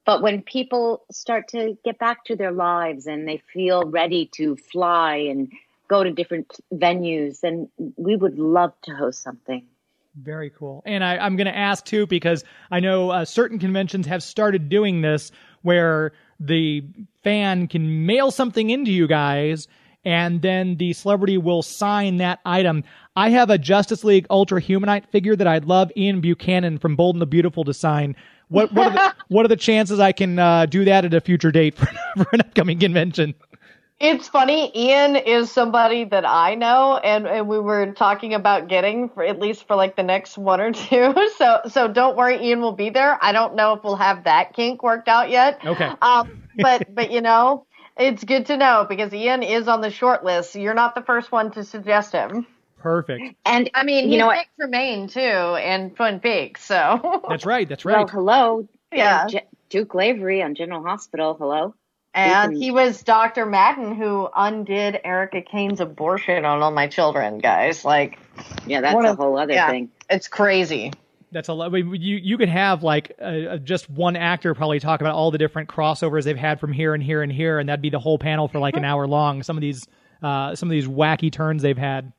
But 0.05 0.21
when 0.21 0.43
people 0.43 1.05
start 1.11 1.49
to 1.49 1.79
get 1.83 1.99
back 1.99 2.27
to 2.27 2.37
their 2.37 2.53
lives 2.53 3.07
and 3.07 3.27
they 3.27 3.43
feel 3.55 3.85
ready 3.85 4.29
to 4.35 4.55
fly 4.55 5.17
and 5.31 5.51
go 5.89 6.05
to 6.05 6.11
different 6.11 6.61
venues, 6.75 7.41
then 7.41 7.71
we 7.97 8.17
would 8.17 8.39
love 8.39 8.75
to 8.83 8.95
host 8.95 9.23
something. 9.23 9.65
Very 10.15 10.51
cool. 10.51 10.83
And 10.85 11.03
I, 11.03 11.17
I'm 11.17 11.37
going 11.37 11.47
to 11.47 11.57
ask 11.57 11.83
too 11.87 12.07
because 12.07 12.45
I 12.71 12.81
know 12.81 13.09
uh, 13.09 13.25
certain 13.25 13.59
conventions 13.59 14.07
have 14.09 14.23
started 14.23 14.69
doing 14.69 15.01
this 15.01 15.33
where 15.63 16.13
the 16.39 16.85
fan 17.23 17.67
can 17.67 18.05
mail 18.05 18.31
something 18.31 18.69
into 18.69 18.91
you 18.91 19.07
guys 19.07 19.69
and 20.05 20.43
then 20.43 20.77
the 20.77 20.93
celebrity 20.93 21.39
will 21.39 21.63
sign 21.63 22.17
that 22.19 22.41
item. 22.45 22.85
I 23.17 23.31
have 23.31 23.51
a 23.51 23.59
Justice 23.59 24.05
League 24.05 24.27
Ultra 24.31 24.61
Humanite 24.61 25.07
figure 25.11 25.37
that 25.37 25.47
I'd 25.47 25.65
love 25.65 25.91
Ian 25.97 26.21
Buchanan 26.21 26.79
from 26.79 26.97
Bold 26.97 27.15
and 27.17 27.23
the 27.23 27.27
Beautiful 27.27 27.65
to 27.65 27.75
sign. 27.75 28.17
What 28.49 28.73
what 28.73 28.89
are 28.89 28.93
the, 28.93 29.15
what 29.29 29.45
are 29.45 29.49
the 29.49 29.57
chances 29.57 30.01
I 30.01 30.13
can 30.13 30.39
uh, 30.39 30.67
do 30.67 30.85
that 30.85 31.05
at 31.05 31.15
a 31.15 31.21
future 31.21 31.53
date 31.53 31.77
for, 31.77 31.87
for 32.17 32.27
an 32.33 32.41
upcoming 32.41 32.79
convention? 32.79 33.35
It's 34.01 34.29
funny. 34.29 34.73
Ian 34.75 35.15
is 35.15 35.53
somebody 35.53 36.05
that 36.05 36.25
I 36.27 36.55
know, 36.55 36.97
and, 37.05 37.27
and 37.27 37.47
we 37.47 37.59
were 37.59 37.93
talking 37.93 38.33
about 38.33 38.67
getting 38.67 39.11
for 39.11 39.23
at 39.23 39.39
least 39.39 39.67
for 39.67 39.77
like 39.77 39.95
the 39.95 40.03
next 40.03 40.39
one 40.39 40.59
or 40.59 40.73
two. 40.73 41.15
So 41.37 41.61
so 41.69 41.87
don't 41.87 42.17
worry, 42.17 42.43
Ian 42.43 42.63
will 42.63 42.73
be 42.73 42.89
there. 42.89 43.19
I 43.23 43.33
don't 43.33 43.55
know 43.55 43.75
if 43.75 43.85
we'll 43.85 43.97
have 43.97 44.25
that 44.25 44.55
kink 44.55 44.83
worked 44.83 45.09
out 45.09 45.29
yet. 45.29 45.61
Okay. 45.65 45.91
Um, 46.01 46.43
but 46.57 46.95
but 46.95 47.11
you 47.11 47.21
know, 47.21 47.67
it's 47.99 48.25
good 48.25 48.47
to 48.47 48.57
know 48.57 48.87
because 48.89 49.13
Ian 49.13 49.43
is 49.43 49.69
on 49.69 49.81
the 49.81 49.91
short 49.91 50.25
list. 50.25 50.55
You're 50.55 50.75
not 50.75 50.95
the 50.95 51.03
first 51.03 51.31
one 51.33 51.51
to 51.53 51.65
suggest 51.65 52.13
him. 52.13 52.47
Perfect. 52.79 53.35
And 53.45 53.71
I 53.75 53.83
mean, 53.85 54.05
you 54.07 54.11
he's 54.13 54.19
know 54.21 54.27
what? 54.29 54.47
Dick 54.59 54.69
Tremayne 54.71 55.11
too, 55.13 55.21
and 55.21 55.95
Twin 55.95 56.19
Peaks. 56.21 56.65
So 56.65 57.23
That's 57.29 57.45
right. 57.45 57.69
That's 57.69 57.85
right. 57.85 57.93
Well, 57.95 58.05
right. 58.05 58.11
hello. 58.11 58.69
Yeah. 58.93 59.23
Uh, 59.25 59.29
J- 59.29 59.47
Duke 59.69 59.95
Lavery 59.95 60.43
on 60.43 60.55
General 60.55 60.83
Hospital. 60.83 61.35
Hello. 61.39 61.75
And 62.13 62.57
he 62.57 62.73
was 62.73 63.03
Dr. 63.05 63.47
Madden 63.47 63.95
who 63.95 64.29
undid 64.35 64.99
Erica 65.05 65.43
Kane's 65.43 65.81
abortion 65.81 66.45
on 66.45 66.61
all 66.61 66.73
my 66.73 66.89
children, 66.89 67.39
guys. 67.39 67.85
Like, 67.85 68.19
Yeah, 68.67 68.81
that's 68.81 68.95
One 68.97 69.05
a 69.07 69.13
of- 69.13 69.19
whole 69.19 69.39
other 69.39 69.53
yeah. 69.53 69.69
thing. 69.71 69.91
it's 70.09 70.27
crazy. 70.27 70.93
That's 71.33 71.49
a 71.49 71.53
lot. 71.53 71.67
I 71.67 71.69
mean, 71.69 71.95
You 71.95 72.17
you 72.17 72.37
could 72.37 72.49
have 72.49 72.83
like 72.83 73.13
uh, 73.21 73.57
just 73.59 73.89
one 73.89 74.17
actor 74.17 74.55
probably 74.55 74.81
talk 74.81 75.01
about 75.01 75.15
all 75.15 75.31
the 75.31 75.39
different 75.39 75.69
crossovers 75.69 76.25
they've 76.25 76.37
had 76.37 76.59
from 76.59 76.73
here 76.73 76.95
and 76.95 77.03
here 77.03 77.23
and 77.23 77.31
here, 77.31 77.59
and 77.59 77.69
that'd 77.69 77.83
be 77.83 77.91
the 77.91 78.01
whole 78.01 78.19
panel 78.19 78.49
for 78.49 78.59
like 78.59 78.77
an 78.77 78.85
hour 78.85 79.07
long. 79.07 79.43
Some 79.43 79.57
of 79.57 79.61
these 79.61 79.87
uh, 80.23 80.55
some 80.55 80.69
of 80.69 80.73
these 80.73 80.87
wacky 80.87 81.33
turns 81.33 81.63
they've 81.63 81.79
had. 81.79 82.13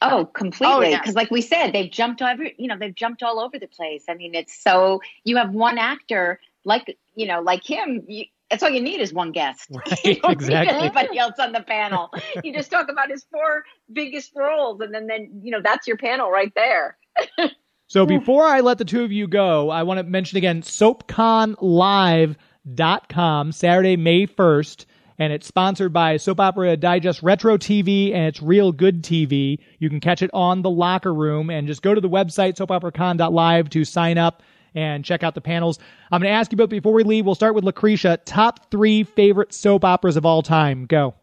Oh, 0.00 0.26
completely. 0.26 0.90
yeah. 0.90 1.00
Because, 1.00 1.14
like 1.14 1.30
we 1.30 1.40
said, 1.40 1.72
they've 1.72 1.90
jumped 1.90 2.20
every. 2.20 2.54
You 2.58 2.68
know, 2.68 2.78
they've 2.78 2.94
jumped 2.94 3.22
all 3.22 3.40
over 3.40 3.58
the 3.58 3.68
place. 3.68 4.04
I 4.08 4.14
mean, 4.14 4.34
it's 4.34 4.62
so 4.62 5.00
you 5.24 5.36
have 5.36 5.50
one 5.52 5.78
actor 5.78 6.40
like 6.64 6.96
you 7.14 7.26
know, 7.26 7.40
like 7.40 7.64
him. 7.64 8.02
You, 8.06 8.24
that's 8.50 8.62
all 8.62 8.70
you 8.70 8.82
need 8.82 9.00
is 9.00 9.12
one 9.12 9.32
guest. 9.32 9.68
Right, 9.74 10.04
you 10.04 10.20
don't 10.20 10.32
exactly. 10.32 10.74
need 10.74 10.80
anybody 10.80 11.18
else 11.18 11.38
on 11.38 11.52
the 11.52 11.62
panel. 11.62 12.10
you 12.44 12.52
just 12.52 12.70
talk 12.70 12.88
about 12.88 13.10
his 13.10 13.24
four 13.32 13.64
biggest 13.92 14.32
roles, 14.36 14.80
and 14.80 14.94
then 14.94 15.06
then 15.06 15.40
you 15.42 15.50
know 15.50 15.60
that's 15.62 15.86
your 15.86 15.96
panel 15.96 16.30
right 16.30 16.52
there. 16.54 16.98
So 17.94 18.04
before 18.04 18.44
I 18.44 18.58
let 18.58 18.78
the 18.78 18.84
two 18.84 19.04
of 19.04 19.12
you 19.12 19.28
go, 19.28 19.70
I 19.70 19.84
want 19.84 19.98
to 19.98 20.02
mention 20.02 20.36
again 20.36 20.62
soapconlive.com, 20.62 23.52
Saturday, 23.52 23.96
May 23.96 24.26
1st. 24.26 24.86
And 25.20 25.32
it's 25.32 25.46
sponsored 25.46 25.92
by 25.92 26.16
Soap 26.16 26.40
Opera 26.40 26.76
Digest 26.76 27.22
Retro 27.22 27.56
TV 27.56 28.12
and 28.12 28.24
it's 28.24 28.42
Real 28.42 28.72
Good 28.72 29.04
TV. 29.04 29.60
You 29.78 29.88
can 29.88 30.00
catch 30.00 30.22
it 30.22 30.30
on 30.34 30.62
the 30.62 30.70
locker 30.70 31.14
room 31.14 31.50
and 31.50 31.68
just 31.68 31.82
go 31.82 31.94
to 31.94 32.00
the 32.00 32.08
website, 32.08 32.56
soapoperacon.live 32.56 33.70
to 33.70 33.84
sign 33.84 34.18
up 34.18 34.42
and 34.74 35.04
check 35.04 35.22
out 35.22 35.36
the 35.36 35.40
panels. 35.40 35.78
I'm 36.10 36.20
going 36.20 36.32
to 36.32 36.36
ask 36.36 36.50
you 36.50 36.58
both 36.58 36.70
before 36.70 36.94
we 36.94 37.04
leave. 37.04 37.24
We'll 37.24 37.36
start 37.36 37.54
with 37.54 37.62
Lacretia. 37.62 38.18
Top 38.24 38.72
three 38.72 39.04
favorite 39.04 39.54
soap 39.54 39.84
operas 39.84 40.16
of 40.16 40.26
all 40.26 40.42
time. 40.42 40.86
Go. 40.86 41.14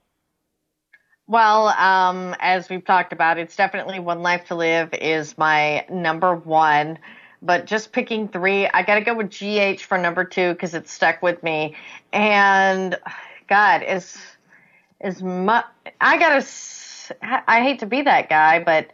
Well, 1.31 1.69
um, 1.69 2.35
as 2.41 2.69
we've 2.69 2.83
talked 2.83 3.13
about, 3.13 3.37
it's 3.37 3.55
definitely 3.55 3.99
One 3.99 4.21
Life 4.21 4.47
to 4.47 4.55
Live 4.55 4.93
is 4.93 5.37
my 5.37 5.85
number 5.89 6.35
one. 6.35 6.99
But 7.41 7.65
just 7.65 7.93
picking 7.93 8.27
three, 8.27 8.67
I 8.67 8.83
got 8.83 8.95
to 8.95 9.01
go 9.01 9.13
with 9.13 9.29
GH 9.29 9.81
for 9.81 9.97
number 9.97 10.25
two 10.25 10.51
because 10.51 10.73
it 10.73 10.89
stuck 10.89 11.21
with 11.21 11.41
me. 11.41 11.77
And 12.11 12.99
God, 13.47 13.81
is 13.81 14.17
is 14.99 15.23
mu- 15.23 15.61
I 16.01 16.17
gotta. 16.17 16.45
I 17.47 17.61
hate 17.61 17.79
to 17.79 17.85
be 17.85 18.01
that 18.01 18.27
guy, 18.27 18.61
but 18.61 18.91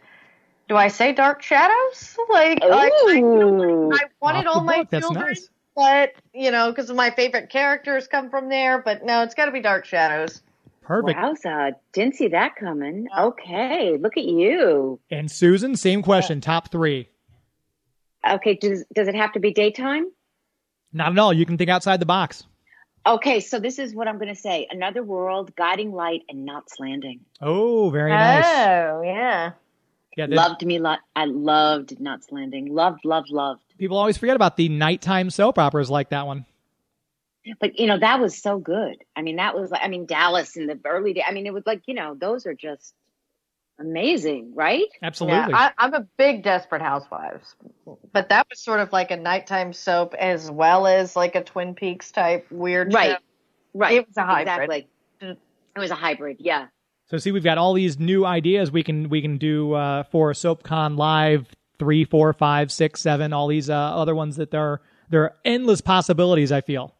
do 0.68 0.76
I 0.76 0.86
say 0.86 1.12
Dark 1.12 1.42
Shadows? 1.42 2.16
Like, 2.30 2.62
like 2.62 2.92
I, 2.92 3.18
Ooh. 3.18 3.90
I 3.90 4.04
wanted 4.22 4.38
Off 4.38 4.44
the 4.44 4.50
all 4.50 4.62
my 4.62 4.76
book, 4.76 4.90
that's 4.92 5.10
children, 5.10 5.28
nice. 5.28 5.50
but 5.74 6.12
you 6.32 6.52
know, 6.52 6.70
because 6.70 6.88
my 6.92 7.10
favorite 7.10 7.50
characters 7.50 8.06
come 8.06 8.30
from 8.30 8.48
there. 8.48 8.78
But 8.80 9.04
no, 9.04 9.24
it's 9.24 9.34
got 9.34 9.46
to 9.46 9.50
be 9.50 9.60
Dark 9.60 9.86
Shadows. 9.86 10.40
Perfect. 10.88 11.18
Wowza! 11.18 11.72
Didn't 11.92 12.14
see 12.14 12.28
that 12.28 12.56
coming. 12.56 13.08
Okay, 13.16 13.98
look 14.00 14.16
at 14.16 14.24
you. 14.24 14.98
And 15.10 15.30
Susan, 15.30 15.76
same 15.76 16.02
question. 16.02 16.40
Top 16.40 16.72
three. 16.72 17.10
Okay, 18.26 18.54
does 18.54 18.86
does 18.94 19.06
it 19.06 19.14
have 19.14 19.32
to 19.32 19.38
be 19.38 19.52
daytime? 19.52 20.06
Not 20.94 21.12
at 21.12 21.18
all. 21.18 21.34
You 21.34 21.44
can 21.44 21.58
think 21.58 21.68
outside 21.68 22.00
the 22.00 22.06
box. 22.06 22.44
Okay, 23.06 23.40
so 23.40 23.60
this 23.60 23.78
is 23.78 23.94
what 23.94 24.08
I'm 24.08 24.16
going 24.16 24.34
to 24.34 24.40
say: 24.40 24.66
Another 24.70 25.02
World, 25.02 25.54
Guiding 25.56 25.92
Light, 25.92 26.22
and 26.30 26.46
Knots 26.46 26.76
Landing. 26.80 27.20
Oh, 27.42 27.90
very 27.90 28.10
oh, 28.10 28.16
nice. 28.16 28.46
Oh 28.46 29.02
yeah. 29.04 29.52
Yeah, 30.16 30.26
this- 30.26 30.36
Loved 30.38 30.64
me. 30.64 30.78
Lo- 30.78 30.96
I 31.14 31.26
loved 31.26 32.00
Knots 32.00 32.28
Landing. 32.30 32.74
Loved, 32.74 33.04
loved, 33.04 33.28
loved. 33.28 33.60
people 33.76 33.98
always 33.98 34.16
forget 34.16 34.36
about 34.36 34.56
the 34.56 34.70
nighttime 34.70 35.28
soap 35.28 35.58
operas 35.58 35.90
like 35.90 36.08
that 36.08 36.26
one. 36.26 36.46
But 37.60 37.78
you 37.78 37.86
know 37.86 37.98
that 37.98 38.20
was 38.20 38.40
so 38.40 38.58
good. 38.58 38.96
I 39.16 39.22
mean, 39.22 39.36
that 39.36 39.54
was 39.54 39.70
like 39.70 39.82
I 39.82 39.88
mean 39.88 40.06
Dallas 40.06 40.56
in 40.56 40.66
the 40.66 40.78
early 40.84 41.14
day. 41.14 41.24
I 41.26 41.32
mean, 41.32 41.46
it 41.46 41.52
was 41.54 41.64
like 41.66 41.82
you 41.86 41.94
know 41.94 42.14
those 42.14 42.46
are 42.46 42.54
just 42.54 42.94
amazing, 43.78 44.54
right? 44.54 44.86
Absolutely. 45.02 45.38
Yeah, 45.38 45.48
I, 45.52 45.72
I'm 45.78 45.94
a 45.94 46.06
big 46.16 46.42
Desperate 46.42 46.82
Housewives, 46.82 47.54
but 48.12 48.28
that 48.30 48.46
was 48.50 48.60
sort 48.60 48.80
of 48.80 48.92
like 48.92 49.10
a 49.10 49.16
nighttime 49.16 49.72
soap 49.72 50.14
as 50.14 50.50
well 50.50 50.86
as 50.86 51.14
like 51.16 51.34
a 51.34 51.44
Twin 51.44 51.74
Peaks 51.74 52.10
type 52.10 52.46
weird. 52.50 52.92
Right. 52.92 53.12
show. 53.12 53.18
Right. 53.74 53.94
It 53.94 54.06
was 54.06 54.16
a 54.16 54.24
hybrid. 54.24 54.48
Exactly. 54.48 54.88
It 55.20 55.80
was 55.80 55.90
a 55.90 55.94
hybrid. 55.94 56.38
Yeah. 56.40 56.66
so 57.06 57.18
see, 57.18 57.30
we've 57.30 57.44
got 57.44 57.58
all 57.58 57.72
these 57.74 57.98
new 57.98 58.24
ideas 58.24 58.72
we 58.72 58.82
can 58.82 59.08
we 59.08 59.22
can 59.22 59.38
do 59.38 59.74
uh, 59.74 60.02
for 60.04 60.32
SoapCon 60.32 60.96
Live 60.96 61.46
three, 61.78 62.04
four, 62.04 62.32
five, 62.32 62.72
six, 62.72 63.00
seven. 63.00 63.32
All 63.32 63.46
these 63.46 63.70
uh, 63.70 63.74
other 63.74 64.14
ones 64.14 64.36
that 64.36 64.50
there 64.50 64.60
are 64.60 64.80
there 65.10 65.22
are 65.22 65.36
endless 65.44 65.80
possibilities. 65.80 66.52
I 66.52 66.60
feel. 66.60 66.94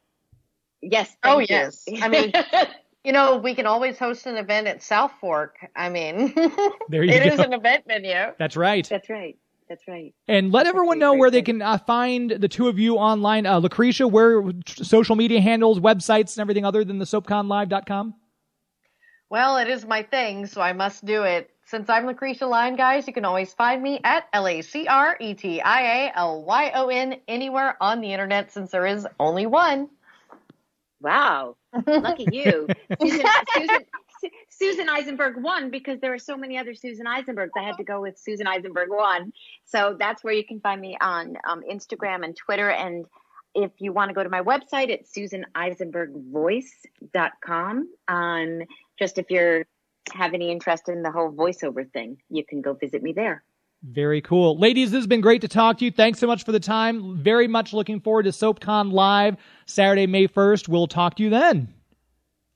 Yes. 0.82 1.16
Oh 1.24 1.36
thank 1.38 1.50
you. 1.50 1.56
yes. 1.56 1.84
I 2.02 2.08
mean, 2.08 2.32
you 3.04 3.12
know, 3.12 3.36
we 3.36 3.54
can 3.54 3.66
always 3.66 3.98
host 3.98 4.26
an 4.26 4.36
event 4.36 4.66
at 4.66 4.82
South 4.82 5.12
Fork. 5.20 5.56
I 5.74 5.88
mean, 5.88 6.32
There 6.88 7.02
you 7.04 7.12
it 7.12 7.24
go. 7.24 7.34
is 7.34 7.40
an 7.40 7.52
event 7.52 7.84
venue. 7.86 8.32
That's 8.38 8.56
right. 8.56 8.86
that's 8.88 9.08
right. 9.10 9.36
That's 9.68 9.86
right. 9.86 10.14
And 10.26 10.50
let 10.50 10.66
everyone 10.66 10.98
know 10.98 11.12
where 11.12 11.30
great 11.30 11.40
they 11.40 11.42
can 11.52 11.60
uh, 11.60 11.76
find 11.76 12.30
the 12.30 12.48
two 12.48 12.68
of 12.68 12.78
you 12.78 12.96
online. 12.96 13.44
Uh, 13.44 13.60
Lacretia, 13.60 14.10
where 14.10 14.42
social 14.66 15.14
media 15.14 15.42
handles, 15.42 15.78
websites, 15.78 16.36
and 16.36 16.38
everything 16.40 16.64
other 16.64 16.84
than 16.84 16.98
the 16.98 17.04
SoapConLive.com. 17.04 18.14
Well, 19.30 19.58
it 19.58 19.68
is 19.68 19.84
my 19.84 20.02
thing, 20.04 20.46
so 20.46 20.62
I 20.62 20.72
must 20.72 21.04
do 21.04 21.24
it. 21.24 21.50
Since 21.66 21.90
I'm 21.90 22.06
Lacretia 22.06 22.48
Lyon, 22.48 22.76
guys, 22.76 23.06
you 23.06 23.12
can 23.12 23.26
always 23.26 23.52
find 23.52 23.82
me 23.82 24.00
at 24.04 24.26
L 24.32 24.46
A 24.48 24.62
C 24.62 24.86
R 24.86 25.18
E 25.20 25.34
T 25.34 25.60
I 25.60 26.06
A 26.06 26.12
L 26.16 26.42
Y 26.44 26.70
O 26.74 26.88
N 26.88 27.16
anywhere 27.28 27.76
on 27.82 28.00
the 28.00 28.10
internet 28.10 28.50
since 28.50 28.70
there 28.70 28.86
is 28.86 29.06
only 29.20 29.44
one. 29.44 29.90
Wow. 31.00 31.56
Lucky 31.86 32.26
you. 32.32 32.66
Susan, 33.00 33.24
Susan, 33.54 33.84
Susan 34.48 34.88
Eisenberg 34.88 35.40
won 35.42 35.70
because 35.70 36.00
there 36.00 36.12
are 36.12 36.18
so 36.18 36.36
many 36.36 36.58
other 36.58 36.74
Susan 36.74 37.06
Eisenbergs. 37.06 37.50
I 37.56 37.62
had 37.62 37.76
to 37.76 37.84
go 37.84 38.00
with 38.00 38.18
Susan 38.18 38.44
Eisenberg 38.46 38.90
one. 38.90 39.32
So 39.64 39.96
that's 39.98 40.22
where 40.24 40.34
you 40.34 40.44
can 40.44 40.60
find 40.60 40.80
me 40.80 40.96
on 41.00 41.36
um, 41.48 41.62
Instagram 41.70 42.24
and 42.24 42.36
Twitter. 42.36 42.70
And 42.70 43.06
if 43.54 43.70
you 43.78 43.92
want 43.92 44.10
to 44.10 44.14
go 44.14 44.22
to 44.22 44.28
my 44.28 44.42
website, 44.42 44.88
it's 44.88 45.12
susaneisenbergvoice.com. 45.16 47.88
Um, 48.08 48.62
just 48.98 49.18
if 49.18 49.30
you're 49.30 49.64
have 50.14 50.34
any 50.34 50.50
interest 50.50 50.88
in 50.88 51.02
the 51.02 51.10
whole 51.10 51.30
voiceover 51.30 51.90
thing, 51.90 52.18
you 52.30 52.44
can 52.44 52.62
go 52.62 52.74
visit 52.74 53.02
me 53.02 53.12
there. 53.12 53.42
Very 53.82 54.20
cool. 54.20 54.58
Ladies, 54.58 54.90
this 54.90 54.98
has 54.98 55.06
been 55.06 55.20
great 55.20 55.40
to 55.42 55.48
talk 55.48 55.78
to 55.78 55.84
you. 55.84 55.90
Thanks 55.90 56.18
so 56.18 56.26
much 56.26 56.44
for 56.44 56.50
the 56.52 56.60
time. 56.60 57.16
Very 57.16 57.46
much 57.46 57.72
looking 57.72 58.00
forward 58.00 58.24
to 58.24 58.30
SoapCon 58.30 58.92
Live 58.92 59.36
Saturday, 59.66 60.06
May 60.06 60.26
1st. 60.26 60.68
We'll 60.68 60.88
talk 60.88 61.14
to 61.16 61.22
you 61.22 61.30
then. 61.30 61.72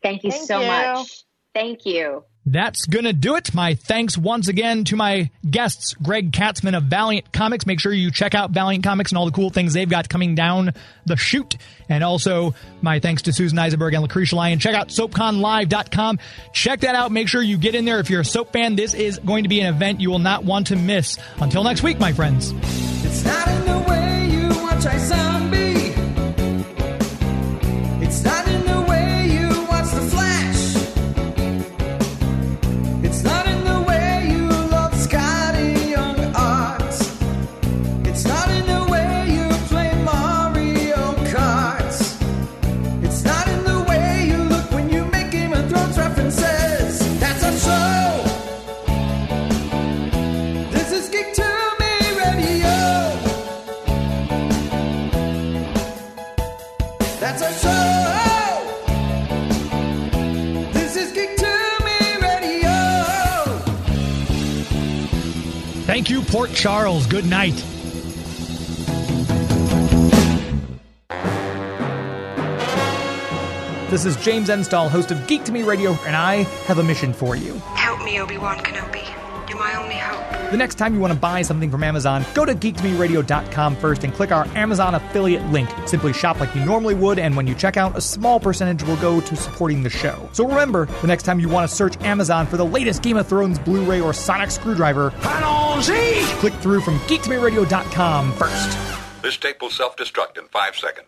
Thank 0.03 0.25
you 0.25 0.33
Thank 0.33 0.47
so 0.47 0.61
you. 0.61 0.66
much. 0.66 1.25
Thank 1.55 1.87
you. 1.87 2.25
That's 2.45 2.86
going 2.86 3.05
to 3.05 3.12
do 3.12 3.36
it. 3.36 3.55
My 3.55 3.74
thanks 3.74 4.18
once 4.18 4.49
again 4.49 4.84
to 4.84 4.97
my 4.97 5.30
guests, 5.49 5.95
Gregg 5.95 6.32
Katzman 6.32 6.76
of 6.76 6.84
Valiant 6.84 7.32
Comics. 7.32 7.66
Make 7.66 7.78
sure 7.78 7.93
you 7.93 8.11
check 8.11 8.34
out 8.34 8.51
Valiant 8.51 8.82
Comics 8.82 9.12
and 9.12 9.18
all 9.18 9.26
the 9.26 9.32
cool 9.32 9.51
things 9.51 9.74
they've 9.74 9.88
got 9.88 10.09
coming 10.09 10.34
down 10.34 10.72
the 11.07 11.16
chute. 11.16 11.57
And 11.88 12.03
also 12.03 12.55
my 12.80 12.99
thanks 12.99 13.22
to 13.22 13.32
Susan 13.32 13.59
Eisenberg 13.59 13.95
and 13.95 14.05
Lacretia 14.05 14.32
Lyon. 14.32 14.59
Check 14.59 14.74
out 14.74 14.88
soapconlive.com. 14.88 16.18
Check 16.53 16.80
that 16.80 16.97
out. 16.97 17.12
Make 17.12 17.28
sure 17.28 17.43
you 17.43 17.59
get 17.59 17.76
in 17.76 17.84
there. 17.84 18.01
If 18.01 18.11
you're 18.11 18.22
a 18.22 18.24
soap 18.24 18.53
fan, 18.53 18.74
this 18.74 18.95
is 18.95 19.20
going 19.20 19.45
to 19.45 19.49
be 19.49 19.61
an 19.61 19.72
event 19.72 20.01
you 20.01 20.11
will 20.11 20.18
not 20.18 20.45
want 20.45 20.68
to 20.68 20.76
miss. 20.76 21.18
Until 21.38 21.62
next 21.62 21.84
week, 21.84 22.01
my 22.01 22.12
friends. 22.12 22.53
Thank 65.93 66.09
you, 66.09 66.22
Port 66.22 66.51
Charles. 66.55 67.07
Good 67.07 67.26
night. 67.26 67.53
This 73.90 74.07
is 74.07 74.16
James 74.16 74.49
Enstall, 74.49 74.88
host 74.88 75.11
of 75.11 75.26
Geek 75.26 75.45
to 75.45 75.53
Me 75.53 75.62
Radio, 75.64 75.90
and 76.07 76.16
I 76.16 76.45
have 76.64 76.78
a 76.78 76.82
mission 76.82 77.12
for 77.12 77.36
you. 77.36 77.57
Help 77.76 78.03
me, 78.07 78.18
Obi-Wan 78.18 78.57
Kenobi. 78.61 79.22
The 80.53 80.59
next 80.59 80.74
time 80.74 80.92
you 80.92 81.00
want 81.00 81.14
to 81.14 81.18
buy 81.18 81.40
something 81.40 81.70
from 81.70 81.82
Amazon, 81.82 82.26
go 82.34 82.44
to 82.44 82.55
geektomeradio.com 82.55 83.74
first 83.76 84.05
and 84.05 84.12
click 84.12 84.32
our 84.32 84.44
Amazon 84.48 84.94
affiliate 84.94 85.42
link. 85.46 85.70
Simply 85.86 86.12
shop 86.12 86.40
like 86.40 86.55
you 86.55 86.62
normally 86.62 86.94
would, 86.94 87.18
and 87.18 87.34
when 87.34 87.46
you 87.46 87.55
check 87.55 87.78
out, 87.78 87.96
a 87.96 88.03
small 88.03 88.38
percentage 88.38 88.82
will 88.82 88.98
go 88.98 89.22
to 89.22 89.34
supporting 89.34 89.82
the 89.82 89.88
show. 89.88 90.28
So 90.34 90.46
remember, 90.46 90.84
the 91.00 91.07
next 91.07 91.22
time 91.22 91.40
you 91.40 91.48
want 91.48 91.70
to 91.70 91.74
search 91.74 91.98
Amazon 92.03 92.46
for 92.46 92.59
the 92.59 92.66
latest 92.66 93.03
Game 93.03 93.16
of 93.16 93.26
Thrones 93.26 93.59
Blu-ray 93.61 94.03
or 94.03 94.12
Sonic 94.12 94.50
screwdriver, 94.50 95.09
click 96.40 96.53
through 96.57 96.82
from 96.82 96.98
geektomeradio.com 97.09 98.34
first. 98.34 99.22
This 99.22 99.38
tape 99.38 99.62
will 99.62 99.70
self 99.70 99.96
destruct 99.96 100.36
in 100.36 100.48
five 100.48 100.76
seconds. 100.76 100.98